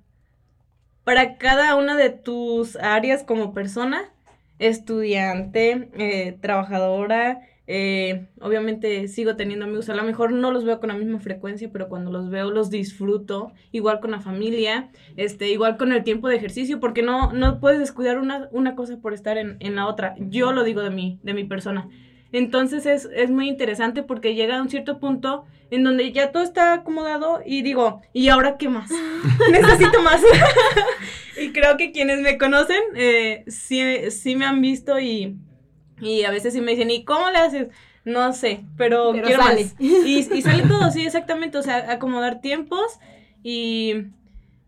para 1.05 1.37
cada 1.37 1.75
una 1.77 1.97
de 1.97 2.11
tus 2.11 2.77
áreas 2.77 3.25
como 3.25 3.53
persona, 3.53 4.13
estudiante, 4.59 5.89
eh, 5.95 6.39
trabajadora, 6.41 7.41
eh, 7.67 8.27
obviamente 8.41 9.07
sigo 9.09 9.37
teniendo 9.37 9.65
amigos, 9.65 9.89
a 9.89 9.95
lo 9.95 10.03
mejor 10.03 10.33
no 10.33 10.51
los 10.51 10.65
veo 10.65 10.79
con 10.79 10.89
la 10.89 10.97
misma 10.97 11.21
frecuencia, 11.21 11.71
pero 11.73 11.89
cuando 11.89 12.11
los 12.11 12.29
veo 12.29 12.51
los 12.51 12.71
disfruto, 12.71 13.53
igual 13.71 14.01
con 14.01 14.11
la 14.11 14.21
familia, 14.21 14.91
este, 15.17 15.49
igual 15.49 15.77
con 15.77 15.93
el 15.93 16.05
tiempo 16.05 16.29
de 16.29 16.37
ejercicio, 16.37 16.81
porque 16.81 17.03
no, 17.03 17.33
no 17.33 17.61
puedes 17.61 17.79
descuidar 17.79 18.19
una, 18.19 18.49
una 18.53 18.75
cosa 18.75 18.99
por 19.01 19.13
estar 19.13 19.39
en, 19.39 19.57
en 19.61 19.77
la 19.77 19.87
otra. 19.87 20.15
Yo 20.19 20.53
lo 20.53 20.65
digo 20.65 20.83
de 20.83 20.91
mí, 20.91 21.19
de 21.23 21.35
mi 21.35 21.45
persona. 21.45 21.89
Entonces 22.33 22.87
es, 22.87 23.09
es 23.15 23.31
muy 23.31 23.49
interesante 23.49 24.03
porque 24.03 24.35
llega 24.35 24.59
a 24.59 24.63
un 24.63 24.71
cierto 24.71 24.99
punto 24.99 25.45
en 25.71 25.85
donde 25.85 26.13
ya 26.13 26.33
todo 26.33 26.43
está 26.43 26.75
acomodado 26.75 27.41
y 27.45 27.63
digo, 27.63 28.03
¿y 28.13 28.29
ahora 28.29 28.57
qué 28.59 28.69
más? 28.69 28.91
Necesito 29.51 30.03
más. 30.03 30.21
y 31.41 31.53
creo 31.53 31.77
que 31.77 31.93
quienes 31.93 32.21
me 32.21 32.39
conocen 32.39 32.83
eh, 32.95 33.45
sí, 33.47 34.11
sí 34.11 34.37
me 34.37 34.47
han 34.47 34.61
visto 34.61 34.99
y, 34.99 35.37
y 36.01 36.25
a 36.25 36.31
veces 36.31 36.55
sí 36.55 36.61
me 36.61 36.73
dicen, 36.73 36.91
¿y 36.91 37.05
cómo 37.05 37.31
le 37.31 37.39
haces? 37.39 37.69
No 38.05 38.33
sé, 38.33 38.65
pero, 38.77 39.13
Pero 39.13 39.27
quiero 39.27 39.43
sale. 39.43 39.65
más. 39.65 39.75
Y, 39.79 40.19
y 40.19 40.43
sale 40.43 40.65
todo, 40.65 40.91
sí, 40.91 41.07
exactamente. 41.07 41.57
O 41.59 41.63
sea, 41.63 41.93
acomodar 41.93 42.41
tiempos 42.41 42.99
y 43.45 44.07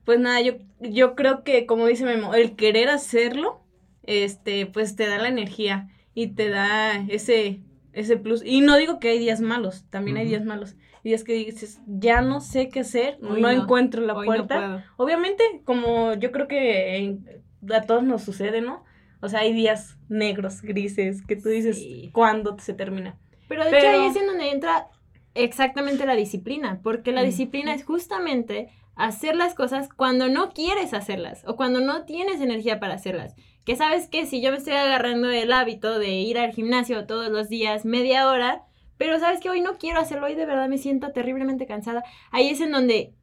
pues 0.05 0.21
nada, 0.21 0.41
yo, 0.41 0.55
yo 0.81 1.15
creo 1.15 1.43
que, 1.45 1.67
como 1.67 1.87
dice 1.87 2.05
Memo, 2.05 2.35
el 2.35 2.55
querer 2.57 2.91
hacerlo, 2.91 3.61
este, 4.05 4.67
pues 4.67 4.97
te 4.97 5.07
da 5.07 5.19
la 5.19 5.29
energía 5.29 5.89
y 6.15 6.29
te 6.29 6.49
da 6.49 6.97
ese, 7.09 7.61
ese 7.93 8.17
plus. 8.17 8.43
Y 8.45 8.61
no 8.61 8.77
digo 8.77 8.99
que 9.01 9.11
hay 9.11 9.19
días 9.19 9.41
malos, 9.41 9.85
también 9.91 10.17
hay 10.17 10.27
días 10.27 10.45
malos. 10.45 10.77
Días 11.03 11.23
que 11.25 11.35
dices, 11.35 11.81
ya 11.87 12.23
no 12.23 12.41
sé 12.41 12.69
qué 12.71 12.81
hacer, 12.81 13.19
no, 13.21 13.37
no, 13.37 13.51
encuentro 13.51 14.01
la 14.01 14.15
no 14.15 14.23
puerta. 14.25 14.55
puedo. 14.57 14.83
Obviamente, 14.97 15.45
como 15.65 16.15
yo 16.15 16.33
creo 16.33 16.49
que 16.49 16.97
en- 16.97 17.27
a 17.75 17.83
todos 17.83 18.03
nos 18.05 18.23
sucede, 18.23 18.61
¿no? 18.63 18.85
O 19.21 19.29
sea, 19.29 19.41
hay 19.41 19.53
días 19.53 19.99
negros, 20.09 20.63
grises, 20.63 21.23
que 21.27 21.37
tú 21.37 21.49
dices, 21.51 21.77
Sí. 21.79 22.11
¿cuándo 22.13 22.57
se 22.59 22.73
termina? 22.75 23.19
Pero 23.49 23.65
de 23.65 23.71
Pero- 23.71 23.89
hecho 23.91 24.01
ahí 24.03 24.07
es 24.09 24.17
en 24.17 24.27
donde 24.27 24.51
entra 24.51 24.87
exactamente 25.35 26.07
la 26.07 26.15
disciplina, 26.15 26.81
porque 26.83 27.13
la 27.13 27.23
disciplina 27.23 27.75
es 27.75 27.85
justamente 27.85 28.69
hacer 28.97 29.35
las 29.37 29.55
cosas 29.55 29.89
cuando 29.95 30.29
no 30.29 30.51
quieres 30.53 30.95
hacerlas 30.95 31.43
o 31.47 31.57
cuando 31.57 31.81
no 31.81 32.05
tienes 32.05 32.41
energía 32.41 32.79
para 32.81 32.95
hacerlas. 32.95 33.35
Que 33.65 33.77
sabes 33.77 34.09
que 34.09 34.27
si 34.27 34.43
yo 34.43 34.51
me 34.51 34.59
estoy 34.59 34.75
agarrando 34.75 35.31
el 35.31 35.53
hábito 35.53 35.99
de 35.99 36.11
ir 36.11 36.39
al 36.39 36.53
gimnasio 36.53 37.07
todos 37.07 37.31
los 37.31 37.49
días 37.49 37.85
media 37.85 38.29
hora, 38.29 38.63
pero 38.99 39.19
sabes 39.19 39.41
que 39.41 39.51
hoy 39.51 39.61
no 39.61 39.79
quiero 39.79 40.01
hacerlo, 40.01 40.27
hoy 40.27 40.35
de 40.35 40.47
verdad 40.47 40.69
me 40.69 40.79
siento 40.79 41.13
terriblemente 41.13 41.67
cansada. 41.67 42.05
Ahí 42.31 42.51
es 42.51 42.61
en 42.61 42.73
donde 42.73 43.15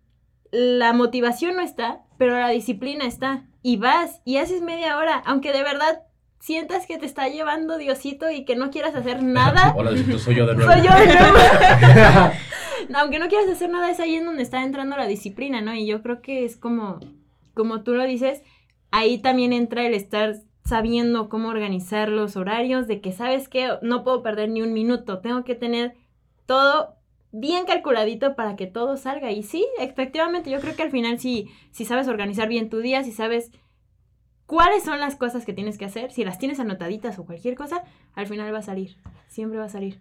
la 0.52 0.94
motivación 0.94 1.56
no 1.56 1.62
está, 1.62 2.02
pero 2.18 2.40
la 2.40 2.50
disciplina 2.50 3.06
está. 3.06 3.46
Y 3.64 3.78
vas 3.78 4.22
y 4.26 4.38
haces 4.38 4.62
media 4.62 4.98
hora, 4.98 5.22
aunque 5.26 5.54
de 5.54 5.64
verdad 5.64 6.02
sientas 6.40 6.88
que 6.88 6.98
te 6.98 7.06
está 7.06 7.28
llevando 7.28 7.78
Diosito 7.78 8.32
y 8.32 8.44
que 8.44 8.56
no 8.56 8.72
quieras 8.72 8.96
hacer 8.96 9.22
nada. 9.24 9.74
Hola, 9.78 9.92
Diosito, 9.92 10.20
soy 10.20 10.36
yo 10.36 10.48
de 10.48 10.56
nuevo. 10.56 10.72
Soy 10.72 10.82
yo 10.82 10.94
de 10.94 11.06
nuevo. 11.06 11.38
aunque 12.96 13.20
no 13.20 13.28
quieras 13.28 13.48
hacer 13.48 13.70
nada, 13.70 13.90
es 13.92 14.00
ahí 14.00 14.16
en 14.16 14.26
donde 14.26 14.44
está 14.44 14.64
entrando 14.64 14.98
la 14.98 15.08
disciplina, 15.08 15.62
¿no? 15.62 15.74
Y 15.74 15.86
yo 15.86 16.02
creo 16.02 16.22
que 16.22 16.46
es 16.46 16.58
como, 16.58 17.00
como 17.54 17.84
tú 17.84 17.94
lo 17.94 18.04
dices, 18.04 18.42
ahí 18.92 19.18
también 19.20 19.54
entra 19.54 19.86
el 19.86 19.94
estar 19.94 20.36
sabiendo 20.64 21.28
cómo 21.30 21.50
organizar 21.50 22.10
los 22.10 22.36
horarios, 22.36 22.88
de 22.88 23.02
que 23.02 23.12
sabes 23.12 23.50
que 23.50 23.70
no 23.82 24.04
puedo 24.04 24.22
perder 24.22 24.50
ni 24.50 24.62
un 24.62 24.74
minuto, 24.74 25.20
tengo 25.20 25.44
que 25.44 25.56
tener 25.56 25.96
todo 26.46 26.96
bien 27.32 27.66
calculadito 27.66 28.36
para 28.36 28.56
que 28.56 28.68
todo 28.68 28.98
salga. 28.98 29.32
Y 29.32 29.44
sí, 29.44 29.66
efectivamente, 29.80 30.52
yo 30.52 30.60
creo 30.60 30.76
que 30.76 30.84
al 30.84 30.92
final 30.92 31.20
si, 31.20 31.50
si 31.72 31.86
sabes 31.86 32.08
organizar 32.08 32.48
bien 32.48 32.70
tu 32.70 32.80
día, 32.80 33.04
si 33.04 33.12
sabes 33.12 33.52
cuáles 34.46 34.84
son 34.84 35.00
las 35.00 35.16
cosas 35.16 35.46
que 35.46 35.54
tienes 35.54 35.78
que 35.78 35.86
hacer, 35.86 36.12
si 36.12 36.24
las 36.24 36.38
tienes 36.38 36.60
anotaditas 36.60 37.18
o 37.20 37.26
cualquier 37.26 37.56
cosa, 37.56 37.84
al 38.16 38.28
final 38.28 38.54
va 38.54 38.60
a 38.60 38.64
salir, 38.64 38.98
siempre 39.28 39.58
va 39.58 39.66
a 39.66 39.70
salir. 39.70 40.00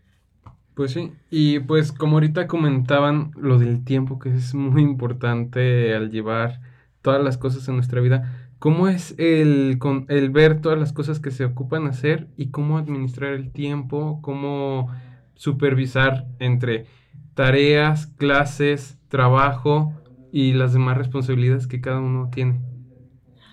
Pues 0.74 0.92
sí, 0.92 1.12
y 1.30 1.60
pues 1.60 1.92
como 1.92 2.16
ahorita 2.16 2.46
comentaban 2.46 3.32
lo 3.36 3.58
del 3.58 3.84
tiempo, 3.84 4.18
que 4.18 4.30
es 4.30 4.54
muy 4.54 4.82
importante 4.82 5.94
al 5.94 6.10
llevar 6.10 6.60
todas 7.02 7.22
las 7.22 7.38
cosas 7.38 7.68
en 7.68 7.76
nuestra 7.76 8.00
vida, 8.00 8.49
¿cómo 8.60 8.88
es 8.88 9.16
el, 9.18 9.78
con, 9.80 10.06
el 10.08 10.30
ver 10.30 10.60
todas 10.60 10.78
las 10.78 10.92
cosas 10.92 11.18
que 11.18 11.32
se 11.32 11.44
ocupan 11.44 11.86
hacer 11.88 12.28
y 12.36 12.50
cómo 12.50 12.78
administrar 12.78 13.32
el 13.32 13.50
tiempo, 13.50 14.20
cómo 14.22 14.88
supervisar 15.34 16.26
entre 16.38 16.86
tareas, 17.34 18.06
clases, 18.06 18.98
trabajo 19.08 19.94
y 20.30 20.52
las 20.52 20.74
demás 20.74 20.98
responsabilidades 20.98 21.66
que 21.66 21.80
cada 21.80 21.98
uno 21.98 22.28
tiene. 22.30 22.60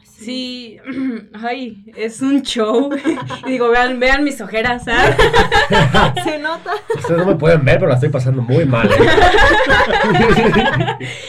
Sí, 0.03 0.77
ay, 1.33 1.85
es 1.95 2.21
un 2.21 2.41
show. 2.41 2.89
y 3.45 3.51
digo, 3.51 3.69
vean, 3.69 3.99
vean 3.99 4.25
mis 4.25 4.41
ojeras, 4.41 4.83
¿sabes? 4.83 5.15
Se 6.23 6.37
nota. 6.39 6.71
Ustedes 6.97 7.17
no 7.17 7.25
me 7.25 7.35
pueden 7.35 7.63
ver, 7.63 7.75
pero 7.75 7.87
la 7.87 7.95
estoy 7.95 8.09
pasando 8.09 8.41
muy 8.41 8.65
mal. 8.65 8.89
¿eh? 8.91 8.97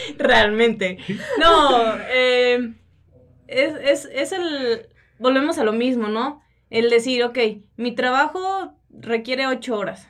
Realmente. 0.17 0.97
No, 1.39 1.93
eh, 2.11 2.73
es, 3.49 4.05
es, 4.05 4.09
es 4.13 4.31
el... 4.31 4.87
Volvemos 5.19 5.57
a 5.57 5.63
lo 5.63 5.73
mismo, 5.73 6.07
¿no? 6.07 6.41
El 6.69 6.89
decir, 6.89 7.23
ok, 7.23 7.37
mi 7.77 7.93
trabajo 7.93 8.73
requiere 8.89 9.47
ocho 9.47 9.77
horas 9.77 10.07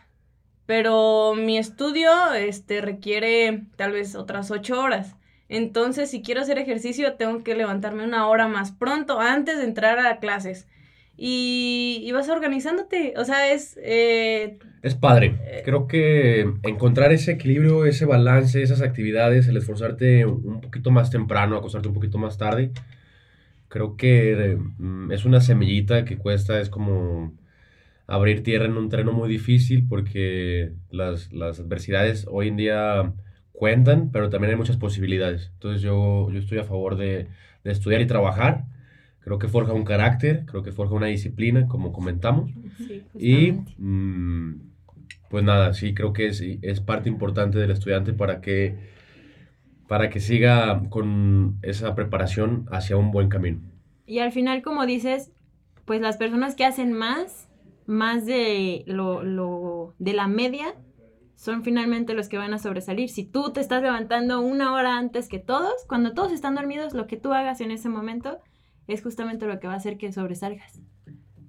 pero 0.70 1.34
mi 1.34 1.58
estudio 1.58 2.12
este, 2.36 2.80
requiere 2.80 3.64
tal 3.76 3.92
vez 3.92 4.14
otras 4.14 4.52
ocho 4.52 4.80
horas. 4.80 5.16
Entonces, 5.48 6.12
si 6.12 6.22
quiero 6.22 6.42
hacer 6.42 6.60
ejercicio, 6.60 7.14
tengo 7.14 7.44
que 7.44 7.56
levantarme 7.56 8.04
una 8.04 8.28
hora 8.28 8.48
más 8.48 8.72
pronto 8.72 9.20
antes 9.20 9.58
de 9.58 9.64
entrar 9.64 9.98
a 9.98 10.20
clases. 10.20 10.68
Y, 11.18 12.04
y 12.04 12.12
vas 12.12 12.30
organizándote. 12.30 13.16
O 13.18 13.26
sea, 13.26 13.52
es... 13.52 13.80
Eh, 13.82 14.60
es 14.84 14.94
padre. 14.94 15.40
Creo 15.66 15.88
que 15.88 16.42
encontrar 16.62 17.14
ese 17.14 17.32
equilibrio, 17.32 17.88
ese 17.88 18.06
balance, 18.06 18.62
esas 18.62 18.82
actividades, 18.82 19.48
el 19.48 19.58
esforzarte 19.58 20.28
un 20.28 20.62
poquito 20.62 20.92
más 20.92 21.10
temprano, 21.10 21.58
acostarte 21.58 21.88
un 21.88 21.96
poquito 21.96 22.20
más 22.20 22.38
tarde, 22.38 22.70
creo 23.70 23.96
que 23.96 24.58
mm, 24.78 25.12
es 25.12 25.26
una 25.26 25.40
semillita 25.40 26.04
que 26.04 26.18
cuesta, 26.18 26.60
es 26.60 26.70
como 26.70 27.34
abrir 28.08 28.44
tierra 28.44 28.66
en 28.66 28.76
un 28.76 28.90
terreno 28.90 29.14
muy 29.14 29.30
difícil 29.30 29.88
porque 29.88 30.74
las, 30.92 31.32
las, 31.32 31.60
adversidades 31.60 32.26
hoy 32.30 32.50
en 32.50 32.58
día 32.58 33.14
cuentan, 33.54 34.12
pero 34.12 34.30
también 34.30 34.52
hay 34.52 34.58
muchas 34.58 34.78
posibilidades. 34.78 35.52
Entonces 35.54 35.82
yo, 35.82 36.30
yo 36.32 36.40
estoy 36.40 36.58
a 36.58 36.64
favor 36.64 36.98
de, 36.98 37.28
de, 37.64 37.72
estudiar 37.72 38.02
y 38.02 38.08
trabajar. 38.08 38.66
Creo 39.22 39.38
que 39.38 39.48
forja 39.48 39.74
un 39.74 39.84
carácter, 39.84 40.46
creo 40.46 40.64
que 40.64 40.72
forja 40.72 40.96
una 40.96 41.08
disciplina, 41.08 41.68
como 41.68 41.94
comentamos. 41.94 42.52
y 43.18 43.54
mmm, 43.78 44.56
pues 45.30 45.44
nada, 45.44 45.74
sí, 45.74 45.94
creo 45.94 46.12
que 46.12 46.28
es, 46.28 46.42
es 46.42 46.82
parte 46.82 47.10
importante 47.10 47.60
del 47.60 47.72
estudiante 47.72 48.14
para 48.14 48.42
que, 48.42 48.76
para 49.90 50.10
que 50.10 50.22
siga 50.22 50.82
con 50.90 51.58
esa 51.64 51.96
preparación 51.96 52.66
hacia 52.72 52.96
un 52.96 53.12
buen 53.12 53.28
camino. 53.28 53.60
Y 54.06 54.20
al 54.20 54.32
final, 54.32 54.62
como 54.62 54.86
dices, 54.86 55.34
pues 55.84 56.00
las 56.00 56.16
personas 56.16 56.56
que 56.56 56.64
hacen 56.64 56.94
más 56.94 57.50
más 57.90 58.28
de 58.28 58.84
lo, 58.86 59.24
lo, 59.24 59.96
de 59.98 60.14
la 60.14 60.28
media 60.28 60.76
son 61.34 61.64
finalmente 61.64 62.14
los 62.14 62.30
que 62.30 62.38
van 62.38 62.54
a 62.54 62.60
sobresalir. 62.60 63.10
Si 63.10 63.24
tú 63.24 63.52
te 63.52 63.62
estás 63.62 63.82
levantando 63.82 64.42
una 64.42 64.74
hora 64.74 64.96
antes 64.98 65.28
que 65.28 65.40
todos, 65.40 65.74
cuando 65.88 66.14
todos 66.14 66.32
están 66.32 66.54
dormidos, 66.54 66.94
lo 66.94 67.08
que 67.08 67.18
tú 67.18 67.34
hagas 67.34 67.62
en 67.62 67.72
ese 67.72 67.90
momento 67.90 68.38
es 68.88 69.02
justamente 69.02 69.48
lo 69.48 69.60
que 69.60 69.66
va 69.66 69.74
a 69.74 69.78
hacer 69.78 69.98
que 69.98 70.12
sobresalgas. 70.12 70.80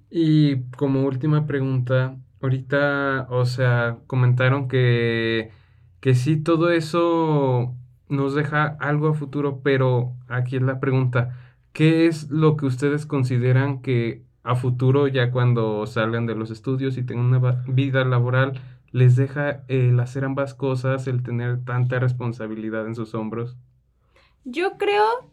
Y 0.09 0.63
como 0.77 1.03
última 1.03 1.45
pregunta, 1.45 2.17
ahorita, 2.41 3.27
o 3.29 3.45
sea, 3.45 3.99
comentaron 4.07 4.67
que, 4.67 5.51
que 5.99 6.15
sí, 6.15 6.37
todo 6.41 6.71
eso 6.71 7.75
nos 8.11 8.35
deja 8.35 8.65
algo 8.79 9.07
a 9.07 9.13
futuro, 9.13 9.61
pero 9.63 10.13
aquí 10.27 10.57
es 10.57 10.61
la 10.61 10.79
pregunta, 10.79 11.35
¿qué 11.73 12.05
es 12.07 12.29
lo 12.29 12.57
que 12.57 12.65
ustedes 12.65 13.05
consideran 13.05 13.81
que 13.81 14.23
a 14.43 14.55
futuro, 14.55 15.07
ya 15.07 15.31
cuando 15.31 15.85
salgan 15.87 16.25
de 16.25 16.35
los 16.35 16.51
estudios 16.51 16.97
y 16.97 17.03
tengan 17.03 17.25
una 17.25 17.63
vida 17.67 18.03
laboral, 18.03 18.59
les 18.91 19.15
deja 19.15 19.63
el 19.67 19.99
hacer 19.99 20.25
ambas 20.25 20.53
cosas, 20.53 21.07
el 21.07 21.23
tener 21.23 21.63
tanta 21.63 21.99
responsabilidad 21.99 22.85
en 22.85 22.95
sus 22.95 23.15
hombros? 23.15 23.55
Yo 24.43 24.77
creo 24.77 25.31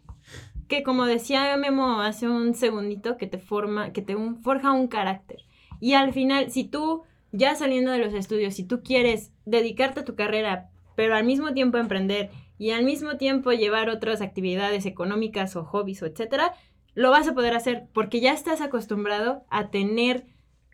que 0.69 0.83
como 0.83 1.07
decía 1.07 1.57
Memo 1.57 2.01
hace 2.01 2.29
un 2.29 2.55
segundito, 2.55 3.17
que 3.17 3.27
te 3.27 3.39
forma, 3.39 3.93
que 3.93 4.03
te 4.03 4.17
forja 4.43 4.73
un 4.73 4.87
carácter. 4.87 5.41
Y 5.81 5.95
al 5.95 6.13
final, 6.13 6.51
si 6.51 6.65
tú, 6.65 7.03
ya 7.33 7.55
saliendo 7.55 7.91
de 7.91 7.99
los 7.99 8.15
estudios, 8.15 8.55
si 8.55 8.65
tú 8.65 8.83
quieres 8.83 9.33
dedicarte 9.47 10.01
a 10.01 10.05
tu 10.05 10.15
carrera, 10.15 10.69
pero 10.95 11.15
al 11.15 11.25
mismo 11.25 11.55
tiempo 11.55 11.79
emprender 11.79 12.31
y 12.59 12.73
al 12.73 12.85
mismo 12.85 13.17
tiempo 13.17 13.53
llevar 13.53 13.89
otras 13.89 14.21
actividades 14.21 14.85
económicas 14.85 15.57
o 15.57 15.65
hobbies 15.65 16.03
o 16.03 16.07
etcétera, 16.07 16.55
lo 16.95 17.11
vas 17.11 17.29
a 17.29 17.35
poder 17.35 17.55
hacer 17.55 17.87
porque 17.93 18.21
ya 18.21 18.33
estás 18.33 18.61
acostumbrado 18.61 19.45
a 19.51 19.71
tener 19.71 20.27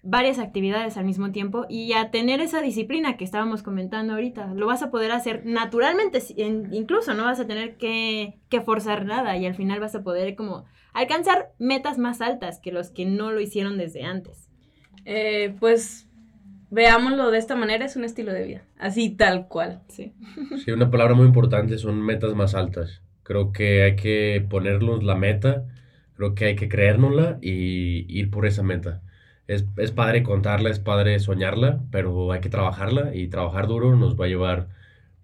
varias 0.04 0.38
actividades 0.38 0.96
al 0.96 1.04
mismo 1.06 1.32
tiempo 1.32 1.64
y 1.68 1.94
a 1.94 2.10
tener 2.10 2.40
esa 2.40 2.60
disciplina 2.60 3.16
que 3.16 3.24
estábamos 3.24 3.62
comentando 3.62 4.12
ahorita. 4.12 4.52
Lo 4.54 4.66
vas 4.66 4.82
a 4.82 4.90
poder 4.90 5.12
hacer 5.12 5.44
naturalmente, 5.46 6.22
incluso 6.36 7.14
no 7.14 7.24
vas 7.24 7.40
a 7.40 7.46
tener 7.46 7.76
que, 7.76 8.38
forzar 8.64 9.04
nada 9.04 9.36
y 9.36 9.46
al 9.46 9.54
final 9.54 9.80
vas 9.80 9.94
a 9.94 10.02
poder 10.02 10.36
como 10.36 10.64
alcanzar 10.92 11.52
metas 11.58 11.98
más 11.98 12.20
altas 12.20 12.60
que 12.60 12.70
los 12.70 12.90
que 12.90 13.04
no 13.04 13.32
lo 13.32 13.40
hicieron 13.40 13.78
desde 13.78 14.04
antes. 14.04 14.48
Eh, 15.06 15.56
pues 15.58 16.06
veámoslo 16.70 17.30
de 17.30 17.38
esta 17.38 17.56
manera, 17.56 17.84
es 17.84 17.96
un 17.96 18.04
estilo 18.04 18.32
de 18.32 18.44
vida, 18.44 18.62
así 18.78 19.10
tal 19.10 19.48
cual. 19.48 19.82
Sí. 19.88 20.12
sí, 20.64 20.70
una 20.70 20.90
palabra 20.90 21.14
muy 21.14 21.26
importante 21.26 21.78
son 21.78 22.00
metas 22.02 22.34
más 22.34 22.54
altas. 22.54 23.02
Creo 23.22 23.52
que 23.52 23.82
hay 23.82 23.96
que 23.96 24.46
ponernos 24.48 25.02
la 25.02 25.14
meta 25.14 25.64
Creo 26.16 26.34
que 26.34 26.46
hay 26.46 26.56
que 26.56 26.68
creérnosla 26.68 27.38
y 27.42 28.06
ir 28.08 28.30
por 28.30 28.46
esa 28.46 28.62
meta. 28.62 29.02
Es, 29.46 29.66
es 29.76 29.90
padre 29.90 30.22
contarla, 30.22 30.70
es 30.70 30.78
padre 30.78 31.18
soñarla, 31.20 31.80
pero 31.90 32.32
hay 32.32 32.40
que 32.40 32.48
trabajarla 32.48 33.14
y 33.14 33.28
trabajar 33.28 33.66
duro 33.66 33.94
nos 33.96 34.18
va 34.18 34.26
a 34.26 34.28
llevar 34.28 34.68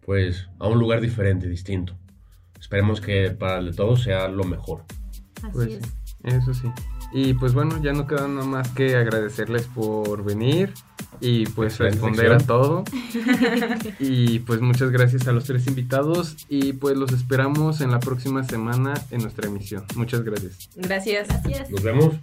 pues 0.01 0.49
a 0.59 0.67
un 0.67 0.79
lugar 0.79 1.01
diferente, 1.01 1.49
distinto. 1.49 1.97
Esperemos 2.59 3.01
que 3.01 3.31
para 3.31 3.71
todos 3.73 4.03
sea 4.03 4.29
lo 4.29 4.45
mejor. 4.45 4.85
Así 5.43 5.53
pues, 5.53 5.69
es. 5.69 5.95
Eso 6.25 6.53
sí. 6.53 6.69
Y 7.13 7.35
pues 7.35 7.55
bueno, 7.55 7.83
ya 7.83 7.93
no 7.93 8.07
queda 8.07 8.29
nada 8.29 8.47
más 8.47 8.69
que 8.69 8.97
agradecerles 8.97 9.67
por 9.67 10.25
venir 10.25 10.73
y 11.21 11.47
pues 11.47 11.79
responder 11.79 12.33
a 12.33 12.39
todo. 12.39 12.85
y 13.99 14.39
pues 14.41 14.61
muchas 14.61 14.91
gracias 14.91 15.27
a 15.27 15.33
los 15.33 15.45
tres 15.45 15.67
invitados 15.67 16.37
y 16.49 16.73
pues 16.75 16.97
los 16.97 17.13
esperamos 17.13 17.81
en 17.81 17.91
la 17.91 17.99
próxima 17.99 18.45
semana 18.45 18.95
en 19.11 19.23
nuestra 19.23 19.49
emisión. 19.49 19.85
Muchas 19.97 20.23
gracias. 20.23 20.71
Gracias. 20.77 21.29
Gracias. 21.29 21.71
Nos 21.71 21.83
vemos. 21.83 22.15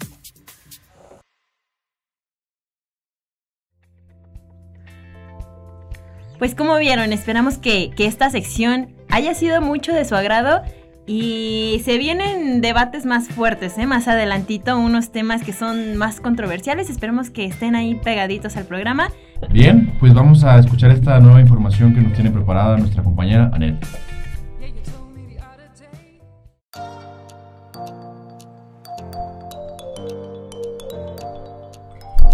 Pues 6.40 6.54
como 6.54 6.78
vieron, 6.78 7.14
esperamos 7.14 7.58
que, 7.58 7.92
que 7.96 8.06
esta 8.06 8.30
sección 8.30 8.96
haya 9.10 9.34
sido 9.34 9.60
mucho 9.60 9.92
de 9.92 10.06
su 10.06 10.16
agrado 10.16 10.62
y 11.10 11.82
se 11.86 11.98
vienen 11.98 12.60
debates 12.60 13.06
más 13.06 13.30
fuertes, 13.30 13.78
¿eh? 13.78 13.88
más 13.88 14.10
adelantito, 14.10 14.78
unos 14.78 15.12
temas 15.12 15.42
que 15.42 15.54
son 15.54 15.96
más 15.96 16.20
controversiales. 16.20 16.90
Esperemos 16.90 17.30
que 17.30 17.46
estén 17.46 17.76
ahí 17.76 17.96
pegaditos 17.96 18.58
al 18.58 18.66
programa. 18.66 19.10
Bien, 19.50 19.96
pues 20.00 20.14
vamos 20.14 20.44
a 20.44 20.60
escuchar 20.60 20.92
esta 20.92 21.18
nueva 21.22 21.40
información 21.40 21.96
que 21.96 22.02
nos 22.02 22.12
tiene 22.12 22.30
preparada 22.30 22.78
nuestra 22.78 23.04
compañera 23.04 23.50
Anet. 23.54 23.78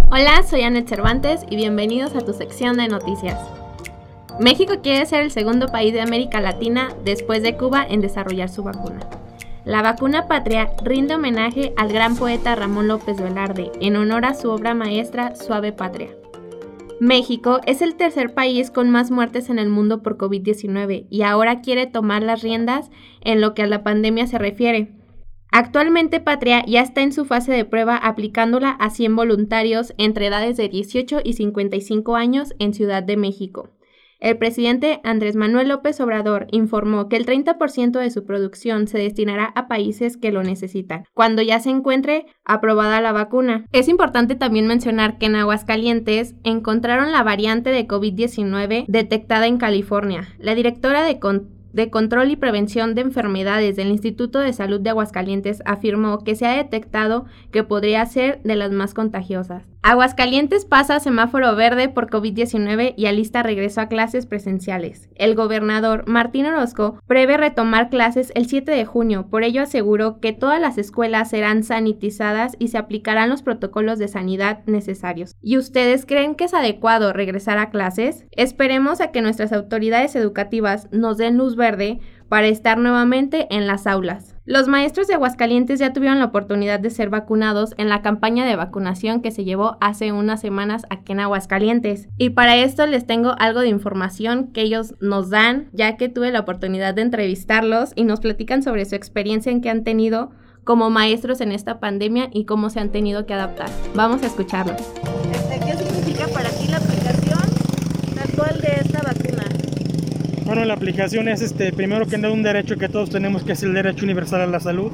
Hola, 0.09 0.43
soy 0.47 0.62
Anet 0.62 0.88
Cervantes 0.88 1.45
y 1.49 1.55
bienvenidos 1.55 2.15
a 2.15 2.21
tu 2.21 2.33
sección 2.33 2.77
de 2.77 2.88
noticias. 2.88 3.38
México 4.39 4.76
quiere 4.82 5.06
ser 5.06 5.24
el 5.24 5.32
segundo 5.32 5.67
país 5.67 5.93
de 5.93 6.02
América 6.02 6.41
Latina 6.41 6.89
después 7.06 7.43
de 7.43 7.56
Cuba 7.56 7.86
en 7.88 8.02
desarrollar 8.02 8.50
su 8.50 8.63
vacuna. 8.63 9.00
La 9.65 9.82
vacuna 9.82 10.28
patria 10.28 10.72
rinde 10.84 11.15
homenaje 11.15 11.74
al 11.78 11.91
gran 11.91 12.15
poeta 12.15 12.56
Ramón 12.56 12.88
López 12.88 13.22
Velarde 13.22 13.72
en 13.80 13.96
honor 13.96 14.26
a 14.26 14.34
su 14.34 14.50
obra 14.50 14.74
maestra 14.74 15.36
Suave 15.36 15.72
Patria. 15.72 16.10
México 17.00 17.60
es 17.65 17.82
el 17.82 17.96
tercer 17.96 18.34
país 18.34 18.72
con 18.72 18.89
más 18.89 19.12
muertes 19.12 19.50
en 19.50 19.60
el 19.60 19.69
mundo 19.69 20.02
por 20.02 20.17
COVID-19 20.17 21.08
y 21.10 21.22
ahora 21.22 21.62
quiere 21.62 21.88
tomar 21.88 22.24
las 22.24 22.41
riendas 22.41 22.91
en 23.22 23.41
lo 23.41 23.54
que 23.54 23.63
a 23.63 23.67
la 23.67 23.84
pandemia 23.84 24.28
se 24.28 24.38
refiere 24.38 24.91
Actualmente 25.56 26.19
Patria 26.19 26.65
ya 26.65 26.82
está 26.82 27.04
en 27.04 27.13
su 27.13 27.26
fase 27.26 27.52
de 27.52 27.63
prueba 27.63 27.96
aplicándola 27.96 28.72
a 28.72 28.89
100 28.89 29.15
voluntarios 29.15 29.93
entre 30.00 30.26
edades 30.26 30.58
de 30.58 30.67
18 30.67 31.19
y 31.24 31.34
55 31.34 32.15
años 32.15 32.56
en 32.58 32.74
Ciudad 32.74 33.04
de 33.04 33.17
México. 33.17 33.69
El 34.23 34.38
presidente 34.38 35.01
Andrés 35.03 35.36
Manuel 35.36 35.67
López 35.67 35.99
Obrador 35.99 36.47
informó 36.51 37.09
que 37.09 37.17
el 37.17 37.25
30% 37.25 37.99
de 37.99 38.09
su 38.09 38.23
producción 38.25 38.88
se 38.88 38.97
destinará 38.97 39.47
a 39.47 39.67
países 39.67 40.15
que 40.15 40.31
lo 40.31 40.43
necesitan, 40.43 41.03
cuando 41.13 41.41
ya 41.41 41.59
se 41.59 41.71
encuentre 41.71 42.27
aprobada 42.45 43.01
la 43.01 43.12
vacuna. 43.12 43.65
Es 43.73 43.89
importante 43.89 44.36
también 44.36 44.65
mencionar 44.65 45.17
que 45.17 45.25
en 45.25 45.36
Aguascalientes 45.36 46.36
encontraron 46.45 47.12
la 47.12 47.21
variante 47.21 47.71
de 47.71 47.86
COVID-19 47.86 48.86
detectada 48.88 49.45
en 49.45 49.57
California. 49.57 50.29
La 50.39 50.55
directora 50.55 51.03
de 51.03 51.19
de 51.73 51.89
Control 51.89 52.31
y 52.31 52.38
Prevención 52.38 52.95
de 52.95 53.01
Enfermedades 53.01 53.75
del 53.75 53.89
Instituto 53.89 54.39
de 54.39 54.53
Salud 54.53 54.79
de 54.79 54.91
Aguascalientes 54.91 55.62
afirmó 55.65 56.23
que 56.23 56.36
se 56.36 56.45
ha 56.45 56.55
detectado 56.55 57.25
que 57.51 57.63
podría 57.65 58.05
ser 58.05 58.41
de 58.43 58.55
las 58.55 58.71
más 58.71 58.93
contagiosas. 58.93 59.72
Aguascalientes 59.86 60.63
pasa 60.63 60.96
a 60.96 61.00
semáforo 61.02 61.58
verde 61.58 61.89
por 61.89 62.10
COVID-19 62.10 62.93
y 62.96 63.06
alista 63.08 63.43
regreso 63.43 63.82
a 63.82 63.89
clases 63.89 64.26
presenciales. 64.26 65.10
El 65.15 65.36
gobernador 65.36 66.06
Martín 66.08 66.46
Orozco 66.46 66.98
prevé 67.06 67.36
retomar 67.36 67.89
clases 67.89 68.32
el 68.34 68.48
7 68.48 68.72
de 68.72 68.86
junio, 68.86 69.28
por 69.30 69.43
ello 69.43 69.62
aseguró 69.62 70.22
que 70.22 70.32
todas 70.32 70.62
las 70.62 70.78
escuelas 70.78 71.32
serán 71.32 71.63
sanitizadas 71.63 72.56
y 72.60 72.69
se 72.69 72.78
aplicarán 72.78 73.30
los 73.30 73.41
protocolos 73.41 74.00
de 74.00 74.08
sanidad 74.08 74.60
necesarios. 74.67 75.36
¿Y 75.41 75.58
ustedes 75.58 76.06
creen 76.06 76.36
que 76.36 76.46
es 76.46 76.54
adecuado 76.54 77.12
regresar 77.12 77.58
a 77.58 77.69
clases? 77.69 78.24
Esperemos 78.32 79.02
a 79.02 79.12
que 79.12 79.22
nuestras 79.22 79.52
autoridades 79.52 80.15
educativas 80.15 80.88
nos 80.93 81.17
den 81.17 81.36
luz 81.36 81.58
verde 81.58 82.00
para 82.34 82.48
estar 82.48 82.80
nuevamente 82.80 83.46
en 83.52 83.67
las 83.67 83.86
aulas. 83.86 84.34
Los 84.43 84.67
maestros 84.67 85.06
de 85.06 85.13
Aguascalientes 85.13 85.78
ya 85.78 85.93
tuvieron 85.93 86.17
la 86.17 86.26
oportunidad 86.26 86.80
de 86.80 86.89
ser 86.89 87.12
vacunados 87.12 87.76
en 87.78 87.89
la 87.89 88.02
campaña 88.02 88.43
de 88.43 88.56
vacunación 88.56 89.22
que 89.22 89.30
se 89.30 89.43
llevó 89.43 89.78
hace 89.82 90.12
unas 90.12 90.41
semanas 90.41 90.82
aquí 90.89 91.12
en 91.12 91.19
Aguascalientes. 91.19 92.08
Y 92.17 92.32
para 92.32 92.58
esto 92.58 92.88
les 92.88 93.06
tengo 93.06 93.36
algo 93.38 93.60
de 93.60 93.67
información 93.67 94.48
que 94.48 94.62
ellos 94.62 94.96
nos 95.00 95.30
dan, 95.30 95.69
ya 95.74 95.96
que 95.96 96.10
tuve 96.10 96.32
la 96.32 96.39
oportunidad 96.39 96.96
de 96.96 97.04
entrevistarlos 97.04 97.91
y 97.96 98.04
nos 98.04 98.19
platican 98.19 98.63
sobre 98.63 98.86
su 98.86 98.96
experiencia 98.96 99.52
en 99.52 99.62
que 99.62 99.69
han 99.69 99.84
tenido 99.84 100.32
como 100.63 100.89
maestros 100.89 101.39
en 101.39 101.52
esta 101.52 101.80
pandemia 101.80 102.30
y 102.34 102.46
cómo 102.46 102.72
se 102.72 102.80
han 102.80 102.89
tenido 102.89 103.28
que 103.28 103.36
adaptar. 103.36 103.69
Vamos 103.93 104.24
a 104.24 104.26
escucharlos. 104.26 104.82
Este, 105.32 105.63
¿Qué 105.63 105.78
significa 105.78 106.28
para 106.30 106.50
ti 106.50 106.67
la 106.67 106.78
aplicación 106.78 107.38
actual 108.19 108.60
de 108.60 108.74
esta 108.82 109.04
vacuna? 109.04 109.43
Bueno, 110.53 110.67
la 110.67 110.75
aplicación 110.75 111.27
es 111.29 111.41
este, 111.41 111.73
primero 111.73 112.05
que 112.05 112.15
nada 112.19 112.31
un 112.31 112.43
derecho 112.43 112.75
que 112.75 112.87
todos 112.87 113.09
tenemos, 113.09 113.41
que 113.41 113.53
es 113.53 113.63
el 113.63 113.73
derecho 113.73 114.05
universal 114.05 114.41
a 114.41 114.45
la 114.45 114.59
salud, 114.59 114.91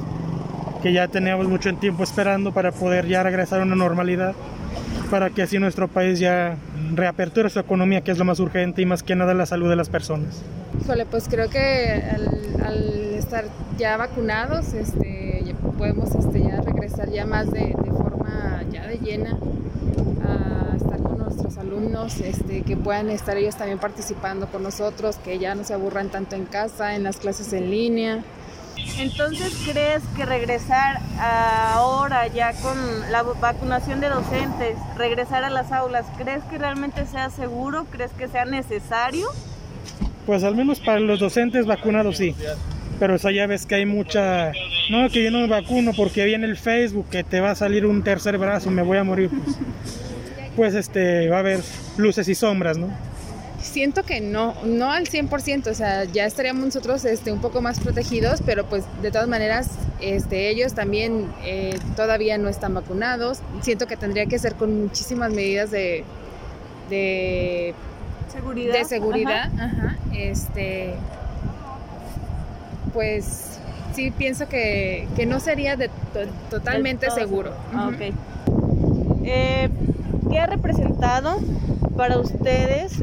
que 0.82 0.90
ya 0.94 1.06
teníamos 1.06 1.48
mucho 1.48 1.70
tiempo 1.74 2.02
esperando 2.02 2.50
para 2.50 2.72
poder 2.72 3.06
ya 3.06 3.22
regresar 3.22 3.60
a 3.60 3.64
una 3.64 3.76
normalidad, 3.76 4.32
para 5.10 5.28
que 5.28 5.42
así 5.42 5.58
nuestro 5.58 5.86
país 5.86 6.18
ya 6.18 6.56
reaperture 6.94 7.50
su 7.50 7.60
economía, 7.60 8.00
que 8.00 8.10
es 8.10 8.16
lo 8.16 8.24
más 8.24 8.40
urgente, 8.40 8.80
y 8.80 8.86
más 8.86 9.02
que 9.02 9.14
nada 9.14 9.34
la 9.34 9.44
salud 9.44 9.68
de 9.68 9.76
las 9.76 9.90
personas. 9.90 10.40
Híjole, 10.80 11.04
pues 11.04 11.28
creo 11.28 11.50
que 11.50 12.04
al, 12.64 13.12
estar 13.18 13.44
ya 13.76 13.98
vacunados, 13.98 14.72
este, 14.72 15.54
podemos 15.76 16.14
este, 16.14 16.40
ya 16.40 16.62
regresar 16.62 17.10
ya 17.10 17.26
más 17.26 17.50
de, 17.50 17.66
de 17.66 17.90
forma 17.90 18.62
ya 18.72 18.86
de 18.86 18.96
llena 18.96 19.36
a 20.24 20.49
nuestros 21.50 21.58
alumnos, 21.58 22.20
este, 22.20 22.62
que 22.62 22.76
puedan 22.76 23.10
estar 23.10 23.36
ellos 23.36 23.56
también 23.56 23.78
participando 23.78 24.46
con 24.46 24.62
nosotros, 24.62 25.16
que 25.16 25.38
ya 25.38 25.54
no 25.54 25.64
se 25.64 25.74
aburran 25.74 26.08
tanto 26.08 26.36
en 26.36 26.44
casa, 26.44 26.94
en 26.94 27.02
las 27.02 27.16
clases 27.16 27.52
en 27.52 27.70
línea. 27.70 28.22
Entonces, 28.98 29.52
¿crees 29.68 30.02
que 30.16 30.24
regresar 30.24 31.00
ahora 31.18 32.26
ya 32.28 32.52
con 32.54 32.78
la 33.10 33.22
vacunación 33.22 34.00
de 34.00 34.08
docentes, 34.08 34.76
regresar 34.96 35.44
a 35.44 35.50
las 35.50 35.72
aulas, 35.72 36.06
¿crees 36.16 36.42
que 36.44 36.58
realmente 36.58 37.04
sea 37.06 37.30
seguro? 37.30 37.86
¿Crees 37.90 38.12
que 38.12 38.28
sea 38.28 38.44
necesario? 38.44 39.26
Pues 40.26 40.44
al 40.44 40.54
menos 40.54 40.80
para 40.80 41.00
los 41.00 41.20
docentes 41.20 41.66
vacunados 41.66 42.16
sí. 42.16 42.34
Pero 42.98 43.16
eso 43.16 43.30
ya 43.30 43.46
ves 43.46 43.66
que 43.66 43.76
hay 43.76 43.86
mucha... 43.86 44.52
No, 44.90 45.08
que 45.08 45.24
yo 45.24 45.30
no 45.30 45.40
me 45.40 45.46
vacuno 45.46 45.92
porque 45.96 46.24
viene 46.24 46.46
el 46.46 46.56
Facebook 46.56 47.06
que 47.10 47.24
te 47.24 47.40
va 47.40 47.52
a 47.52 47.54
salir 47.54 47.86
un 47.86 48.02
tercer 48.02 48.38
brazo, 48.38 48.70
me 48.70 48.82
voy 48.82 48.98
a 48.98 49.04
morir. 49.04 49.30
Pues 49.30 49.56
pues 50.56 50.74
este, 50.74 51.28
va 51.28 51.36
a 51.36 51.40
haber 51.40 51.60
luces 51.96 52.28
y 52.28 52.34
sombras, 52.34 52.78
¿no? 52.78 52.88
Siento 53.60 54.04
que 54.04 54.20
no, 54.20 54.54
no 54.64 54.90
al 54.90 55.06
100%, 55.06 55.66
o 55.66 55.74
sea, 55.74 56.04
ya 56.04 56.24
estaríamos 56.24 56.64
nosotros 56.64 57.04
este, 57.04 57.30
un 57.30 57.40
poco 57.40 57.60
más 57.60 57.78
protegidos, 57.78 58.40
pero 58.44 58.64
pues 58.64 58.84
de 59.02 59.10
todas 59.10 59.28
maneras 59.28 59.68
este, 60.00 60.48
ellos 60.48 60.72
también 60.72 61.26
eh, 61.44 61.78
todavía 61.94 62.38
no 62.38 62.48
están 62.48 62.72
vacunados. 62.74 63.40
Siento 63.60 63.86
que 63.86 63.96
tendría 63.96 64.26
que 64.26 64.38
ser 64.38 64.54
con 64.54 64.82
muchísimas 64.82 65.30
medidas 65.32 65.70
de, 65.70 66.04
de 66.88 67.74
seguridad. 68.32 68.72
De 68.72 68.84
seguridad, 68.84 69.50
ajá. 69.58 69.98
Este, 70.14 70.94
pues 72.94 73.58
sí 73.94 74.10
pienso 74.10 74.48
que, 74.48 75.06
que 75.16 75.26
no 75.26 75.38
sería 75.38 75.76
de 75.76 75.90
totalmente 76.48 77.10
seguro. 77.10 77.52
Ah, 77.74 77.90
ok. 77.92 78.14
Eh, 79.24 79.68
¿Qué 80.30 80.38
ha 80.38 80.46
representado 80.46 81.40
para 81.96 82.18
ustedes 82.18 83.02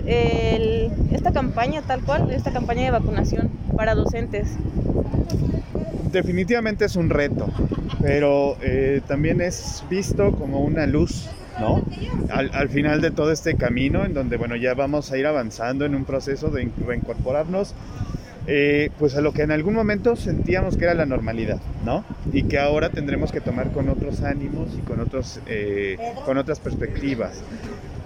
esta 1.12 1.32
campaña 1.32 1.82
tal 1.82 2.02
cual, 2.02 2.32
esta 2.32 2.52
campaña 2.52 2.84
de 2.84 2.92
vacunación 2.92 3.50
para 3.76 3.96
docentes? 3.96 4.56
Definitivamente 6.12 6.86
es 6.86 6.96
un 6.96 7.10
reto, 7.10 7.48
pero 8.02 8.58
eh, 8.62 9.02
también 9.08 9.42
es 9.42 9.84
visto 9.90 10.32
como 10.32 10.62
una 10.62 10.86
luz 10.86 11.30
¿no? 11.60 11.84
Al, 12.30 12.52
al, 12.54 12.70
final 12.70 13.02
de 13.02 13.10
todo 13.10 13.32
este 13.32 13.56
camino, 13.56 14.06
en 14.06 14.14
donde, 14.14 14.38
bueno, 14.38 14.56
ya 14.56 14.76
vamos 14.76 15.12
a 15.12 15.18
ir 15.18 15.26
avanzando 15.26 15.86
en 15.86 15.96
un 15.96 16.06
proceso 16.06 16.50
de 16.50 16.70
reincorporarnos 16.86 17.74
eh, 18.50 18.92
pues 18.98 19.14
a 19.18 19.22
lo 19.22 19.34
que 19.34 19.42
en 19.42 19.52
algún 19.52 19.74
momento 19.74 20.16
sentíamos 20.16 20.78
que 20.78 20.86
era 20.86 20.94
la 20.94 21.06
normalidad, 21.06 21.60
¿no? 21.84 22.06
Y 22.32 22.44
que 22.44 22.58
ahora 22.58 22.90
tendremos 22.90 23.34
que 23.34 23.42
tomar 23.42 23.74
con 23.74 23.90
otros 23.90 24.24
ánimos 24.24 24.70
y 24.74 24.82
con, 24.84 25.02
otros, 25.02 25.42
eh, 25.48 25.98
con 26.26 26.38
otras 26.38 26.62
perspectivas. 26.62 27.42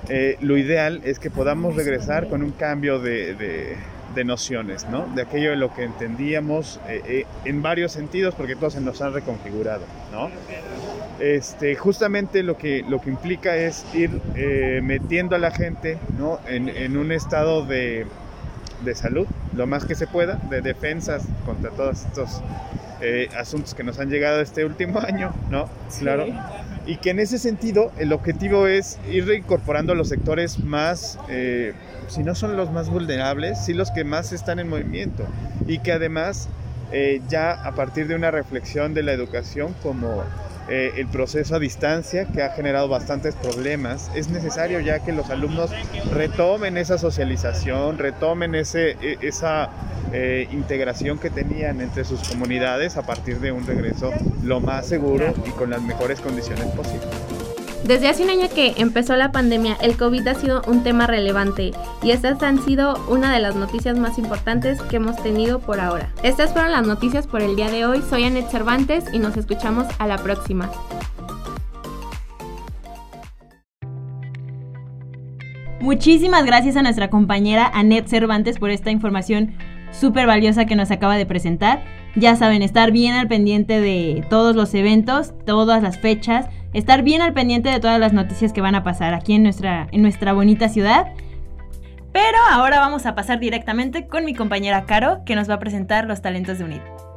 Eh, 0.10 0.38
lo 0.42 0.58
ideal 0.58 1.02
es 1.04 1.20
que 1.20 1.30
podamos 1.30 1.76
regresar 1.76 2.28
con 2.28 2.42
un 2.42 2.52
cambio 2.52 2.98
de, 2.98 3.36
de, 3.36 4.24
nociones, 4.26 4.88
¿no? 4.90 5.08
De 5.16 5.24
aquello 5.24 5.52
de 5.52 5.56
lo 5.56 5.74
que 5.74 5.84
entendíamos 5.84 6.80
en 7.46 7.62
varios 7.64 7.92
sentidos, 7.92 8.36
porque 8.36 8.56
todos 8.56 8.74
se 8.74 8.82
nos 8.82 9.02
han 9.02 9.14
reconfigurado, 9.14 9.82
¿no? 10.12 10.30
Este, 11.20 11.76
justamente 11.76 12.44
lo 12.44 12.56
que, 12.56 12.84
lo 12.88 13.00
que 13.02 13.10
implica 13.10 13.56
es 13.56 13.84
ir 13.96 14.12
metiendo 14.84 15.36
a 15.36 15.40
la 15.40 15.50
gente, 15.50 15.98
¿no? 16.20 16.40
en, 16.48 16.70
en 16.70 16.98
un 16.98 17.12
estado 17.12 17.66
de 17.66 18.06
de 18.84 18.96
salud, 18.96 19.28
lo 19.56 19.68
más 19.68 19.86
que 19.86 19.96
se 19.96 20.08
pueda, 20.08 20.36
de 20.50 20.62
defensas 20.62 21.24
contra 21.46 21.72
todos 21.72 22.06
estos 22.06 22.42
eh, 23.02 23.30
asuntos 23.38 23.74
que 23.74 23.84
nos 23.84 24.00
han 24.00 24.10
llegado 24.10 24.42
este 24.42 24.66
último 24.66 25.00
año, 25.08 25.34
¿no? 25.50 25.70
Claro. 26.00 26.28
Y 26.86 26.98
que 26.98 27.12
en 27.12 27.20
ese 27.20 27.38
sentido 27.38 27.92
el 27.98 28.12
objetivo 28.12 28.68
es 28.68 29.00
ir 29.10 29.28
reincorporando 29.28 29.94
a 29.94 29.96
los 29.96 30.10
sectores 30.10 30.60
más, 30.60 31.20
eh, 31.30 31.74
si 32.08 32.24
no 32.24 32.34
son 32.36 32.58
los 32.58 32.72
más 32.72 32.90
vulnerables, 32.90 33.64
sí 33.66 33.74
los 33.74 33.92
que 33.92 34.04
más 34.04 34.34
están 34.34 34.60
en 34.60 34.68
movimiento. 34.68 35.26
Y 35.68 35.80
que 35.80 35.92
además 35.92 36.50
eh, 36.92 37.22
ya 37.30 37.52
a 37.52 37.74
partir 37.74 38.08
de 38.08 38.16
una 38.16 38.32
reflexión 38.32 38.94
de 38.94 39.04
la 39.04 39.14
educación 39.14 39.74
como 39.82 40.24
eh, 40.74 40.94
el 40.96 41.08
proceso 41.08 41.56
a 41.56 41.60
distancia 41.60 42.24
que 42.28 42.42
ha 42.42 42.52
generado 42.52 42.88
bastantes 42.88 43.36
problemas. 43.36 44.10
Es 44.16 44.30
necesario 44.30 44.80
ya 44.80 45.00
que 45.00 45.12
los 45.12 45.30
alumnos 45.30 45.70
retomen 46.14 46.78
esa 46.78 46.98
socialización, 46.98 47.98
retomen 47.98 48.56
ese, 48.56 48.92
e, 49.02 49.18
esa 49.22 49.70
eh, 50.14 50.48
integración 50.54 51.20
que 51.20 51.30
tenían 51.30 51.82
entre 51.82 52.06
sus 52.06 52.26
comunidades 52.26 52.96
a 52.96 53.02
partir 53.02 53.42
de 53.42 53.52
un 53.52 53.68
regreso 53.68 54.14
lo 54.44 54.62
más 54.62 54.88
seguro 54.88 55.34
y 55.46 55.50
con 55.50 55.72
las 55.72 55.82
mejores 55.82 56.22
condiciones 56.22 56.68
posibles. 56.68 57.41
Desde 57.84 58.08
hace 58.08 58.24
un 58.24 58.30
año 58.30 58.48
que 58.54 58.76
empezó 58.78 59.16
la 59.16 59.32
pandemia, 59.32 59.76
el 59.82 59.98
COVID 59.98 60.28
ha 60.28 60.36
sido 60.36 60.62
un 60.68 60.84
tema 60.84 61.08
relevante 61.08 61.72
y 62.04 62.12
estas 62.12 62.42
han 62.44 62.64
sido 62.64 62.96
una 63.10 63.34
de 63.34 63.40
las 63.40 63.56
noticias 63.56 63.98
más 63.98 64.20
importantes 64.20 64.80
que 64.84 64.98
hemos 64.98 65.16
tenido 65.24 65.60
por 65.60 65.80
ahora. 65.80 66.10
Estas 66.22 66.54
fueron 66.54 66.72
las 66.72 66.86
noticias 66.86 67.26
por 67.26 67.42
el 67.42 67.56
día 67.56 67.72
de 67.72 67.86
hoy. 67.86 68.04
Soy 68.08 68.24
Anet 68.24 68.50
Cervantes 68.50 69.06
y 69.12 69.20
nos 69.20 69.36
escuchamos 69.36 69.88
a 69.98 70.06
la 70.06 70.18
próxima. 70.20 70.72
Muchísimas 75.82 76.46
gracias 76.46 76.76
a 76.76 76.84
nuestra 76.84 77.10
compañera 77.10 77.72
Annette 77.74 78.08
Cervantes 78.08 78.60
por 78.60 78.70
esta 78.70 78.92
información 78.92 79.56
súper 79.92 80.28
valiosa 80.28 80.66
que 80.66 80.76
nos 80.76 80.92
acaba 80.92 81.18
de 81.18 81.26
presentar. 81.26 81.84
Ya 82.16 82.36
saben, 82.36 82.62
estar 82.62 82.92
bien 82.92 83.14
al 83.14 83.28
pendiente 83.28 83.80
de 83.80 84.26
todos 84.30 84.56
los 84.56 84.74
eventos, 84.74 85.34
todas 85.46 85.82
las 85.84 85.98
fechas, 85.98 86.48
estar 86.74 87.04
bien 87.04 87.22
al 87.22 87.34
pendiente 87.34 87.70
de 87.70 87.80
todas 87.80 88.00
las 88.00 88.14
noticias 88.14 88.54
que 88.54 88.62
van 88.62 88.76
a 88.76 88.84
pasar 88.84 89.14
aquí 89.14 89.34
en 89.34 89.44
nuestra, 89.44 89.88
en 89.92 90.02
nuestra 90.02 90.34
bonita 90.34 90.70
ciudad. 90.70 91.14
Pero 92.12 92.38
ahora 92.52 92.80
vamos 92.80 93.06
a 93.06 93.16
pasar 93.16 93.40
directamente 93.40 94.08
con 94.08 94.26
mi 94.26 94.34
compañera 94.34 94.86
Caro, 94.86 95.24
que 95.26 95.36
nos 95.36 95.50
va 95.50 95.56
a 95.56 95.60
presentar 95.60 96.06
los 96.06 96.22
talentos 96.22 96.58
de 96.58 96.66
UNID. 96.66 97.11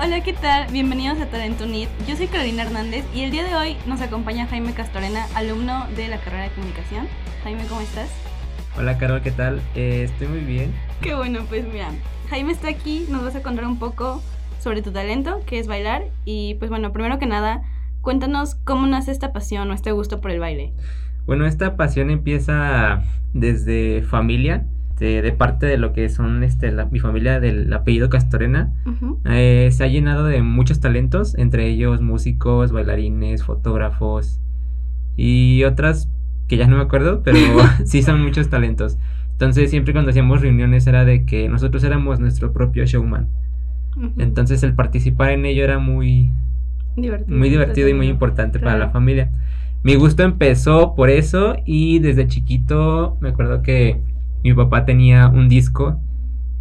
Hola, 0.00 0.22
¿qué 0.24 0.32
tal? 0.32 0.66
Bienvenidos 0.72 1.20
a 1.20 1.26
Talento 1.26 1.64
UNID. 1.64 1.86
Yo 2.08 2.16
soy 2.16 2.26
Carolina 2.26 2.64
Hernández 2.64 3.04
y 3.14 3.22
el 3.22 3.30
día 3.30 3.44
de 3.44 3.54
hoy 3.54 3.76
nos 3.86 4.00
acompaña 4.00 4.44
Jaime 4.48 4.74
Castorena, 4.74 5.24
alumno 5.36 5.86
de 5.94 6.08
la 6.08 6.18
carrera 6.18 6.42
de 6.42 6.50
comunicación. 6.50 7.06
Jaime, 7.44 7.62
¿cómo 7.68 7.80
estás? 7.80 8.10
Hola 8.76 8.98
Carol, 8.98 9.22
¿qué 9.22 9.30
tal? 9.30 9.62
Eh, 9.76 10.02
estoy 10.02 10.26
muy 10.26 10.40
bien. 10.40 10.74
Qué 11.00 11.14
bueno, 11.14 11.44
pues 11.48 11.64
mira, 11.72 11.90
Jaime 12.28 12.50
está 12.50 12.68
aquí, 12.68 13.06
nos 13.08 13.22
vas 13.22 13.36
a 13.36 13.42
contar 13.42 13.66
un 13.66 13.78
poco 13.78 14.20
sobre 14.58 14.82
tu 14.82 14.90
talento, 14.90 15.40
que 15.46 15.60
es 15.60 15.68
bailar. 15.68 16.06
Y 16.24 16.56
pues 16.56 16.70
bueno, 16.70 16.92
primero 16.92 17.20
que 17.20 17.26
nada, 17.26 17.62
cuéntanos 18.00 18.56
cómo 18.56 18.88
nace 18.88 19.12
esta 19.12 19.32
pasión 19.32 19.70
o 19.70 19.74
este 19.74 19.92
gusto 19.92 20.20
por 20.20 20.32
el 20.32 20.40
baile. 20.40 20.72
Bueno, 21.24 21.46
esta 21.46 21.76
pasión 21.76 22.10
empieza 22.10 23.04
desde 23.32 24.02
familia, 24.02 24.66
de, 24.98 25.32
parte 25.32 25.66
de 25.66 25.76
lo 25.76 25.92
que 25.92 26.08
son 26.08 26.42
este, 26.44 26.72
mi 26.90 27.00
familia 27.00 27.40
del 27.40 27.72
apellido 27.72 28.08
Castorena. 28.08 28.72
Eh, 29.24 29.68
se 29.72 29.84
ha 29.84 29.88
llenado 29.88 30.24
de 30.24 30.42
muchos 30.42 30.80
talentos, 30.80 31.36
entre 31.36 31.66
ellos 31.68 32.00
músicos, 32.00 32.72
bailarines, 32.72 33.42
fotógrafos 33.42 34.40
y 35.16 35.64
otras 35.64 36.08
que 36.48 36.56
ya 36.56 36.66
no 36.66 36.76
me 36.76 36.82
acuerdo, 36.82 37.22
pero 37.22 37.38
sí 37.84 38.02
son 38.02 38.22
muchos 38.22 38.48
talentos. 38.48 38.98
Entonces 39.32 39.70
siempre 39.70 39.92
cuando 39.92 40.10
hacíamos 40.10 40.42
reuniones 40.42 40.86
era 40.86 41.04
de 41.04 41.24
que 41.24 41.48
nosotros 41.48 41.82
éramos 41.82 42.20
nuestro 42.20 42.52
propio 42.52 42.84
showman. 42.84 43.28
Entonces 44.18 44.62
el 44.64 44.74
participar 44.74 45.30
en 45.30 45.44
ello 45.44 45.62
era 45.62 45.78
muy 45.78 46.32
divertido, 46.96 47.38
muy 47.38 47.48
divertido 47.48 47.88
y 47.88 47.94
muy 47.94 48.08
importante 48.08 48.58
para 48.58 48.76
la 48.76 48.90
familia. 48.90 49.30
Mi 49.84 49.94
gusto 49.94 50.24
empezó 50.24 50.94
por 50.96 51.10
eso 51.10 51.56
y 51.64 52.00
desde 52.00 52.26
chiquito 52.26 53.18
me 53.20 53.28
acuerdo 53.28 53.62
que 53.62 54.00
mi 54.44 54.52
papá 54.52 54.84
tenía 54.84 55.28
un 55.28 55.48
disco 55.48 55.98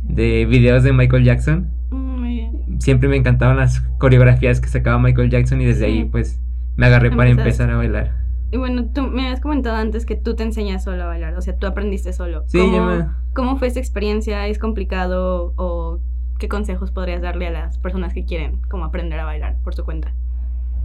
de 0.01 0.45
videos 0.45 0.83
de 0.83 0.93
Michael 0.93 1.25
Jackson. 1.25 1.69
Mm, 1.91 2.79
siempre 2.79 3.09
me 3.09 3.17
encantaban 3.17 3.57
las 3.57 3.81
coreografías 3.99 4.61
que 4.61 4.69
sacaba 4.69 4.97
Michael 4.97 5.29
Jackson 5.29 5.59
y 5.59 5.65
desde 5.65 5.85
ahí 5.85 6.05
pues 6.05 6.41
me 6.77 6.85
agarré 6.85 7.11
para 7.11 7.29
empezar 7.29 7.69
a 7.69 7.75
bailar. 7.75 8.15
Y 8.51 8.57
bueno, 8.57 8.85
tú 8.85 9.01
me 9.01 9.27
has 9.27 9.41
comentado 9.41 9.75
antes 9.75 10.05
que 10.05 10.15
tú 10.15 10.35
te 10.35 10.43
enseñas 10.43 10.83
solo 10.83 11.03
a 11.03 11.07
bailar, 11.07 11.35
o 11.35 11.41
sea, 11.41 11.57
tú 11.57 11.67
aprendiste 11.67 12.13
solo. 12.13 12.43
Sí, 12.47 12.59
¿Cómo, 12.59 13.09
¿Cómo 13.33 13.57
fue 13.57 13.67
esa 13.67 13.79
experiencia? 13.79 14.47
¿Es 14.47 14.59
complicado 14.59 15.53
o 15.57 15.99
qué 16.39 16.47
consejos 16.47 16.91
podrías 16.91 17.21
darle 17.21 17.47
a 17.47 17.51
las 17.51 17.79
personas 17.79 18.13
que 18.13 18.23
quieren 18.23 18.61
como 18.69 18.85
aprender 18.85 19.19
a 19.19 19.25
bailar 19.25 19.57
por 19.61 19.75
su 19.75 19.83
cuenta? 19.83 20.13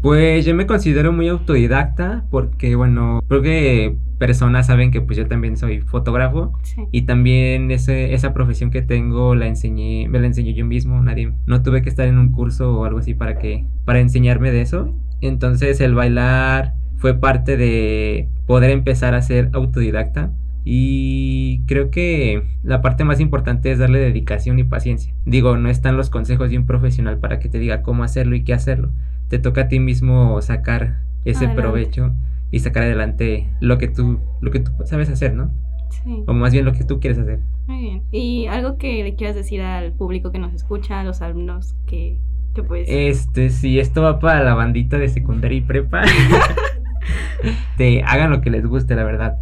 Pues 0.01 0.47
yo 0.47 0.55
me 0.55 0.67
considero 0.67 1.13
muy 1.13 1.29
autodidacta 1.29 2.25
porque, 2.31 2.77
bueno, 2.77 3.21
creo 3.29 3.43
que 3.43 3.97
personas 4.19 4.67
saben 4.67 4.91
que 4.91 5.01
pues 5.01 5.17
yo 5.17 5.27
también 5.27 5.57
soy 5.57 5.81
fotógrafo 5.81 6.53
y 6.93 7.03
también 7.03 7.71
ese, 7.71 8.15
esa 8.15 8.33
profesión 8.33 8.71
que 8.71 8.83
tengo 8.83 9.35
la 9.35 9.47
enseñé, 9.47 10.09
me 10.09 10.21
la 10.21 10.27
enseñé 10.27 10.55
yo 10.55 10.65
mismo, 10.65 11.01
nadie, 11.01 11.33
no 11.47 11.63
tuve 11.63 11.83
que 11.83 11.89
estar 11.89 12.07
en 12.07 12.19
un 12.19 12.33
curso 12.33 12.79
o 12.79 12.85
algo 12.85 12.99
así 12.99 13.15
para 13.15 13.39
que, 13.39 13.65
para 13.85 14.01
enseñarme 14.01 14.51
de 14.51 14.63
eso. 14.63 14.95
Entonces 15.21 15.81
el 15.81 15.95
bailar 15.95 16.75
fue 16.97 17.15
parte 17.15 17.57
de 17.57 18.29
poder 18.47 18.71
empezar 18.71 19.15
a 19.15 19.23
ser 19.23 19.51
autodidacta. 19.53 20.33
Y 20.65 21.63
creo 21.67 21.91
que 21.91 22.43
la 22.63 22.83
parte 22.83 23.03
más 23.05 23.21
importante 23.21 23.71
es 23.71 23.79
darle 23.79 24.01
dedicación 24.01 24.59
y 24.59 24.65
paciencia. 24.65 25.15
Digo, 25.25 25.57
no 25.57 25.71
están 25.71 25.97
los 25.97 26.11
consejos 26.11 26.51
de 26.51 26.59
un 26.59 26.67
profesional 26.67 27.19
para 27.19 27.39
que 27.39 27.49
te 27.49 27.59
diga 27.59 27.81
cómo 27.81 28.05
hacerlo 28.05 28.37
y 28.37 28.45
qué 28.45 28.53
hacerlo. 28.53 28.91
Te 29.29 29.39
toca 29.39 29.63
a 29.63 29.69
ti 29.69 29.81
mismo 29.81 30.41
sacar 30.43 31.01
ese 31.25 31.49
provecho 31.49 32.15
y 32.51 32.61
sacar 32.61 32.85
adelante 32.85 33.49
lo 33.61 33.79
que 33.79 33.89
tú 33.89 34.21
lo 34.41 34.51
que 34.51 34.61
tú 34.61 34.73
sabes 34.85 35.11
hacer, 35.11 35.35
¿no? 35.35 35.51
Sí. 36.05 36.25
O 36.27 36.33
más 36.33 36.53
bien 36.53 36.65
lo 36.65 36.73
que 36.73 36.85
tú 36.85 37.01
quieres 37.01 37.19
hacer. 37.19 37.41
Muy 37.67 37.81
bien. 37.81 38.03
¿Y 38.11 38.47
algo 38.47 38.79
que 38.79 39.03
le 39.03 39.15
quieras 39.15 39.37
decir 39.37 39.61
al 39.61 39.93
público 39.93 40.33
que 40.33 40.39
nos 40.39 40.55
escucha, 40.55 41.01
a 41.01 41.05
los 41.05 41.21
alumnos 41.21 41.77
que, 41.87 42.19
que 42.55 42.63
puedes? 42.63 42.89
Este, 42.89 43.51
sí, 43.51 43.79
esto 43.79 44.03
va 44.03 44.19
para 44.19 44.43
la 44.43 44.55
bandita 44.55 44.99
de 44.99 45.09
secundaria 45.09 45.59
y 45.59 45.61
prepa. 45.61 46.03
hagan 48.07 48.31
lo 48.31 48.41
que 48.41 48.51
les 48.51 48.67
guste, 48.67 48.95
la 48.95 49.05
verdad. 49.05 49.39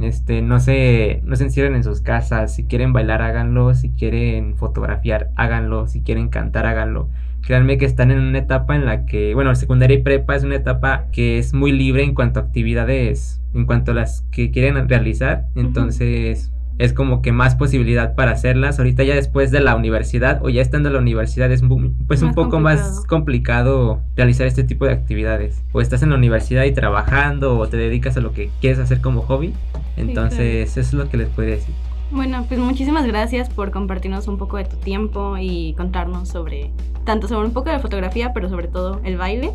Este, 0.00 0.40
no 0.40 0.60
se, 0.60 1.20
no 1.24 1.36
se 1.36 1.44
encierren 1.44 1.74
en 1.74 1.84
sus 1.84 2.00
casas. 2.00 2.54
Si 2.54 2.64
quieren 2.64 2.92
bailar, 2.92 3.22
háganlo. 3.22 3.74
Si 3.74 3.90
quieren 3.90 4.56
fotografiar, 4.56 5.30
háganlo. 5.36 5.88
Si 5.88 6.02
quieren 6.02 6.28
cantar, 6.28 6.66
háganlo. 6.66 7.08
Créanme 7.42 7.78
que 7.78 7.86
están 7.86 8.10
en 8.10 8.20
una 8.20 8.38
etapa 8.38 8.76
en 8.76 8.84
la 8.84 9.06
que, 9.06 9.34
bueno, 9.34 9.54
secundaria 9.54 9.98
y 9.98 10.02
prepa 10.02 10.36
es 10.36 10.44
una 10.44 10.56
etapa 10.56 11.06
que 11.12 11.38
es 11.38 11.54
muy 11.54 11.72
libre 11.72 12.02
en 12.02 12.14
cuanto 12.14 12.40
a 12.40 12.44
actividades, 12.44 13.40
en 13.54 13.66
cuanto 13.66 13.92
a 13.92 13.94
las 13.94 14.22
que 14.30 14.50
quieren 14.50 14.88
realizar. 14.88 15.46
Entonces, 15.54 16.52
es 16.80 16.94
como 16.94 17.20
que 17.20 17.30
más 17.30 17.56
posibilidad 17.56 18.14
para 18.14 18.30
hacerlas. 18.30 18.78
Ahorita 18.78 19.04
ya 19.04 19.14
después 19.14 19.50
de 19.50 19.60
la 19.60 19.76
universidad 19.76 20.42
o 20.42 20.48
ya 20.48 20.62
estando 20.62 20.88
en 20.88 20.94
la 20.94 21.00
universidad 21.00 21.52
es 21.52 21.62
pues 22.06 22.22
un 22.22 22.32
poco 22.32 22.58
más 22.58 23.04
complicado 23.06 24.00
realizar 24.16 24.46
este 24.46 24.64
tipo 24.64 24.86
de 24.86 24.92
actividades. 24.92 25.62
O 25.72 25.82
estás 25.82 26.02
en 26.02 26.08
la 26.08 26.16
universidad 26.16 26.64
y 26.64 26.72
trabajando 26.72 27.58
o 27.58 27.68
te 27.68 27.76
dedicas 27.76 28.16
a 28.16 28.20
lo 28.20 28.32
que 28.32 28.50
quieres 28.62 28.78
hacer 28.78 29.02
como 29.02 29.20
hobby. 29.20 29.52
Entonces 29.98 30.70
eso 30.70 30.80
es 30.80 30.94
lo 30.94 31.10
que 31.10 31.18
les 31.18 31.28
puedo 31.28 31.50
decir. 31.50 31.74
Bueno, 32.10 32.44
pues 32.48 32.58
muchísimas 32.58 33.06
gracias 33.06 33.48
por 33.48 33.70
compartirnos 33.70 34.26
un 34.26 34.36
poco 34.36 34.56
de 34.56 34.64
tu 34.64 34.76
tiempo 34.76 35.36
y 35.38 35.74
contarnos 35.74 36.28
sobre, 36.28 36.72
tanto 37.04 37.28
sobre 37.28 37.46
un 37.46 37.52
poco 37.52 37.70
de 37.70 37.78
fotografía, 37.78 38.32
pero 38.32 38.48
sobre 38.48 38.66
todo 38.66 39.00
el 39.04 39.16
baile. 39.16 39.52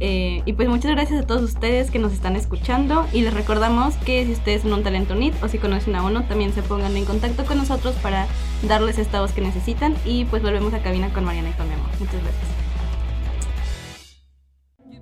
Eh, 0.00 0.42
y 0.46 0.52
pues 0.52 0.68
muchas 0.68 0.92
gracias 0.92 1.22
a 1.22 1.26
todos 1.26 1.42
ustedes 1.42 1.90
que 1.90 1.98
nos 1.98 2.12
están 2.12 2.36
escuchando 2.36 3.04
y 3.12 3.22
les 3.22 3.34
recordamos 3.34 3.96
que 3.96 4.24
si 4.24 4.32
ustedes 4.32 4.62
son 4.62 4.72
un 4.72 4.84
talento 4.84 5.16
NIT 5.16 5.34
o 5.42 5.48
si 5.48 5.58
conocen 5.58 5.96
a 5.96 6.02
uno, 6.02 6.22
también 6.22 6.52
se 6.52 6.62
pongan 6.62 6.96
en 6.96 7.04
contacto 7.04 7.44
con 7.44 7.58
nosotros 7.58 7.94
para 7.96 8.26
darles 8.66 8.98
esta 8.98 9.20
voz 9.20 9.32
que 9.32 9.40
necesitan 9.40 9.94
y 10.06 10.24
pues 10.26 10.42
volvemos 10.42 10.72
a 10.72 10.78
cabina 10.78 11.08
con 11.12 11.24
Mariana 11.24 11.50
y 11.50 11.52
con 11.52 11.68
Memo. 11.68 11.82
Muchas 11.98 12.22
gracias. 12.22 12.58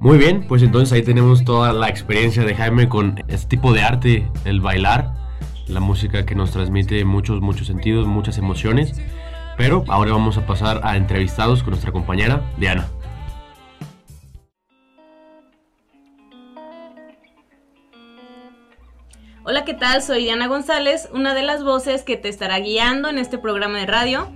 Muy 0.01 0.19
bien, 0.19 0.45
pues 0.49 0.63
entonces 0.63 0.93
ahí 0.93 1.03
tenemos 1.03 1.45
toda 1.45 1.73
la 1.73 1.89
experiencia 1.89 2.45
de 2.45 2.55
Jaime 2.55 2.89
con 2.89 3.23
este 3.29 3.49
tipo 3.49 3.73
de 3.73 3.83
arte, 3.83 4.29
el 4.45 4.61
bailar, 4.61 5.26
la 5.69 5.81
música 5.81 6.25
que 6.25 6.35
nos 6.35 6.53
transmite 6.53 7.05
muchos, 7.05 7.41
muchos 7.41 7.67
sentidos, 7.67 8.07
muchas 8.07 8.39
emociones. 8.39 8.95
Pero 9.57 9.85
ahora 9.89 10.13
vamos 10.13 10.37
a 10.37 10.47
pasar 10.47 10.81
a 10.85 10.97
entrevistados 10.97 11.63
con 11.63 11.71
nuestra 11.71 11.93
compañera 11.93 12.43
Diana. 12.59 12.87
Hola, 19.45 19.65
¿qué 19.65 19.75
tal? 19.75 20.03
Soy 20.03 20.25
Diana 20.25 20.49
González, 20.49 21.09
una 21.13 21.33
de 21.33 21.43
las 21.43 21.63
voces 21.63 22.03
que 22.03 22.17
te 22.17 22.29
estará 22.29 22.59
guiando 22.59 23.09
en 23.09 23.19
este 23.19 23.39
programa 23.39 23.79
de 23.79 23.87
radio. 23.87 24.29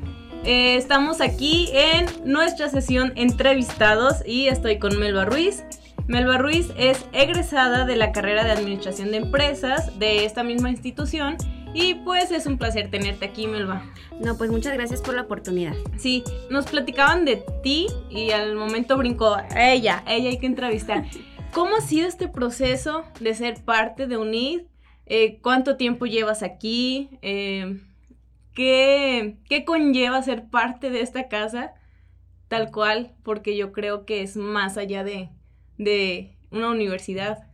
Eh, 0.44 0.76
estamos 0.76 1.20
aquí 1.20 1.68
en 1.72 2.06
nuestra 2.24 2.68
sesión 2.68 3.12
entrevistados 3.16 4.24
y 4.24 4.46
estoy 4.46 4.78
con 4.78 4.98
Melba 4.98 5.24
Ruiz. 5.24 5.64
Melba 6.10 6.38
Ruiz 6.38 6.72
es 6.76 7.06
egresada 7.12 7.84
de 7.84 7.94
la 7.94 8.10
carrera 8.10 8.42
de 8.42 8.50
Administración 8.50 9.12
de 9.12 9.18
Empresas 9.18 9.96
de 10.00 10.24
esta 10.24 10.42
misma 10.42 10.68
institución 10.68 11.36
y 11.72 11.94
pues 11.94 12.32
es 12.32 12.46
un 12.46 12.58
placer 12.58 12.90
tenerte 12.90 13.26
aquí, 13.26 13.46
Melba. 13.46 13.84
No, 14.18 14.36
pues 14.36 14.50
muchas 14.50 14.74
gracias 14.74 15.02
por 15.02 15.14
la 15.14 15.22
oportunidad. 15.22 15.74
Sí, 15.98 16.24
nos 16.50 16.66
platicaban 16.66 17.24
de 17.24 17.44
ti 17.62 17.86
y 18.10 18.32
al 18.32 18.56
momento 18.56 18.98
brincó 18.98 19.36
ella, 19.56 20.02
ella 20.08 20.30
hay 20.30 20.38
que 20.40 20.46
entrevistar. 20.46 21.04
¿Cómo 21.52 21.76
ha 21.76 21.80
sido 21.80 22.08
este 22.08 22.26
proceso 22.26 23.04
de 23.20 23.32
ser 23.36 23.62
parte 23.62 24.08
de 24.08 24.16
UNID 24.16 24.62
eh, 25.06 25.38
cuánto 25.42 25.76
tiempo 25.76 26.06
llevas 26.06 26.42
aquí, 26.42 27.08
eh, 27.22 27.78
¿qué, 28.54 29.36
conlleva 29.64 30.24
ser 30.24 30.48
parte 30.48 30.90
de 30.90 31.02
esta 31.02 31.28
casa 31.28 31.72
tal 32.48 32.72
cual, 32.72 33.12
porque 33.22 33.56
yo 33.56 33.70
creo 33.70 34.04
que 34.04 34.22
es 34.22 34.36
más 34.36 34.76
allá 34.76 35.04
de, 35.04 35.28
de 35.80 36.30
una 36.50 36.70
universidad. 36.70 37.46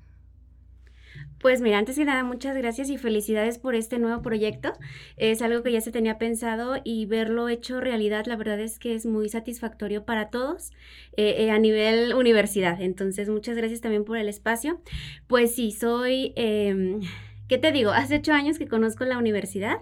Pues 1.39 1.61
mira, 1.61 1.79
antes 1.79 1.97
que 1.97 2.05
nada, 2.05 2.25
muchas 2.25 2.57
gracias 2.57 2.91
y 2.91 2.99
felicidades 2.99 3.59
por 3.59 3.77
este 3.77 3.99
nuevo 3.99 4.21
proyecto. 4.21 4.73
Es 5.17 5.43
algo 5.43 5.63
que 5.63 5.71
ya 5.71 5.81
se 5.81 5.93
tenía 5.93 6.19
pensado 6.19 6.77
y 6.83 7.07
verlo 7.07 7.49
hecho 7.49 7.81
realidad, 7.81 8.27
la 8.27 8.37
verdad 8.37 8.59
es 8.59 8.79
que 8.81 8.95
es 8.95 9.07
muy 9.07 9.29
satisfactorio 9.29 10.05
para 10.05 10.31
todos 10.31 10.73
eh, 11.17 11.51
a 11.51 11.59
nivel 11.59 12.15
universidad. 12.15 12.81
Entonces, 12.81 13.29
muchas 13.29 13.57
gracias 13.57 13.81
también 13.81 14.05
por 14.05 14.19
el 14.19 14.29
espacio. 14.29 14.81
Pues 15.29 15.55
sí, 15.55 15.71
soy... 15.71 16.33
Em, 16.37 17.01
¿Qué 17.49 17.59
te 17.59 17.71
digo? 17.71 17.91
Hace 17.91 18.17
ocho 18.17 18.33
años 18.33 18.59
que 18.59 18.67
conozco 18.67 19.05
la 19.05 19.19
universidad. 19.19 19.79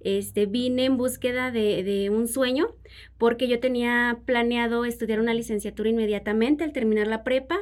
Este, 0.00 0.46
vine 0.46 0.86
en 0.86 0.96
búsqueda 0.96 1.52
de, 1.52 2.10
un 2.10 2.26
sueño 2.26 2.74
porque 3.18 3.46
yo 3.46 3.60
tenía 3.60 4.18
planeado 4.24 4.84
estudiar 4.84 5.20
una 5.20 5.32
licenciatura 5.32 5.90
inmediatamente 5.90 6.64
al 6.64 6.72
terminar 6.72 7.06
la 7.06 7.22
prepa, 7.22 7.56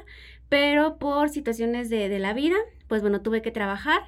pero 0.48 0.96
por 0.98 1.28
situaciones 1.28 1.90
de, 1.90 2.08
de 2.08 2.18
la 2.18 2.32
vida, 2.32 2.56
pues 2.88 3.02
bueno, 3.02 3.20
tuve 3.20 3.42
que 3.42 3.50
trabajar 3.50 4.02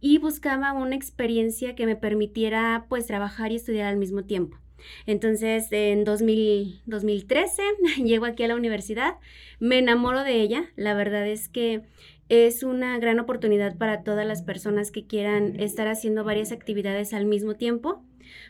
y 0.00 0.18
buscaba 0.18 0.72
una 0.72 0.96
experiencia 0.96 1.76
que 1.76 1.86
me 1.86 1.94
permitiera 1.94 2.86
pues 2.88 3.06
trabajar 3.06 3.52
y 3.52 3.56
estudiar 3.56 3.86
al 3.86 3.98
mismo 3.98 4.24
tiempo. 4.24 4.58
Entonces, 5.06 5.68
en 5.70 6.04
2013 6.04 7.62
llego 8.04 8.26
aquí 8.26 8.42
a 8.44 8.48
la 8.48 8.56
universidad, 8.56 9.16
me 9.60 9.78
enamoro 9.78 10.24
de 10.24 10.40
ella, 10.40 10.70
la 10.76 10.94
verdad 10.94 11.26
es 11.26 11.48
que 11.48 11.82
es 12.28 12.62
una 12.62 12.98
gran 12.98 13.18
oportunidad 13.20 13.76
para 13.76 14.02
todas 14.02 14.26
las 14.26 14.42
personas 14.42 14.90
que 14.90 15.06
quieran 15.06 15.58
estar 15.60 15.88
haciendo 15.88 16.24
varias 16.24 16.52
actividades 16.52 17.14
al 17.14 17.26
mismo 17.26 17.54
tiempo, 17.54 18.04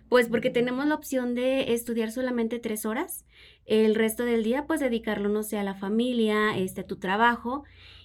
pues 0.09 0.29
porque 0.29 0.51
tenemos 0.51 0.87
la 0.87 0.95
opción 0.95 1.35
de 1.35 1.73
estudiar 1.73 2.11
solamente 2.11 2.59
tres 2.59 2.85
horas, 2.85 3.25
el 3.67 3.95
resto 3.95 4.25
del 4.25 4.43
día 4.43 4.67
pues 4.67 4.81
dedicarlo, 4.81 5.29
no 5.29 5.43
sé, 5.43 5.59
a 5.59 5.63
la 5.63 5.75
familia, 5.75 6.57
este, 6.57 6.81
a 6.81 6.87
tu 6.87 6.97
trabajo, 6.97 7.65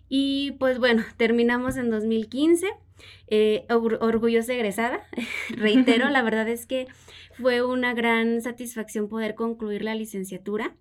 y 0.09 0.51
pues 0.59 0.77
bueno, 0.79 1.03
terminamos 1.17 1.77
en 1.77 1.89
2015, 1.89 2.67
eh, 3.27 3.65
orgullosa 3.69 4.53
egresada, 4.53 5.07
reitero, 5.49 6.09
la 6.09 6.21
verdad 6.23 6.47
es 6.47 6.65
que 6.67 6.87
fue 7.33 7.63
una 7.63 7.95
gran 7.95 8.41
satisfacción 8.41 9.09
poder 9.09 9.33
concluir 9.33 9.83
la 9.83 9.95
licenciatura. 9.95 10.75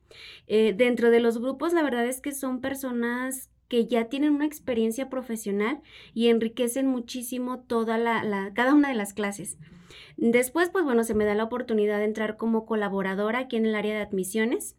Eh, 0.46 0.74
dentro 0.76 1.10
de 1.10 1.20
los 1.20 1.38
grupos, 1.38 1.72
la 1.72 1.82
verdad 1.82 2.04
es 2.04 2.20
que 2.20 2.32
son 2.32 2.60
personas 2.60 3.48
que 3.72 3.86
ya 3.86 4.04
tienen 4.10 4.34
una 4.34 4.44
experiencia 4.44 5.08
profesional 5.08 5.80
y 6.12 6.28
enriquecen 6.28 6.86
muchísimo 6.86 7.60
toda 7.60 7.96
la, 7.96 8.52
cada 8.52 8.74
una 8.74 8.90
de 8.90 8.94
las 8.94 9.14
clases. 9.14 9.56
Después, 10.18 10.68
pues 10.68 10.84
bueno, 10.84 11.04
se 11.04 11.14
me 11.14 11.24
da 11.24 11.34
la 11.34 11.44
oportunidad 11.44 11.96
de 11.96 12.04
entrar 12.04 12.36
como 12.36 12.66
colaboradora 12.66 13.38
aquí 13.38 13.56
en 13.56 13.64
el 13.64 13.74
área 13.74 13.94
de 13.94 14.02
admisiones. 14.02 14.76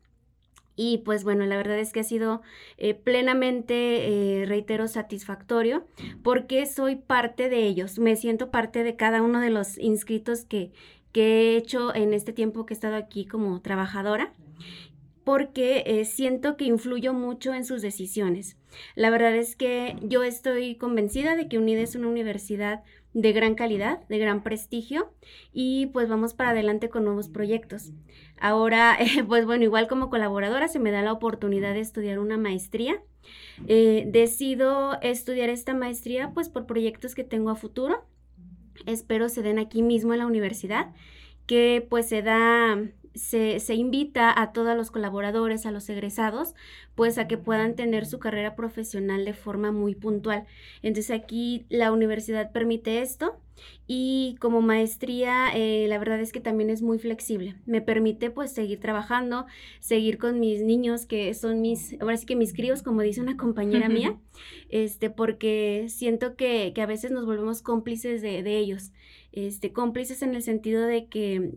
Y 0.76 1.00
pues 1.00 1.24
bueno, 1.24 1.44
la 1.48 1.58
verdad 1.58 1.80
es 1.80 1.92
que 1.92 2.02
ha 2.02 2.04
sido 2.04 2.44
eh, 2.78 2.94
plenamente, 2.94 4.42
eh, 4.42 4.46
reitero, 4.46 4.88
satisfactorio 4.88 5.88
porque 6.22 6.68
soy 6.68 6.96
parte 6.96 7.50
de 7.50 7.64
ellos, 7.66 7.98
me 7.98 8.16
siento 8.16 8.52
parte 8.52 8.84
de 8.84 8.96
cada 8.96 9.24
uno 9.24 9.40
de 9.40 9.50
los 9.50 9.80
inscritos 9.80 10.46
que, 10.46 10.72
que 11.12 11.24
he 11.24 11.58
hecho 11.58 11.96
en 11.96 12.14
este 12.14 12.32
tiempo 12.32 12.68
que 12.68 12.76
he 12.76 12.78
estado 12.78 12.96
aquí 12.96 13.26
como 13.26 13.60
trabajadora 13.60 14.34
porque 15.24 15.84
eh, 15.86 16.06
siento 16.06 16.58
que 16.58 16.66
influyo 16.66 17.14
mucho 17.14 17.54
en 17.54 17.66
sus 17.66 17.82
decisiones. 17.82 18.58
La 18.96 19.10
verdad 19.10 19.36
es 19.36 19.56
que 19.56 19.96
yo 20.02 20.24
estoy 20.24 20.76
convencida 20.76 21.36
de 21.36 21.48
que 21.48 21.58
UNID 21.58 21.78
es 21.78 21.96
una 21.96 22.08
universidad 22.08 22.84
de 23.14 23.32
gran 23.32 23.54
calidad, 23.56 24.06
de 24.08 24.18
gran 24.18 24.42
prestigio 24.42 25.14
y 25.54 25.88
pues 25.88 26.10
vamos 26.10 26.34
para 26.34 26.50
adelante 26.50 26.90
con 26.90 27.06
nuevos 27.06 27.30
proyectos. 27.30 27.92
Ahora, 28.40 28.98
pues 29.28 29.46
bueno, 29.46 29.64
igual 29.64 29.88
como 29.88 30.10
colaboradora 30.10 30.68
se 30.68 30.80
me 30.80 30.92
da 30.92 31.02
la 31.02 31.14
oportunidad 31.14 31.74
de 31.74 31.82
estudiar 31.82 32.20
una 32.20 32.38
maestría. 32.38 33.02
Eh, 33.68 34.06
decido 34.08 35.00
estudiar 35.02 35.50
esta 35.50 35.74
maestría 35.74 36.32
pues 36.34 36.50
por 36.50 36.66
proyectos 36.66 37.16
que 37.16 37.24
tengo 37.24 37.52
a 37.52 37.56
futuro. 37.56 38.06
Espero 38.86 39.30
se 39.30 39.44
den 39.44 39.60
aquí 39.60 39.82
mismo 39.82 40.14
en 40.14 40.20
la 40.20 40.26
universidad, 40.26 40.94
que 41.46 41.86
pues 41.88 42.10
se 42.10 42.22
da 42.22 42.82
se, 43.14 43.60
se, 43.60 43.76
invita 43.76 44.34
a 44.42 44.52
todos 44.54 44.76
los 44.76 44.92
colaboradores, 44.92 45.66
a 45.66 45.72
los 45.72 45.90
egresados, 45.90 46.56
pues 46.96 47.18
a 47.18 47.28
que 47.28 47.38
puedan 47.38 47.76
tener 47.76 48.06
su 48.06 48.20
carrera 48.20 48.56
profesional 48.56 49.26
de 49.26 49.34
forma 49.34 49.72
muy 49.72 49.96
puntual. 49.96 50.46
Entonces 50.82 51.12
aquí 51.12 51.66
la 51.70 51.92
universidad 51.92 52.52
permite 52.52 53.02
esto 53.02 53.38
y 53.86 54.36
como 54.40 54.62
maestría 54.62 55.50
eh, 55.54 55.86
la 55.88 55.98
verdad 55.98 56.20
es 56.20 56.32
que 56.32 56.40
también 56.40 56.70
es 56.70 56.82
muy 56.82 57.00
flexible. 57.00 57.56
Me 57.66 57.82
permite 57.82 58.32
pues 58.32 58.52
seguir 58.52 58.80
trabajando, 58.80 59.46
seguir 59.80 60.18
con 60.18 60.40
mis 60.40 60.62
niños 60.62 61.06
que 61.06 61.34
son 61.34 61.62
mis, 61.62 62.00
ahora 62.02 62.18
sí 62.18 62.26
que 62.26 62.36
mis 62.36 62.54
críos, 62.54 62.82
como 62.82 63.02
dice 63.02 63.22
una 63.22 63.38
compañera 63.38 63.90
mía, 63.90 64.18
este, 64.70 65.10
porque 65.10 65.86
siento 65.90 66.36
que, 66.36 66.72
que, 66.74 66.82
a 66.82 66.86
veces 66.86 67.12
nos 67.12 67.26
volvemos 67.26 67.62
cómplices 67.62 68.22
de, 68.22 68.44
de 68.44 68.58
ellos. 68.58 68.92
Este, 69.32 69.74
cómplices 69.74 70.22
en 70.22 70.36
el 70.36 70.44
sentido 70.44 70.86
de 70.86 71.08
que 71.08 71.52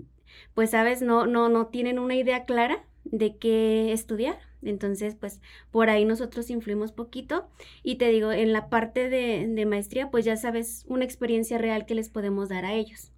pues 0.54 0.70
sabes, 0.70 1.02
no, 1.02 1.26
no, 1.26 1.48
no 1.48 1.66
tienen 1.66 1.98
una 1.98 2.16
idea 2.16 2.44
clara 2.44 2.84
de 3.04 3.36
qué 3.36 3.92
estudiar. 3.92 4.38
Entonces, 4.62 5.14
pues 5.14 5.40
por 5.70 5.90
ahí 5.90 6.04
nosotros 6.04 6.50
influimos 6.50 6.92
poquito 6.92 7.48
y 7.82 7.96
te 7.96 8.08
digo, 8.08 8.32
en 8.32 8.52
la 8.52 8.68
parte 8.68 9.08
de, 9.08 9.46
de 9.46 9.66
maestría, 9.66 10.10
pues 10.10 10.24
ya 10.24 10.36
sabes 10.36 10.84
una 10.88 11.04
experiencia 11.04 11.58
real 11.58 11.86
que 11.86 11.94
les 11.94 12.08
podemos 12.08 12.48
dar 12.48 12.64
a 12.64 12.74
ellos. 12.74 13.12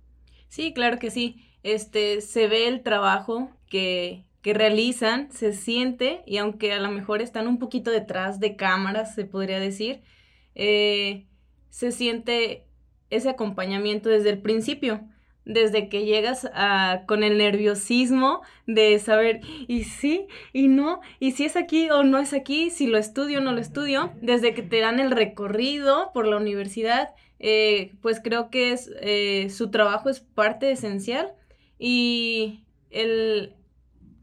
Sí, 0.49 0.73
claro 0.75 0.99
que 0.99 1.11
sí. 1.11 1.45
Este, 1.63 2.21
se 2.21 2.49
ve 2.49 2.69
el 2.69 2.83
trabajo 2.83 3.51
que, 3.69 4.25
que 4.43 4.55
realizan, 4.55 5.31
se 5.33 5.53
siente, 5.53 6.23
y 6.27 6.39
aunque 6.39 6.73
a 6.73 6.81
lo 6.81 6.91
mejor 6.91 7.23
están 7.23 7.49
un 7.49 7.59
poquito 7.59 7.91
detrás 7.91 8.41
de 8.41 8.57
cámaras, 8.57 9.15
se 9.15 9.25
podría 9.25 9.61
decir, 9.61 10.03
eh, 10.55 11.27
se 11.71 11.93
siente 11.93 12.67
ese 13.11 13.31
acompañamiento 13.31 14.09
desde 14.09 14.31
el 14.31 14.41
principio 14.43 15.01
desde 15.49 15.89
que 15.89 16.05
llegas 16.05 16.49
a, 16.55 17.03
con 17.07 17.25
el 17.25 17.39
nerviosismo 17.39 18.43
de 18.67 18.99
saber, 19.01 19.41
y 19.67 19.85
sí, 19.85 20.29
y 20.53 20.69
no, 20.69 21.01
y 21.19 21.33
si 21.33 21.47
es 21.47 21.57
aquí 21.57 21.91
o 21.91 22.05
no 22.05 22.19
es 22.19 22.33
aquí, 22.35 22.71
si 22.71 22.87
lo 22.87 22.99
estudio 22.99 23.39
o 23.39 23.43
no 23.43 23.53
lo 23.53 23.61
estudio, 23.61 24.13
desde 24.21 24.55
que 24.55 24.63
te 24.63 24.79
dan 24.79 25.01
el 25.01 25.11
recorrido 25.11 26.11
por 26.13 26.27
la 26.27 26.37
universidad, 26.37 27.15
eh, 27.41 27.93
pues 28.03 28.21
creo 28.23 28.51
que 28.51 28.73
es, 28.73 28.91
eh, 29.01 29.49
su 29.51 29.71
trabajo 29.71 30.11
es 30.11 30.21
parte 30.21 30.71
esencial 30.71 31.33
y 31.79 32.61
el, 32.91 33.55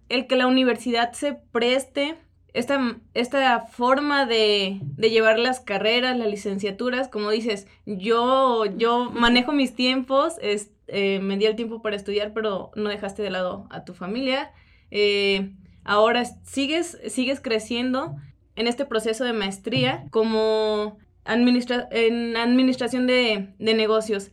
el 0.09 0.27
que 0.27 0.35
la 0.35 0.47
universidad 0.47 1.13
se 1.13 1.33
preste 1.33 2.17
esta, 2.55 2.97
esta 3.13 3.59
forma 3.67 4.25
de, 4.25 4.79
de, 4.81 5.09
llevar 5.09 5.37
las 5.37 5.59
carreras, 5.59 6.17
las 6.17 6.29
licenciaturas, 6.29 7.09
como 7.09 7.29
dices, 7.29 7.67
yo, 7.85 8.65
yo 8.77 9.11
manejo 9.11 9.51
mis 9.51 9.75
tiempos, 9.75 10.35
eh, 10.41 11.19
me 11.21 11.37
di 11.37 11.45
el 11.45 11.57
tiempo 11.57 11.81
para 11.81 11.97
estudiar, 11.97 12.33
pero 12.33 12.71
no 12.75 12.89
dejaste 12.89 13.21
de 13.21 13.29
lado 13.29 13.67
a 13.71 13.83
tu 13.83 13.93
familia. 13.93 14.53
Eh, 14.89 15.51
ahora 15.83 16.23
sigues, 16.43 16.97
sigues 17.09 17.41
creciendo 17.41 18.15
en 18.55 18.67
este 18.67 18.85
proceso 18.85 19.25
de 19.25 19.33
maestría 19.33 20.05
como 20.09 20.97
en 21.25 22.37
administración 22.37 23.05
de, 23.05 23.53
de 23.59 23.73
negocios. 23.73 24.31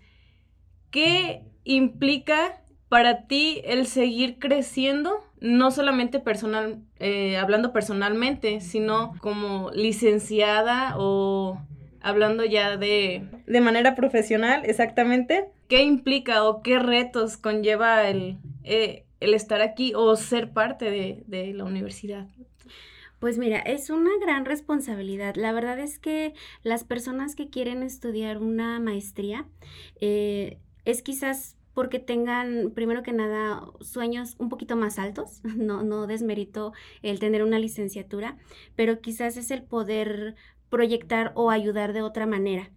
¿Qué 0.93 1.43
implica 1.65 2.63
para 2.89 3.27
ti 3.27 3.63
el 3.65 3.87
seguir 3.89 4.39
creciendo, 4.39 5.25
no 5.43 5.73
solamente 5.73 6.21
personal, 6.21 6.79
eh, 7.01 7.37
hablando 7.37 7.73
personalmente, 7.73 8.61
sino 8.61 9.13
como 9.19 9.71
licenciada 9.73 10.95
o 10.97 11.61
hablando 12.01 12.45
ya 12.45 12.77
de, 12.77 13.25
de 13.47 13.61
manera 13.61 13.95
profesional, 13.97 14.63
exactamente, 14.65 15.47
¿qué 15.69 15.83
implica 15.83 16.45
o 16.45 16.63
qué 16.63 16.79
retos 16.79 17.37
conlleva 17.37 18.09
el, 18.09 18.39
eh, 18.63 19.05
el 19.19 19.35
estar 19.35 19.63
aquí 19.63 19.93
o 19.97 20.15
ser 20.15 20.53
parte 20.53 20.91
de, 20.91 21.25
de 21.27 21.53
la 21.53 21.65
universidad? 21.65 22.29
Pues 23.19 23.39
mira, 23.39 23.59
es 23.59 23.91
una 23.91 24.11
gran 24.21 24.45
responsabilidad. 24.45 25.35
La 25.37 25.53
verdad 25.53 25.79
es 25.79 25.99
que 25.99 26.35
las 26.63 26.85
personas 26.85 27.37
que 27.37 27.51
quieren 27.51 27.83
estudiar 27.83 28.39
una 28.39 28.79
maestría 28.81 29.47
eh, 30.01 30.59
es 30.85 31.03
quizás 31.03 31.57
porque 31.75 31.99
tengan, 31.99 32.73
primero 32.75 33.03
que 33.03 33.13
nada, 33.13 33.65
sueños 33.81 34.37
un 34.39 34.49
poquito 34.49 34.77
más 34.77 34.99
altos. 34.99 35.41
No, 35.63 35.83
no 35.85 36.07
desmerito 36.07 36.73
el 37.03 37.21
tener 37.21 37.43
una 37.45 37.59
licenciatura, 37.59 38.37
pero 38.75 39.01
quizás 39.01 39.37
es 39.37 39.51
el 39.51 39.63
poder 39.63 40.35
proyectar 40.71 41.33
o 41.37 41.51
ayudar 41.51 41.93
de 41.93 42.03
otra 42.03 42.27
manera. 42.27 42.71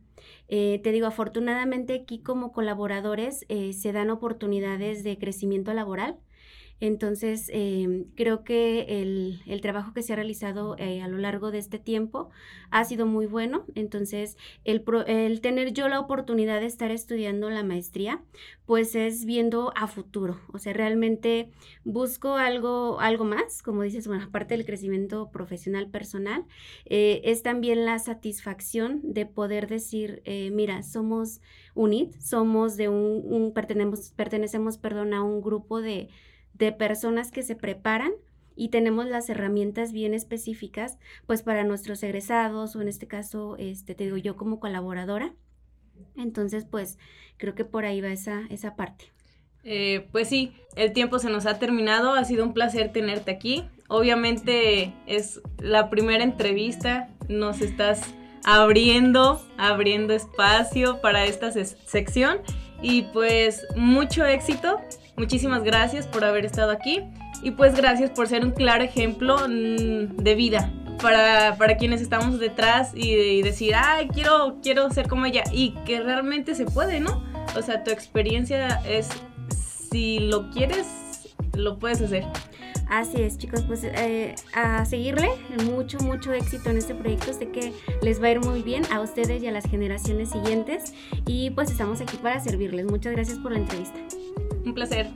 Eh, 0.47 0.79
te 0.83 0.91
digo, 0.91 1.07
afortunadamente 1.07 2.01
aquí 2.01 2.19
como 2.21 2.51
colaboradores 2.51 3.45
eh, 3.49 3.73
se 3.73 3.91
dan 3.91 4.11
oportunidades 4.11 5.03
de 5.03 5.17
crecimiento 5.17 5.73
laboral 5.73 6.19
entonces, 6.81 7.49
em, 7.53 8.03
creo 8.15 8.43
que 8.43 9.01
el, 9.01 9.41
el, 9.45 9.61
trabajo 9.61 9.93
que 9.93 10.03
se 10.03 10.11
ha 10.11 10.17
realizado 10.17 10.75
eh, 10.77 11.01
a 11.01 11.07
lo 11.07 11.17
largo 11.17 11.49
de 11.49 11.57
este 11.57 11.79
tiempo 11.79 12.29
ha 12.69 12.83
sido 12.83 13.05
muy 13.05 13.27
bueno. 13.27 13.65
Entonces, 13.75 14.37
el, 14.65 14.83
el, 15.07 15.39
tener 15.39 15.71
yo 15.71 15.87
la 15.87 16.01
oportunidad 16.01 16.59
de 16.59 16.65
estar 16.65 16.91
estudiando 16.91 17.49
la 17.49 17.63
maestría, 17.63 18.21
pues 18.65 18.93
es 18.95 19.23
viendo 19.23 19.71
a 19.77 19.87
futuro. 19.87 20.41
O 20.51 20.59
sea, 20.59 20.73
realmente 20.73 21.49
busco 21.85 22.35
algo, 22.35 22.99
algo 22.99 23.23
más, 23.23 23.63
como 23.63 23.83
dices, 23.83 24.05
bueno, 24.07 24.25
aparte 24.25 24.57
del 24.57 24.65
crecimiento 24.65 25.31
profesional 25.31 25.89
personal, 25.89 26.43
eh, 26.85 27.21
es 27.23 27.41
también 27.41 27.85
la 27.85 27.99
satisfacción 27.99 28.99
de 29.01 29.25
poder 29.25 29.67
decir, 29.67 30.21
eh, 30.25 30.51
mira, 30.51 30.83
somos 30.83 31.39
UNIT, 31.73 32.19
somos 32.19 32.75
de 32.75 32.89
un, 32.89 33.23
un 33.25 33.53
pertenecemos, 33.53 34.11
pertenecemos, 34.11 34.77
perdón, 34.77 35.13
a 35.13 35.23
un 35.23 35.41
grupo 35.41 35.81
de 35.81 36.09
de 36.57 36.71
personas 36.71 37.31
que 37.31 37.43
se 37.43 37.55
preparan 37.55 38.11
y 38.55 38.69
tenemos 38.69 39.05
las 39.05 39.29
herramientas 39.29 39.91
bien 39.91 40.13
específicas, 40.13 40.97
pues 41.25 41.43
para 41.43 41.63
nuestros 41.63 42.01
egresados 42.03 42.75
o 42.75 42.81
en 42.81 42.87
este 42.87 43.07
caso, 43.07 43.57
este, 43.57 43.95
te 43.95 44.05
digo 44.05 44.17
yo 44.17 44.35
como 44.35 44.59
colaboradora, 44.59 45.33
Entonces, 46.17 46.65
pues 46.65 46.97
creo 47.37 47.55
que 47.55 47.63
por 47.63 47.85
ahí 47.85 48.01
va 48.01 48.09
esa, 48.09 48.43
esa 48.49 48.75
parte. 48.75 49.05
Eh, 49.63 50.07
pues 50.11 50.27
sí, 50.27 50.53
el 50.75 50.93
tiempo 50.93 51.19
se 51.19 51.29
nos 51.29 51.45
ha 51.45 51.57
terminado, 51.57 52.13
ha 52.13 52.23
sido 52.23 52.43
un 52.43 52.53
placer 52.53 52.91
tenerte 52.91 53.31
aquí. 53.31 53.63
Obviamente 53.87 54.93
es 55.07 55.41
la 55.57 55.89
primera 55.89 56.23
entrevista, 56.23 57.09
nos 57.27 57.61
estás 57.61 58.01
abriendo, 58.45 59.41
abriendo 59.57 60.13
espacio 60.13 61.01
para 61.01 61.25
esta 61.25 61.51
sección 61.51 62.39
y 62.81 63.03
pues 63.03 63.65
mucho 63.75 64.25
éxito. 64.25 64.79
Muchísimas 65.17 65.63
gracias 65.63 66.07
por 66.07 66.25
haber 66.25 66.45
estado 66.45 66.71
aquí 66.71 67.01
y 67.41 67.51
pues 67.51 67.75
gracias 67.75 68.09
por 68.09 68.27
ser 68.27 68.43
un 68.43 68.51
claro 68.51 68.83
ejemplo 68.83 69.37
mm, 69.47 70.17
de 70.17 70.35
vida 70.35 70.71
para, 71.01 71.77
quienes 71.77 72.01
estamos 72.01 72.39
detrás 72.39 72.91
y, 72.95 73.41
decir, 73.41 73.73
ay, 73.75 74.07
quiero, 74.07 74.57
quiero 74.61 74.89
ser 74.89 75.07
como 75.07 75.25
ella 75.25 75.43
y 75.51 75.75
que 75.85 76.01
realmente 76.01 76.55
se 76.55 76.65
puede, 76.65 76.99
¿no? 76.99 77.23
O 77.55 77.61
sea, 77.61 77.83
tu 77.83 77.91
experiencia 77.91 78.81
es, 78.87 79.09
si 79.89 80.19
lo 80.19 80.49
quieres, 80.49 80.87
lo 81.53 81.77
puedes 81.77 82.01
hacer. 82.01 82.25
Así 82.89 83.21
es, 83.21 83.37
chicos, 83.37 83.63
pues 83.63 83.83
eh, 83.83 84.35
a 84.53 84.85
seguirle, 84.85 85.29
mucho, 85.65 85.97
mucho 85.99 86.33
éxito 86.33 86.69
en 86.69 86.77
este 86.77 86.93
proyecto. 86.93 87.33
Sé 87.33 87.49
que 87.49 87.73
les 88.01 88.21
va 88.21 88.27
a 88.27 88.31
ir 88.31 88.39
muy 88.41 88.61
bien 88.61 88.83
a 88.91 89.01
ustedes 89.01 89.41
y 89.41 89.47
a 89.47 89.51
las 89.51 89.65
generaciones 89.65 90.29
siguientes. 90.29 90.93
Y 91.25 91.49
pues 91.51 91.71
estamos 91.71 92.01
aquí 92.01 92.17
para 92.17 92.39
servirles. 92.39 92.85
Muchas 92.85 93.13
gracias 93.13 93.39
por 93.39 93.53
la 93.53 93.59
entrevista. 93.59 93.99
Un 94.65 94.73
placer. 94.73 95.09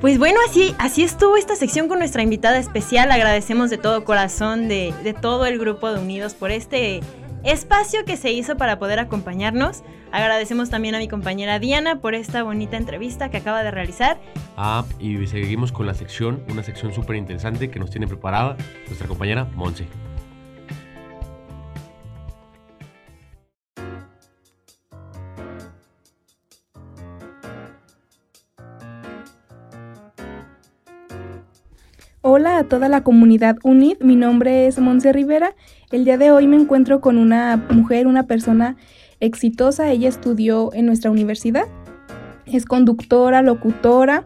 Pues 0.00 0.18
bueno, 0.18 0.38
así, 0.46 0.74
así 0.78 1.02
estuvo 1.02 1.36
esta 1.36 1.56
sección 1.56 1.88
con 1.88 1.98
nuestra 1.98 2.22
invitada 2.22 2.58
especial. 2.58 3.10
Agradecemos 3.10 3.70
de 3.70 3.78
todo 3.78 4.04
corazón 4.04 4.68
de, 4.68 4.92
de 5.02 5.14
todo 5.14 5.46
el 5.46 5.58
grupo 5.58 5.90
de 5.90 6.00
Unidos 6.00 6.34
por 6.34 6.50
este 6.50 7.00
espacio 7.44 8.04
que 8.04 8.16
se 8.16 8.30
hizo 8.30 8.56
para 8.56 8.78
poder 8.78 8.98
acompañarnos. 8.98 9.82
Agradecemos 10.12 10.70
también 10.70 10.94
a 10.94 10.98
mi 10.98 11.08
compañera 11.08 11.58
Diana 11.58 12.00
por 12.00 12.14
esta 12.14 12.42
bonita 12.42 12.76
entrevista 12.76 13.30
que 13.30 13.38
acaba 13.38 13.62
de 13.62 13.70
realizar. 13.70 14.20
Ah, 14.56 14.84
y 14.98 15.26
seguimos 15.26 15.72
con 15.72 15.86
la 15.86 15.94
sección, 15.94 16.42
una 16.50 16.62
sección 16.62 16.92
súper 16.92 17.16
interesante 17.16 17.70
que 17.70 17.78
nos 17.78 17.90
tiene 17.90 18.06
preparada 18.06 18.56
nuestra 18.86 19.08
compañera 19.08 19.44
Monse. 19.54 19.86
A 32.56 32.64
toda 32.64 32.88
la 32.88 33.02
comunidad 33.02 33.58
UNID, 33.64 33.98
mi 34.00 34.16
nombre 34.16 34.66
es 34.66 34.78
Monse 34.78 35.12
Rivera. 35.12 35.54
El 35.92 36.06
día 36.06 36.16
de 36.16 36.30
hoy 36.30 36.46
me 36.46 36.56
encuentro 36.56 37.02
con 37.02 37.18
una 37.18 37.62
mujer, 37.68 38.06
una 38.06 38.22
persona 38.22 38.76
exitosa. 39.20 39.90
Ella 39.90 40.08
estudió 40.08 40.72
en 40.72 40.86
nuestra 40.86 41.10
universidad, 41.10 41.64
es 42.46 42.64
conductora, 42.64 43.42
locutora, 43.42 44.24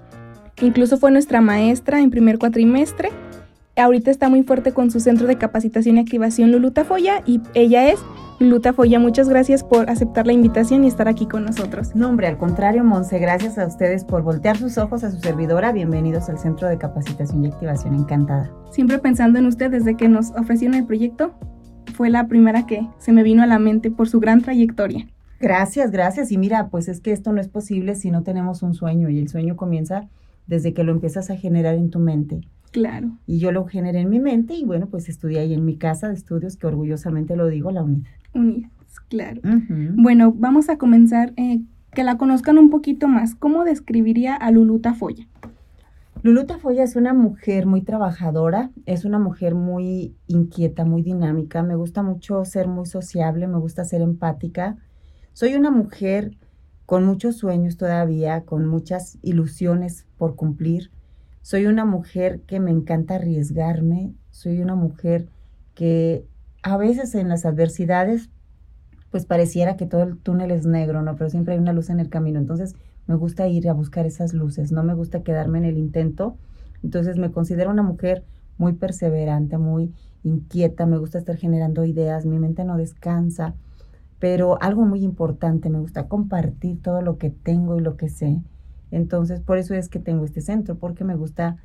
incluso 0.63 0.97
fue 0.97 1.11
nuestra 1.11 1.41
maestra 1.41 2.01
en 2.01 2.11
primer 2.11 2.39
cuatrimestre. 2.39 3.11
Ahorita 3.81 4.11
está 4.11 4.29
muy 4.29 4.43
fuerte 4.43 4.73
con 4.73 4.91
su 4.91 5.01
centro 5.01 5.27
de 5.27 5.39
capacitación 5.39 5.97
y 5.97 6.01
activación 6.01 6.53
Luluta 6.53 6.85
Foya 6.85 7.23
y 7.25 7.41
ella 7.55 7.89
es 7.91 7.99
Luluta 8.39 8.75
Foya. 8.75 8.99
Muchas 8.99 9.27
gracias 9.27 9.65
por 9.65 9.89
aceptar 9.89 10.27
la 10.27 10.35
invitación 10.35 10.85
y 10.85 10.87
estar 10.87 11.09
aquí 11.09 11.27
con 11.27 11.47
nosotros. 11.47 11.95
No, 11.95 12.11
hombre, 12.11 12.27
al 12.27 12.37
contrario, 12.37 12.85
Monse, 12.85 13.19
gracias 13.19 13.59
a 13.59 13.67
ustedes 13.67 14.05
por 14.05 14.23
voltear 14.23 14.59
sus 14.59 14.77
ojos 14.77 15.03
a 15.03 15.11
su 15.11 15.19
servidora. 15.19 15.73
Bienvenidos 15.73 16.29
al 16.29 16.39
centro 16.39 16.69
de 16.69 16.77
capacitación 16.77 17.43
y 17.43 17.49
activación. 17.49 17.95
Encantada. 17.95 18.51
Siempre 18.71 18.99
pensando 18.99 19.39
en 19.39 19.47
usted 19.47 19.71
desde 19.71 19.97
que 19.97 20.11
nos 20.11 20.31
ofrecieron 20.33 20.77
el 20.77 20.85
proyecto, 20.85 21.33
fue 21.95 22.11
la 22.11 22.29
primera 22.29 22.67
que 22.67 22.87
se 22.99 23.13
me 23.13 23.23
vino 23.23 23.43
a 23.43 23.47
la 23.47 23.59
mente 23.59 23.91
por 23.91 24.11
su 24.11 24.21
gran 24.21 24.43
trayectoria. 24.43 25.09
Gracias, 25.41 25.91
gracias. 25.91 26.33
Y 26.33 26.37
mira, 26.37 26.69
pues 26.69 26.89
es 26.89 27.01
que 27.01 27.13
esto 27.13 27.33
no 27.33 27.41
es 27.41 27.49
posible 27.49 27.95
si 27.95 28.11
no 28.11 28.25
tenemos 28.25 28.63
un 28.63 28.75
sueño 28.75 29.09
y 29.09 29.19
el 29.19 29.29
sueño 29.29 29.57
comienza 29.57 30.09
desde 30.47 30.75
que 30.75 30.85
lo 30.85 30.93
empiezas 30.93 31.31
a 31.31 31.37
generar 31.37 31.77
en 31.77 31.89
tu 31.89 31.99
mente. 31.99 32.43
Claro. 32.71 33.19
Y 33.27 33.39
yo 33.39 33.53
lo 33.53 33.67
generé 33.67 34.01
en 34.01 34.11
mi 34.11 34.21
mente 34.21 34.55
y 34.55 34.65
bueno, 34.65 34.87
pues 34.87 35.09
estudié 35.09 35.41
ahí 35.41 35.55
en 35.55 35.65
mi 35.65 35.77
casa 35.77 36.09
de 36.09 36.15
estudios, 36.15 36.57
que 36.57 36.67
orgullosamente 36.67 37.37
lo 37.37 37.49
digo, 37.49 37.71
la 37.71 37.83
UNID. 37.83 38.05
UNID, 38.35 38.67
claro. 39.09 39.41
Bueno, 39.97 40.33
vamos 40.37 40.69
a 40.69 40.79
comenzar, 40.79 41.33
eh, 41.37 41.61
que 41.93 42.05
la 42.05 42.17
conozcan 42.17 42.59
un 42.59 42.71
poquito 42.71 43.09
más. 43.09 43.35
¿Cómo 43.35 43.65
describiría 43.65 44.37
a 44.37 44.51
Luluta 44.51 44.95
Foya? 44.95 45.27
Luluta 46.23 46.59
Foya 46.59 46.85
es 46.85 46.97
una 46.97 47.15
mujer 47.15 47.67
muy 47.67 47.81
trabajadora, 47.81 48.71
es 48.85 49.05
una 49.05 49.19
mujer 49.19 49.55
muy 49.55 50.15
inquieta, 50.27 50.85
muy 50.85 51.03
dinámica, 51.03 51.63
me 51.63 51.75
gusta 51.75 52.03
mucho 52.03 52.45
ser 52.45 52.69
muy 52.69 52.87
sociable, 52.87 53.49
me 53.49 53.59
gusta 53.59 53.85
ser 53.85 54.03
empática. 54.03 54.77
Soy 55.33 55.55
una 55.55 55.71
mujer 55.71 56.37
con 56.85 57.05
muchos 57.05 57.37
sueños 57.37 57.79
todavía, 57.79 58.43
con 58.45 58.67
muchas 58.67 59.19
ilusiones 59.23 60.07
por 60.19 60.37
cumplir. 60.37 60.91
Soy 61.51 61.67
una 61.67 61.85
mujer 61.85 62.43
que 62.43 62.61
me 62.61 62.71
encanta 62.71 63.17
arriesgarme, 63.17 64.15
soy 64.31 64.61
una 64.61 64.77
mujer 64.77 65.27
que 65.75 66.25
a 66.63 66.77
veces 66.77 67.17
en 67.17 67.29
las 67.29 67.45
adversidades 67.45 68.31
pues 69.11 69.27
pareciera 69.27 69.77
que 69.77 69.85
todo 69.85 70.05
el 70.05 70.17
túnel 70.17 70.53
es 70.53 70.65
negro, 70.65 71.03
¿no? 71.03 71.17
Pero 71.17 71.29
siempre 71.29 71.55
hay 71.55 71.59
una 71.59 71.73
luz 71.73 71.91
en 71.91 71.99
el 71.99 72.09
camino. 72.09 72.39
Entonces, 72.39 72.77
me 73.09 73.17
gusta 73.17 73.49
ir 73.49 73.69
a 73.69 73.73
buscar 73.73 74.07
esas 74.07 74.33
luces, 74.33 74.71
no 74.71 74.85
me 74.85 74.95
gusta 74.95 75.25
quedarme 75.25 75.59
en 75.59 75.65
el 75.65 75.77
intento. 75.77 76.37
Entonces 76.85 77.17
me 77.19 77.33
considero 77.33 77.73
una 77.73 77.83
mujer 77.83 78.23
muy 78.57 78.75
perseverante, 78.75 79.59
muy 79.59 79.93
inquieta, 80.23 80.87
me 80.87 80.99
gusta 80.99 81.19
estar 81.19 81.37
generando 81.37 81.85
ideas, 81.85 82.27
mi 82.27 82.39
mente 82.39 82.63
no 82.63 82.77
descansa, 82.77 83.57
pero 84.21 84.63
algo 84.63 84.83
muy 84.83 85.03
importante, 85.03 85.69
me 85.69 85.81
gusta 85.81 86.07
compartir 86.07 86.81
todo 86.81 87.03
lo 87.03 87.19
que 87.19 87.31
tengo 87.31 87.77
y 87.77 87.81
lo 87.81 87.97
que 87.97 88.09
sé. 88.09 88.41
Entonces, 88.91 89.41
por 89.41 89.59
eso 89.59 89.75
es 89.75 89.89
que 89.89 89.99
tengo 89.99 90.25
este 90.25 90.41
centro, 90.41 90.77
porque 90.77 91.05
me 91.05 91.15
gusta 91.15 91.57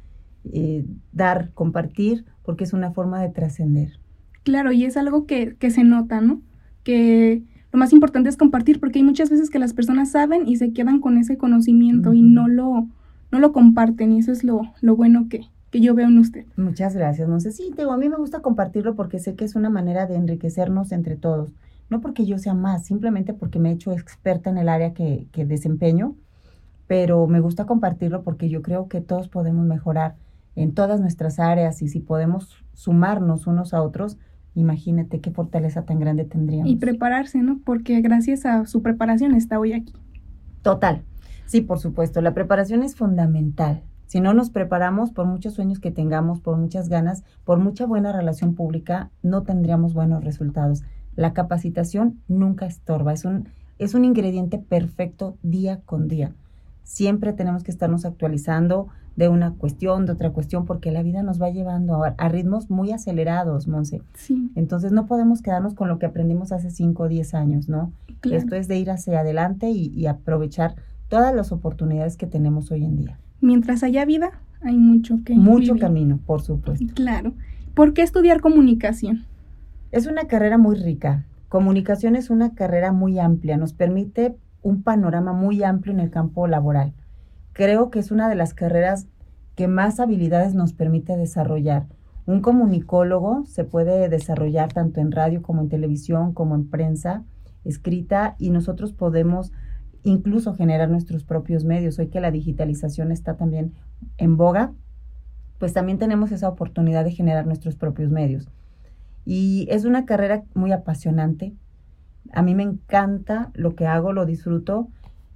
eh, 0.52 0.86
dar, 1.12 1.52
compartir, 1.54 2.26
porque 2.44 2.64
es 2.64 2.74
una 2.74 2.92
forma 2.92 3.22
de 3.22 3.30
trascender. 3.30 4.00
Claro, 4.44 4.72
y 4.72 4.86
es 4.86 4.96
algo 4.96 5.26
que, 5.26 5.56
que 5.56 5.72
se 5.72 5.84
nota, 5.84 6.22
¿no? 6.22 6.42
Que 6.84 7.44
lo 7.76 7.80
más 7.80 7.92
importante 7.92 8.30
es 8.30 8.38
compartir 8.38 8.80
porque 8.80 9.00
hay 9.00 9.04
muchas 9.04 9.30
veces 9.30 9.50
que 9.50 9.60
las 9.60 9.74
personas 9.74 10.12
saben 10.12 10.48
y 10.48 10.56
se 10.56 10.72
quedan 10.72 11.02
con 11.02 11.18
ese 11.18 11.38
conocimiento 11.38 12.14
y 12.14 12.22
no 12.22 12.48
lo, 12.48 12.88
no 13.32 13.40
lo 13.40 13.52
comparten 13.52 14.14
y 14.14 14.20
eso 14.20 14.32
es 14.32 14.46
lo, 14.46 14.62
lo 14.80 14.96
bueno 14.96 15.28
que, 15.28 15.42
que 15.72 15.82
yo 15.82 15.94
veo 15.94 16.08
en 16.08 16.20
usted. 16.20 16.46
Muchas 16.56 16.96
gracias, 16.96 17.28
no 17.28 17.40
sé, 17.42 17.52
sí, 17.52 17.74
digo, 17.76 17.92
a 17.92 17.98
mí 17.98 18.08
me 18.08 18.16
gusta 18.16 18.42
compartirlo 18.42 18.96
porque 18.96 19.20
sé 19.20 19.36
que 19.36 19.44
es 19.44 19.56
una 19.56 19.70
manera 19.70 20.06
de 20.06 20.16
enriquecernos 20.16 20.94
entre 20.94 21.18
todos, 21.18 21.50
no 21.90 22.00
porque 22.00 22.26
yo 22.26 22.38
sea 22.38 22.54
más, 22.54 22.86
simplemente 22.86 23.34
porque 23.34 23.60
me 23.60 23.72
he 23.72 23.74
hecho 23.74 23.92
experta 23.92 24.50
en 24.50 24.58
el 24.58 24.70
área 24.70 24.94
que, 24.94 25.28
que 25.34 25.44
desempeño, 25.44 26.16
pero 26.88 27.28
me 27.28 27.40
gusta 27.40 27.66
compartirlo 27.66 28.24
porque 28.24 28.50
yo 28.50 28.62
creo 28.62 28.88
que 28.88 29.02
todos 29.02 29.30
podemos 29.30 29.66
mejorar 29.66 30.16
en 30.56 30.74
todas 30.74 31.00
nuestras 31.02 31.40
áreas 31.40 31.82
y 31.82 31.88
si 31.88 32.00
podemos 32.00 32.64
sumarnos 32.74 33.48
unos 33.48 33.74
a 33.74 33.82
otros, 33.82 34.18
Imagínate 34.56 35.20
qué 35.20 35.32
fortaleza 35.32 35.84
tan 35.84 36.00
grande 36.00 36.24
tendríamos. 36.24 36.72
Y 36.72 36.78
prepararse, 36.78 37.40
¿no? 37.40 37.60
Porque 37.64 38.00
gracias 38.00 38.46
a 38.46 38.66
su 38.66 38.82
preparación 38.82 39.36
está 39.36 39.60
hoy 39.60 39.74
aquí. 39.74 39.94
Total. 40.62 41.04
Sí, 41.46 41.60
por 41.60 41.78
supuesto. 41.80 42.22
La 42.22 42.34
preparación 42.34 42.82
es 42.82 42.96
fundamental. 42.96 43.84
Si 44.08 44.22
no 44.22 44.34
nos 44.34 44.50
preparamos, 44.50 45.12
por 45.12 45.26
muchos 45.26 45.54
sueños 45.54 45.80
que 45.80 45.92
tengamos, 45.92 46.40
por 46.40 46.58
muchas 46.58 46.88
ganas, 46.88 47.24
por 47.44 47.60
mucha 47.60 47.86
buena 47.86 48.14
relación 48.14 48.56
pública, 48.56 49.12
no 49.22 49.44
tendríamos 49.44 49.94
buenos 49.94 50.24
resultados. 50.24 50.84
La 51.18 51.34
capacitación 51.34 52.22
nunca 52.30 52.66
estorba. 52.66 53.12
Es 53.12 53.26
un, 53.26 53.50
es 53.78 53.94
un 53.94 54.06
ingrediente 54.06 54.58
perfecto 54.58 55.38
día 55.44 55.82
con 55.86 56.08
día. 56.08 56.32
Siempre 56.86 57.34
tenemos 57.34 57.64
que 57.64 57.72
estarnos 57.72 58.06
actualizando, 58.06 58.88
de 59.16 59.30
una 59.30 59.52
cuestión, 59.54 60.06
de 60.06 60.14
otra 60.14 60.32
cuestión, 60.32 60.66
porque 60.66 60.92
la 60.92 61.02
vida 61.02 61.24
nos 61.24 61.42
va 61.42 61.50
llevando 61.50 62.04
a, 62.04 62.30
ritmos 62.30 62.70
muy 62.70 62.92
acelerados, 62.92 63.68
Monse. 63.68 64.02
Sí. 64.14 64.52
Entonces 64.56 64.92
no 64.92 65.06
podemos 65.06 65.42
quedarnos 65.42 65.74
con 65.74 65.88
lo 65.88 66.00
que 66.00 66.06
aprendimos 66.06 66.52
hace 66.52 66.70
5 66.70 67.04
o 67.04 67.08
10 67.08 67.34
años, 67.34 67.70
¿no? 67.70 67.92
Esto 68.24 68.56
es 68.56 68.68
de 68.68 68.78
ir 68.78 68.92
hacia 68.92 69.20
adelante 69.20 69.70
y, 69.70 70.06
aprovechar 70.08 70.76
todas 71.10 71.34
las 71.34 71.52
oportunidades 71.52 72.18
que 72.18 72.26
tenemos 72.28 72.72
hoy 72.72 72.84
en 72.84 72.98
día. 72.98 73.20
Mientras 73.42 73.84
haya 73.84 74.06
vida, 74.06 74.32
hay 74.62 74.78
mucho 74.78 75.20
que 75.24 75.36
Mucho 75.36 75.78
camino, 75.78 76.20
por 76.26 76.42
supuesto. 76.42 76.86
Claro. 76.94 77.34
¿Por 77.74 77.94
qué 77.94 78.02
estudiar 78.02 78.42
comunicación? 78.42 79.26
Es 79.92 80.08
una 80.08 80.26
carrera 80.26 80.58
muy 80.58 80.76
rica. 80.76 81.26
Comunicación 81.50 82.16
es 82.16 82.30
una 82.30 82.54
carrera 82.54 82.92
muy 82.92 83.20
amplia, 83.20 83.58
nos 83.58 83.74
permite 83.74 84.36
un 84.66 84.84
panorama 84.84 85.34
muy 85.34 85.64
amplio 85.64 85.94
en 85.94 86.00
el 86.00 86.10
campo 86.10 86.48
laboral 86.48 86.94
creo 87.56 87.90
que 87.90 88.00
es 88.00 88.12
una 88.12 88.28
de 88.28 88.36
las 88.36 88.54
carreras 88.54 89.08
que 89.56 89.70
más 89.70 90.02
habilidades 90.02 90.54
nos 90.54 90.74
permite 90.74 91.16
desarrollar. 91.16 91.88
Un 92.26 92.42
comunicólogo 92.42 93.46
se 93.46 93.64
puede 93.64 94.10
desarrollar 94.10 94.74
tanto 94.74 95.00
en 95.00 95.14
radio 95.14 95.42
como 95.42 95.62
en 95.62 95.70
televisión, 95.70 96.34
como 96.34 96.54
en 96.56 96.70
prensa 96.70 97.24
escrita 97.64 98.36
y 98.40 98.50
nosotros 98.50 98.92
podemos 98.92 99.54
incluso 100.04 100.54
generar 100.54 100.90
nuestros 100.90 101.24
propios 101.24 101.64
medios. 101.64 101.98
Hoy 101.98 102.08
que 102.08 102.20
la 102.20 102.30
digitalización 102.30 103.14
está 103.14 103.38
también 103.38 103.74
en 104.18 104.36
boga, 104.36 104.74
pues 105.58 105.72
también 105.72 105.98
tenemos 105.98 106.34
esa 106.34 106.50
oportunidad 106.50 107.06
de 107.06 107.12
generar 107.12 107.48
nuestros 107.48 107.78
propios 107.78 108.12
medios. 108.12 108.50
Y 109.24 109.66
es 109.72 109.86
una 109.86 110.06
carrera 110.06 110.44
muy 110.54 110.74
apasionante. 110.74 111.54
A 112.34 112.42
mí 112.42 112.56
me 112.56 112.64
encanta 112.64 113.52
lo 113.54 113.76
que 113.76 113.88
hago, 113.88 114.14
lo 114.14 114.26
disfruto. 114.26 114.90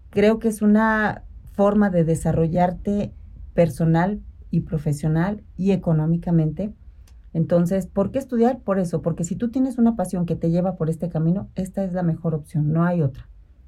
Creo 0.09 0.39
que 0.39 0.47
es 0.47 0.61
una 0.61 1.23
forma 1.53 1.89
de 1.89 2.03
desarrollarte 2.03 3.13
personal 3.53 4.21
y 4.51 4.61
profesional 4.61 5.43
y 5.57 5.71
económicamente. 5.71 6.73
Entonces, 7.33 7.85
¿por 7.85 8.11
qué 8.11 8.19
estudiar? 8.19 8.59
Por 8.59 8.79
eso, 8.79 9.01
porque 9.01 9.23
si 9.23 9.35
tú 9.35 9.49
tienes 9.49 9.77
una 9.77 9.95
pasión 9.95 10.25
que 10.25 10.35
te 10.35 10.49
lleva 10.49 10.75
por 10.75 10.89
este 10.89 11.09
camino, 11.09 11.49
esta 11.55 11.83
es 11.83 11.93
la 11.93 12.03
mejor 12.03 12.33
opción, 12.33 12.73
no 12.73 12.83
hay 12.83 13.01
otra. 13.01 13.27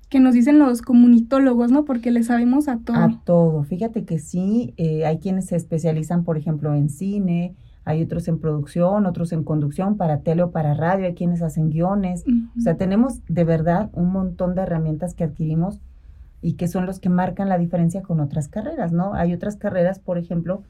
Que 0.10 0.20
nos 0.20 0.34
dicen 0.34 0.60
los 0.60 0.82
comunitólogos, 0.82 1.72
¿no? 1.72 1.86
Porque 1.86 2.12
le 2.12 2.24
sabemos 2.24 2.68
a 2.68 2.80
todo. 2.80 2.98
A 2.98 3.22
todo. 3.24 3.64
Fíjate 3.64 4.04
que 4.04 4.20
sí, 4.20 4.74
eh, 4.78 5.06
hay 5.06 5.20
quienes 5.20 5.46
se 5.46 5.56
especializan, 5.56 6.24
por 6.24 6.38
ejemplo, 6.38 6.74
en 6.74 6.90
cine, 6.90 7.56
hay 7.84 8.04
otros 8.04 8.28
en 8.28 8.40
producción, 8.40 9.06
otros 9.06 9.32
en 9.32 9.44
conducción 9.44 9.98
para 9.98 10.20
tele 10.20 10.44
o 10.44 10.52
para 10.52 10.74
radio, 10.74 11.06
hay 11.06 11.16
quienes 11.16 11.42
hacen 11.42 11.70
guiones. 11.70 12.24
O 12.58 12.62
sea, 12.62 12.78
tenemos 12.78 13.26
de 13.28 13.44
verdad 13.44 13.90
un 13.94 14.12
montón 14.12 14.54
de 14.56 14.62
herramientas 14.62 15.16
que 15.16 15.24
adquirimos 15.24 15.82
y 16.42 16.54
que 16.54 16.68
son 16.68 16.86
los 16.86 17.00
que 17.00 17.10
marcan 17.10 17.50
la 17.50 17.58
diferencia 17.58 18.02
con 18.02 18.20
otras 18.20 18.48
carreras, 18.48 18.92
¿no? 18.92 19.14
Hay 19.14 19.34
otras 19.34 19.56
carreras, 19.56 20.00
por 20.00 20.18
ejemplo, 20.18 20.64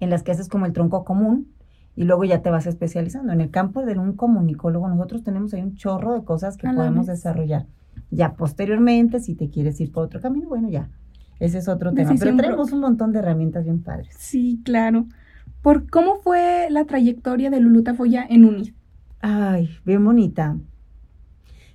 en 0.00 0.10
las 0.10 0.22
que 0.22 0.32
haces 0.32 0.48
como 0.48 0.66
el 0.66 0.72
tronco 0.72 1.04
común 1.04 1.48
y 1.94 2.04
luego 2.04 2.24
ya 2.24 2.42
te 2.42 2.50
vas 2.50 2.66
especializando. 2.66 3.32
En 3.32 3.40
el 3.40 3.50
campo 3.50 3.84
de 3.84 3.98
un 3.98 4.14
comunicólogo 4.14 4.88
nosotros 4.88 5.22
tenemos 5.22 5.52
ahí 5.54 5.62
un 5.62 5.74
chorro 5.74 6.14
de 6.14 6.24
cosas 6.24 6.56
que 6.56 6.68
podemos 6.68 7.06
desarrollar. 7.06 7.66
Ya 8.10 8.34
posteriormente, 8.34 9.20
si 9.20 9.34
te 9.34 9.48
quieres 9.48 9.80
ir 9.80 9.92
por 9.92 10.04
otro 10.04 10.20
camino, 10.20 10.48
bueno, 10.48 10.68
ya, 10.68 10.90
ese 11.40 11.58
es 11.58 11.68
otro 11.68 11.92
tema. 11.92 12.14
Pero 12.18 12.36
tenemos 12.36 12.72
un 12.72 12.80
montón 12.80 13.12
de 13.12 13.18
herramientas 13.18 13.64
bien 13.64 13.82
padres. 13.82 14.14
Sí, 14.18 14.60
claro. 14.64 15.06
¿Por 15.66 15.90
cómo 15.90 16.20
fue 16.20 16.68
la 16.70 16.84
trayectoria 16.84 17.50
de 17.50 17.58
Luluta 17.58 17.92
Foya 17.92 18.24
en 18.30 18.44
UNID? 18.44 18.72
Ay, 19.18 19.68
bien 19.84 20.04
bonita. 20.04 20.56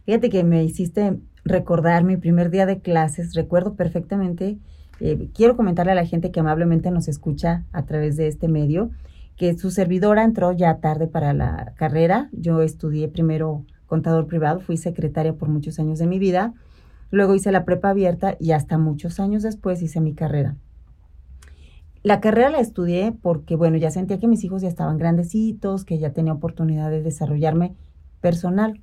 Fíjate 0.06 0.30
que 0.30 0.46
me 0.46 0.64
hiciste 0.64 1.20
recordar 1.44 2.06
mi 2.06 2.16
primer 2.16 2.52
día 2.52 2.66
de 2.66 2.80
clases. 2.80 3.34
Recuerdo 3.34 3.74
perfectamente, 3.74 4.58
eh, 5.02 5.28
quiero 5.34 5.58
comentarle 5.58 5.92
a 5.92 5.96
la 5.96 6.06
gente 6.06 6.32
que 6.32 6.40
amablemente 6.40 6.90
nos 6.90 7.10
escucha 7.10 7.66
a 7.74 7.84
través 7.84 8.16
de 8.16 8.28
este 8.28 8.48
medio, 8.48 8.92
que 9.36 9.58
su 9.58 9.72
servidora 9.72 10.24
entró 10.24 10.54
ya 10.54 10.78
tarde 10.78 11.08
para 11.08 11.34
la 11.34 11.74
carrera. 11.76 12.30
Yo 12.32 12.62
estudié 12.62 13.10
primero 13.10 13.66
contador 13.88 14.26
privado, 14.26 14.62
fui 14.62 14.78
secretaria 14.78 15.34
por 15.34 15.50
muchos 15.50 15.80
años 15.80 16.00
de 16.00 16.08
mi 16.08 16.18
vida. 16.18 16.54
Luego 17.10 17.36
hice 17.36 17.52
la 17.52 17.66
prepa 17.66 17.90
abierta 17.90 18.38
y 18.40 18.54
hasta 18.54 18.78
muchos 18.78 19.20
años 19.20 19.44
después 19.44 19.82
hice 19.82 20.00
mi 20.00 20.14
carrera. 20.14 20.56
La 22.04 22.20
carrera 22.20 22.50
la 22.50 22.60
estudié 22.60 23.14
porque, 23.22 23.56
bueno, 23.56 23.78
ya 23.78 23.92
sentía 23.92 24.18
que 24.18 24.28
mis 24.28 24.44
hijos 24.44 24.64
ya 24.64 24.68
estaban 24.68 24.98
grandecitos, 24.98 25.86
que 25.86 26.00
ya 26.00 26.14
tenía 26.14 26.34
oportunidad 26.34 26.90
de 26.90 27.04
desarrollarme 27.04 27.76
personal. 28.22 28.82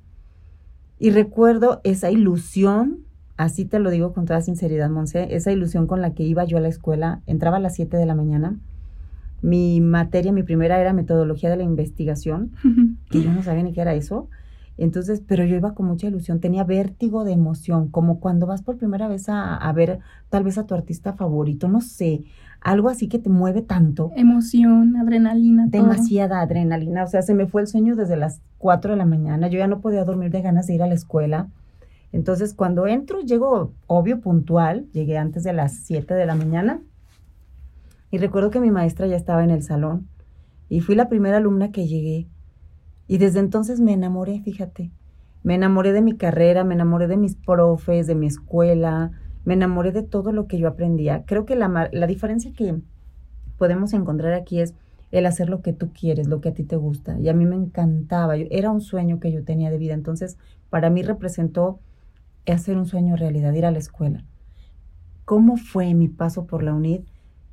Y 0.99 1.11
recuerdo 1.11 1.81
esa 1.83 2.11
ilusión, 2.11 2.99
así 3.35 3.65
te 3.65 3.79
lo 3.79 3.89
digo 3.89 4.13
con 4.13 4.25
toda 4.25 4.41
sinceridad, 4.41 4.89
Monse, 4.89 5.35
esa 5.35 5.51
ilusión 5.51 5.85
con 5.85 6.01
la 6.01 6.13
que 6.13 6.23
iba 6.23 6.45
yo 6.45 6.57
a 6.57 6.61
la 6.61 6.69
escuela, 6.69 7.21
entraba 7.25 7.57
a 7.57 7.61
las 7.61 7.75
7 7.75 7.97
de 7.97 8.05
la 8.05 8.15
mañana. 8.15 8.57
Mi 9.41 9.81
materia, 9.81 10.31
mi 10.31 10.43
primera 10.43 10.79
era 10.79 10.93
metodología 10.93 11.49
de 11.49 11.57
la 11.57 11.63
investigación, 11.63 12.51
que 13.09 13.21
yo 13.21 13.33
no 13.33 13.43
sabía 13.43 13.63
ni 13.63 13.73
qué 13.73 13.81
era 13.81 13.95
eso. 13.95 14.29
Entonces, 14.77 15.21
pero 15.25 15.43
yo 15.43 15.57
iba 15.57 15.73
con 15.73 15.87
mucha 15.87 16.07
ilusión, 16.07 16.39
tenía 16.39 16.63
vértigo 16.63 17.25
de 17.25 17.33
emoción, 17.33 17.89
como 17.89 18.21
cuando 18.21 18.45
vas 18.45 18.61
por 18.61 18.77
primera 18.77 19.09
vez 19.09 19.27
a, 19.27 19.57
a, 19.57 19.73
ver 19.73 19.99
tal 20.29 20.45
vez 20.45 20.57
a 20.57 20.65
tu 20.65 20.73
artista 20.73 21.13
favorito, 21.13 21.67
no 21.67 21.81
sé, 21.81 22.23
algo 22.61 22.89
así 22.89 23.07
que 23.07 23.19
te 23.19 23.29
mueve 23.29 23.61
tanto. 23.61 24.11
Emoción, 24.15 24.95
adrenalina. 24.97 25.67
Demasiada 25.67 26.41
adrenalina, 26.41 27.03
o 27.03 27.07
sea, 27.07 27.21
se 27.21 27.33
me 27.33 27.47
fue 27.47 27.61
el 27.61 27.67
sueño 27.67 27.95
desde 27.95 28.17
las 28.17 28.41
4 28.57 28.91
de 28.91 28.97
la 28.97 29.05
mañana, 29.05 29.47
yo 29.47 29.59
ya 29.59 29.67
no 29.67 29.81
podía 29.81 30.03
dormir 30.03 30.31
de 30.31 30.41
ganas 30.41 30.67
de 30.67 30.75
ir 30.75 30.83
a 30.83 30.87
la 30.87 30.93
escuela. 30.93 31.49
Entonces, 32.11 32.53
cuando 32.53 32.87
entro, 32.87 33.21
llego, 33.21 33.73
obvio, 33.87 34.19
puntual, 34.19 34.87
llegué 34.91 35.17
antes 35.17 35.43
de 35.43 35.53
las 35.53 35.73
7 35.85 36.13
de 36.13 36.25
la 36.25 36.35
mañana 36.35 36.81
y 38.11 38.17
recuerdo 38.17 38.49
que 38.49 38.59
mi 38.59 38.71
maestra 38.71 39.07
ya 39.07 39.15
estaba 39.15 39.43
en 39.43 39.51
el 39.51 39.61
salón 39.61 40.07
y 40.67 40.81
fui 40.81 40.95
la 40.95 41.09
primera 41.09 41.37
alumna 41.37 41.71
que 41.71 41.87
llegué. 41.87 42.27
Y 43.07 43.17
desde 43.17 43.39
entonces 43.39 43.79
me 43.79 43.93
enamoré, 43.93 44.41
fíjate. 44.41 44.91
Me 45.43 45.55
enamoré 45.55 45.93
de 45.93 46.01
mi 46.01 46.17
carrera, 46.17 46.63
me 46.63 46.73
enamoré 46.73 47.07
de 47.07 47.17
mis 47.17 47.35
profes, 47.35 48.07
de 48.07 48.15
mi 48.15 48.27
escuela, 48.27 49.11
me 49.45 49.53
enamoré 49.53 49.91
de 49.91 50.03
todo 50.03 50.31
lo 50.31 50.47
que 50.47 50.57
yo 50.59 50.67
aprendía. 50.67 51.23
Creo 51.25 51.45
que 51.45 51.55
la, 51.55 51.89
la 51.91 52.07
diferencia 52.07 52.51
que 52.53 52.75
podemos 53.57 53.93
encontrar 53.93 54.33
aquí 54.33 54.59
es 54.59 54.75
el 55.11 55.25
hacer 55.25 55.49
lo 55.49 55.61
que 55.61 55.73
tú 55.73 55.91
quieres, 55.91 56.27
lo 56.27 56.41
que 56.41 56.49
a 56.49 56.53
ti 56.53 56.63
te 56.63 56.75
gusta. 56.75 57.19
Y 57.19 57.29
a 57.29 57.33
mí 57.33 57.45
me 57.45 57.55
encantaba, 57.55 58.35
era 58.35 58.71
un 58.71 58.81
sueño 58.81 59.19
que 59.19 59.31
yo 59.31 59.43
tenía 59.43 59.71
de 59.71 59.77
vida. 59.77 59.93
Entonces, 59.93 60.37
para 60.69 60.89
mí 60.89 61.01
representó 61.01 61.79
hacer 62.45 62.77
un 62.77 62.85
sueño 62.85 63.15
realidad, 63.15 63.53
ir 63.53 63.65
a 63.65 63.71
la 63.71 63.79
escuela. 63.79 64.23
¿Cómo 65.25 65.57
fue 65.57 65.93
mi 65.93 66.07
paso 66.07 66.45
por 66.45 66.63
la 66.63 66.73
UNID? 66.73 67.01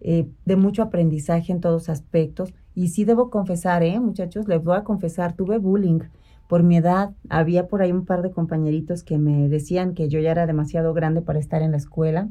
Eh, 0.01 0.29
de 0.45 0.57
mucho 0.57 0.83
aprendizaje 0.83 1.53
en 1.53 1.61
todos 1.61 1.89
aspectos. 1.89 2.55
Y 2.75 2.89
sí 2.89 3.05
debo 3.05 3.31
confesar, 3.31 3.83
¿eh, 3.83 3.99
muchachos? 4.01 4.49
Les 4.49 4.63
voy 4.63 4.77
a 4.77 4.85
confesar, 4.85 5.35
tuve 5.35 5.59
bullying 5.59 6.01
por 6.49 6.63
mi 6.63 6.77
edad. 6.77 7.11
Había 7.29 7.67
por 7.69 7.83
ahí 7.83 7.93
un 7.93 8.05
par 8.05 8.23
de 8.23 8.31
compañeritos 8.31 9.03
que 9.03 9.19
me 9.19 9.49
decían 9.49 9.95
que 9.95 10.09
yo 10.09 10.21
ya 10.21 10.31
era 10.31 10.47
demasiado 10.47 10.95
grande 10.95 11.23
para 11.23 11.39
estar 11.39 11.63
en 11.63 11.73
la 11.73 11.77
escuela, 11.77 12.29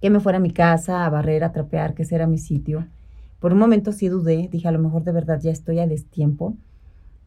que 0.00 0.10
me 0.10 0.20
fuera 0.20 0.38
a 0.38 0.40
mi 0.40 0.52
casa 0.52 1.04
a 1.04 1.10
barrer, 1.10 1.44
a 1.44 1.52
trapear, 1.52 1.94
que 1.94 2.02
ese 2.02 2.14
era 2.14 2.26
mi 2.26 2.38
sitio. 2.38 2.86
Por 3.38 3.52
un 3.52 3.58
momento 3.58 3.92
sí 3.92 4.08
dudé, 4.08 4.48
dije 4.50 4.68
a 4.68 4.72
lo 4.72 4.78
mejor 4.78 5.04
de 5.04 5.12
verdad 5.12 5.40
ya 5.40 5.50
estoy 5.50 5.78
a 5.78 5.86
destiempo, 5.86 6.56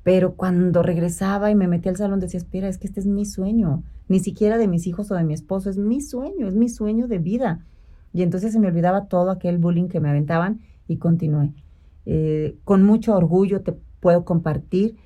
pero 0.04 0.36
cuando 0.36 0.84
regresaba 0.84 1.50
y 1.50 1.56
me 1.56 1.68
metí 1.68 1.90
al 1.90 1.98
salón 1.98 2.20
decía, 2.20 2.38
espera, 2.38 2.68
es 2.68 2.78
que 2.78 2.88
este 2.88 3.00
es 3.00 3.06
mi 3.06 3.26
sueño, 3.26 3.84
ni 4.08 4.20
siquiera 4.20 4.58
de 4.58 4.68
mis 4.68 4.86
hijos 4.86 5.10
o 5.12 5.16
de 5.16 5.24
mi 5.24 5.34
esposo, 5.34 5.70
es 5.70 5.78
mi 5.78 6.02
sueño, 6.02 6.48
es 6.48 6.56
mi 6.56 6.70
sueño 6.70 7.08
de 7.08 7.20
vida. 7.20 7.66
Y 8.14 8.22
entonces 8.22 8.54
se 8.54 8.60
me 8.60 8.68
olvidaba 8.68 9.06
todo 9.06 9.32
aquel 9.32 9.58
bullying 9.58 9.88
que 9.88 10.00
me 10.00 10.10
aventaban 10.10 10.60
y 10.88 10.98
continué. 10.98 11.54
Eh, 12.06 12.58
con 12.64 12.84
mucho 12.84 13.16
orgullo 13.16 13.62
te 13.62 13.74
puedo 14.00 14.26
compartir. 14.26 14.98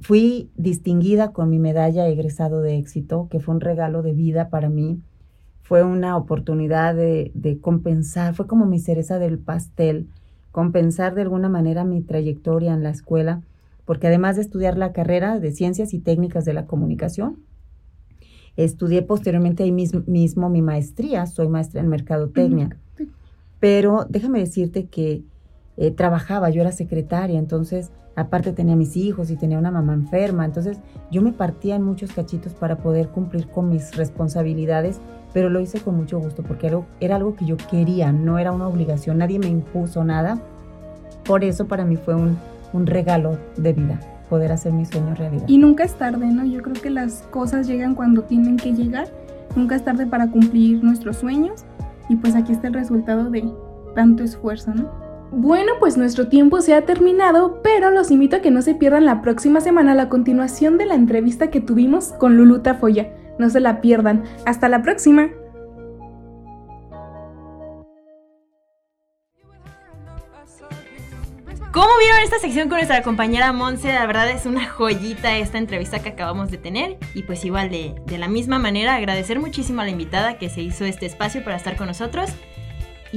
Fui 0.00 0.50
distinguida 0.56 1.32
con 1.32 1.50
mi 1.50 1.58
medalla 1.58 2.06
egresado 2.06 2.60
de 2.60 2.78
éxito, 2.78 3.28
que 3.30 3.40
fue 3.40 3.54
un 3.54 3.60
regalo 3.60 4.02
de 4.02 4.12
vida 4.12 4.50
para 4.50 4.68
mí. 4.68 5.00
Fue 5.62 5.82
una 5.82 6.16
oportunidad 6.16 6.94
de, 6.94 7.32
de 7.34 7.58
compensar, 7.58 8.34
fue 8.34 8.46
como 8.46 8.66
mi 8.66 8.78
cereza 8.78 9.18
del 9.18 9.38
pastel, 9.38 10.08
compensar 10.52 11.14
de 11.14 11.22
alguna 11.22 11.48
manera 11.48 11.84
mi 11.84 12.02
trayectoria 12.02 12.72
en 12.74 12.82
la 12.82 12.90
escuela, 12.90 13.42
porque 13.84 14.06
además 14.06 14.36
de 14.36 14.42
estudiar 14.42 14.76
la 14.78 14.92
carrera 14.92 15.40
de 15.40 15.52
Ciencias 15.52 15.92
y 15.92 15.98
Técnicas 15.98 16.44
de 16.44 16.52
la 16.52 16.66
Comunicación, 16.66 17.38
Estudié 18.56 19.02
posteriormente 19.02 19.64
ahí 19.64 19.72
mismo, 19.72 20.02
mismo 20.06 20.48
mi 20.48 20.62
maestría, 20.62 21.26
soy 21.26 21.48
maestra 21.48 21.80
en 21.80 21.88
mercadotecnia. 21.88 22.76
Pero 23.60 24.06
déjame 24.08 24.38
decirte 24.38 24.86
que 24.86 25.22
eh, 25.76 25.90
trabajaba, 25.90 26.48
yo 26.48 26.62
era 26.62 26.72
secretaria, 26.72 27.38
entonces 27.38 27.90
aparte 28.16 28.52
tenía 28.52 28.74
mis 28.74 28.96
hijos 28.96 29.30
y 29.30 29.36
tenía 29.36 29.58
una 29.58 29.70
mamá 29.70 29.92
enferma, 29.92 30.44
entonces 30.44 30.78
yo 31.10 31.22
me 31.22 31.32
partía 31.32 31.76
en 31.76 31.82
muchos 31.82 32.12
cachitos 32.12 32.54
para 32.54 32.78
poder 32.78 33.08
cumplir 33.08 33.46
con 33.48 33.68
mis 33.68 33.94
responsabilidades, 33.94 35.00
pero 35.32 35.50
lo 35.50 35.60
hice 35.60 35.80
con 35.80 35.96
mucho 35.96 36.18
gusto 36.18 36.42
porque 36.42 36.72
era, 37.00 37.16
algo 37.16 37.36
que 37.36 37.44
yo 37.44 37.56
quería, 37.58 38.10
no 38.10 38.38
era 38.38 38.52
una 38.52 38.66
obligación, 38.66 39.18
nadie 39.18 39.38
me 39.38 39.48
impuso 39.48 40.02
nada. 40.02 40.40
Por 41.24 41.44
eso 41.44 41.66
para 41.66 41.84
mí 41.84 41.96
fue 41.96 42.14
un, 42.14 42.38
un 42.72 42.86
regalo 42.86 43.36
de 43.56 43.74
vida 43.74 44.00
poder 44.30 44.50
hacer 44.50 44.72
mi 44.72 44.84
sueño 44.84 45.14
realidad. 45.14 45.44
Y 45.46 45.58
nunca 45.58 45.84
es 45.84 45.94
tarde, 45.94 46.26
¿no? 46.26 46.44
Yo 46.44 46.62
creo 46.62 46.74
que 46.74 46.90
las 46.90 47.22
cosas 47.30 47.66
llegan 47.66 47.94
cuando 47.94 48.22
tienen 48.22 48.56
que 48.56 48.72
llegar. 48.72 49.08
Nunca 49.54 49.76
es 49.76 49.84
tarde 49.84 50.06
para 50.06 50.30
cumplir 50.30 50.82
nuestros 50.82 51.18
sueños. 51.18 51.64
Y 52.08 52.16
pues 52.16 52.34
aquí 52.34 52.52
está 52.52 52.66
el 52.66 52.74
resultado 52.74 53.30
de 53.30 53.48
tanto 53.94 54.24
esfuerzo, 54.24 54.74
¿no? 54.74 55.05
Bueno, 55.32 55.72
pues 55.80 55.96
nuestro 55.96 56.28
tiempo 56.28 56.60
se 56.60 56.74
ha 56.74 56.86
terminado, 56.86 57.60
pero 57.62 57.90
los 57.90 58.10
invito 58.10 58.36
a 58.36 58.40
que 58.40 58.50
no 58.50 58.62
se 58.62 58.74
pierdan 58.74 59.04
la 59.04 59.22
próxima 59.22 59.60
semana 59.60 59.94
la 59.94 60.08
continuación 60.08 60.78
de 60.78 60.86
la 60.86 60.94
entrevista 60.94 61.50
que 61.50 61.60
tuvimos 61.60 62.12
con 62.12 62.36
Luluta 62.36 62.74
Foya. 62.76 63.12
No 63.38 63.50
se 63.50 63.60
la 63.60 63.80
pierdan. 63.80 64.24
Hasta 64.46 64.68
la 64.68 64.82
próxima. 64.82 65.30
¿Cómo 71.72 71.90
vieron 71.98 72.20
esta 72.22 72.38
sección 72.38 72.68
con 72.68 72.78
nuestra 72.78 73.02
compañera 73.02 73.52
Monse? 73.52 73.92
La 73.92 74.06
verdad 74.06 74.30
es 74.30 74.46
una 74.46 74.66
joyita 74.66 75.36
esta 75.36 75.58
entrevista 75.58 75.98
que 75.98 76.08
acabamos 76.08 76.50
de 76.50 76.56
tener. 76.56 76.96
Y 77.12 77.24
pues 77.24 77.44
igual 77.44 77.68
de, 77.68 77.94
de, 78.06 78.16
la 78.16 78.28
misma 78.28 78.58
manera 78.58 78.94
agradecer 78.94 79.40
muchísimo 79.40 79.82
a 79.82 79.84
la 79.84 79.90
invitada 79.90 80.38
que 80.38 80.48
se 80.48 80.62
hizo 80.62 80.86
este 80.86 81.04
espacio 81.04 81.44
para 81.44 81.56
estar 81.56 81.76
con 81.76 81.88
nosotros. 81.88 82.30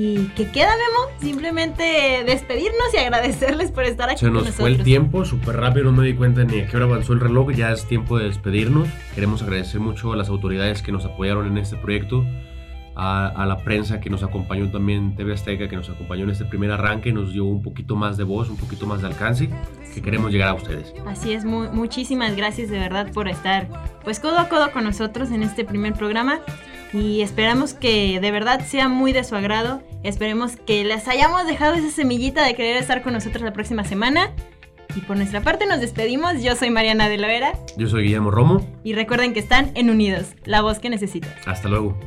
¿Y 0.02 0.30
qué 0.34 0.50
queda, 0.50 0.70
Memo? 0.70 1.20
Simplemente 1.20 2.24
despedirnos 2.26 2.94
y 2.94 2.98
agradecerles 3.00 3.70
por 3.70 3.84
estar 3.84 4.10
aquí 4.10 4.22
Se 4.22 4.32
nos 4.32 4.50
fue 4.52 4.70
el 4.70 4.82
tiempo 4.82 5.26
súper 5.26 5.58
rápido, 5.58 5.92
no 5.92 6.02
me 6.02 6.08
di 6.08 6.14
cuenta 6.14 6.46
ni 6.46 6.62
a 6.62 6.68
qué 6.68 6.78
hora 6.78 6.86
avanzó 6.86 7.12
el 7.12 7.20
reloj, 7.20 7.52
ya 7.52 7.74
es 7.74 7.86
tiempo 7.86 8.18
de 8.18 8.24
despedirnos. 8.24 8.88
Queremos 9.14 9.42
agradecer 9.42 9.82
mucho 9.82 10.14
a 10.14 10.16
las 10.16 10.30
autoridades 10.30 10.82
que 10.82 10.94
nos 10.94 11.04
apoyaron 11.04 11.48
en 11.48 11.58
este 11.58 11.76
proyecto, 11.76 12.26
a, 12.96 13.28
a, 13.28 13.46
la 13.46 13.58
prensa 13.58 14.00
que 14.00 14.10
nos 14.10 14.24
acompañó 14.24 14.72
también, 14.72 15.18
TV 15.18 15.34
Azteca, 15.34 15.68
que 15.68 15.76
nos 15.76 15.90
acompañó 15.90 16.24
en 16.24 16.30
este 16.30 16.46
primer 16.46 16.72
arranque, 16.72 17.12
nos 17.12 17.34
dio 17.34 17.44
un 17.44 17.62
poquito 17.62 17.98
más 17.98 18.16
de 18.16 18.24
voz, 18.24 18.50
un 18.50 18.56
poquito 18.56 18.86
más 18.86 19.02
de 19.02 19.08
alcance, 19.08 19.50
que 19.94 20.02
queremos 20.02 20.32
llegar 20.32 20.48
a 20.48 20.54
ustedes. 20.54 20.94
Así 21.08 21.34
es, 21.34 21.44
muy, 21.44 21.68
muchísimas 21.68 22.38
gracias 22.38 22.70
de 22.70 22.80
verdad 22.80 23.12
por 23.12 23.28
estar 23.28 23.68
pues 24.06 24.22
codo 24.22 24.40
a 24.40 24.48
codo 24.48 24.72
con 24.72 24.86
nosotros 24.86 25.30
en 25.32 25.44
este 25.44 25.66
primer 25.66 25.92
programa 25.92 26.40
y 26.94 27.22
esperamos 27.22 27.74
que 27.74 28.20
de 28.20 28.32
verdad 28.32 28.66
sea 28.66 28.88
muy 28.88 29.14
de 29.14 29.24
su 29.24 29.36
agrado. 29.36 29.84
Esperemos 30.04 30.56
que 30.56 30.84
les 30.84 31.08
hayamos 31.08 31.46
dejado 31.46 31.76
esa 31.76 31.92
semillita 31.92 32.44
de 32.44 32.56
querer 32.56 32.78
estar 32.78 33.04
con 33.04 33.14
nosotros 33.14 33.44
la 33.44 33.54
próxima 33.54 33.84
semana. 33.84 34.32
Y 34.96 35.02
por 35.02 35.18
nuestra 35.18 35.42
parte 35.42 35.68
nos 35.68 35.82
despedimos. 35.82 36.42
Yo 36.42 36.56
soy 36.56 36.72
Mariana 36.72 37.08
de 37.10 37.18
la 37.18 37.28
Vera. 37.28 37.54
Yo 37.78 37.88
soy 37.88 38.06
Guillermo 38.06 38.32
Romo. 38.32 38.66
Y 38.84 38.94
recuerden 38.94 39.34
que 39.34 39.40
están 39.40 39.72
en 39.76 39.90
Unidos, 39.92 40.36
la 40.46 40.62
voz 40.62 40.80
que 40.80 40.90
necesitas. 40.90 41.32
Hasta 41.46 41.70
luego. 41.70 41.98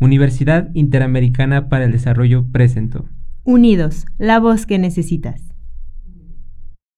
Universidad 0.00 0.68
Interamericana 0.74 1.68
para 1.68 1.84
el 1.84 1.92
Desarrollo 1.92 2.46
presentó. 2.50 3.08
Unidos, 3.44 4.06
la 4.18 4.40
voz 4.40 4.66
que 4.66 4.78
necesitas. 4.78 5.47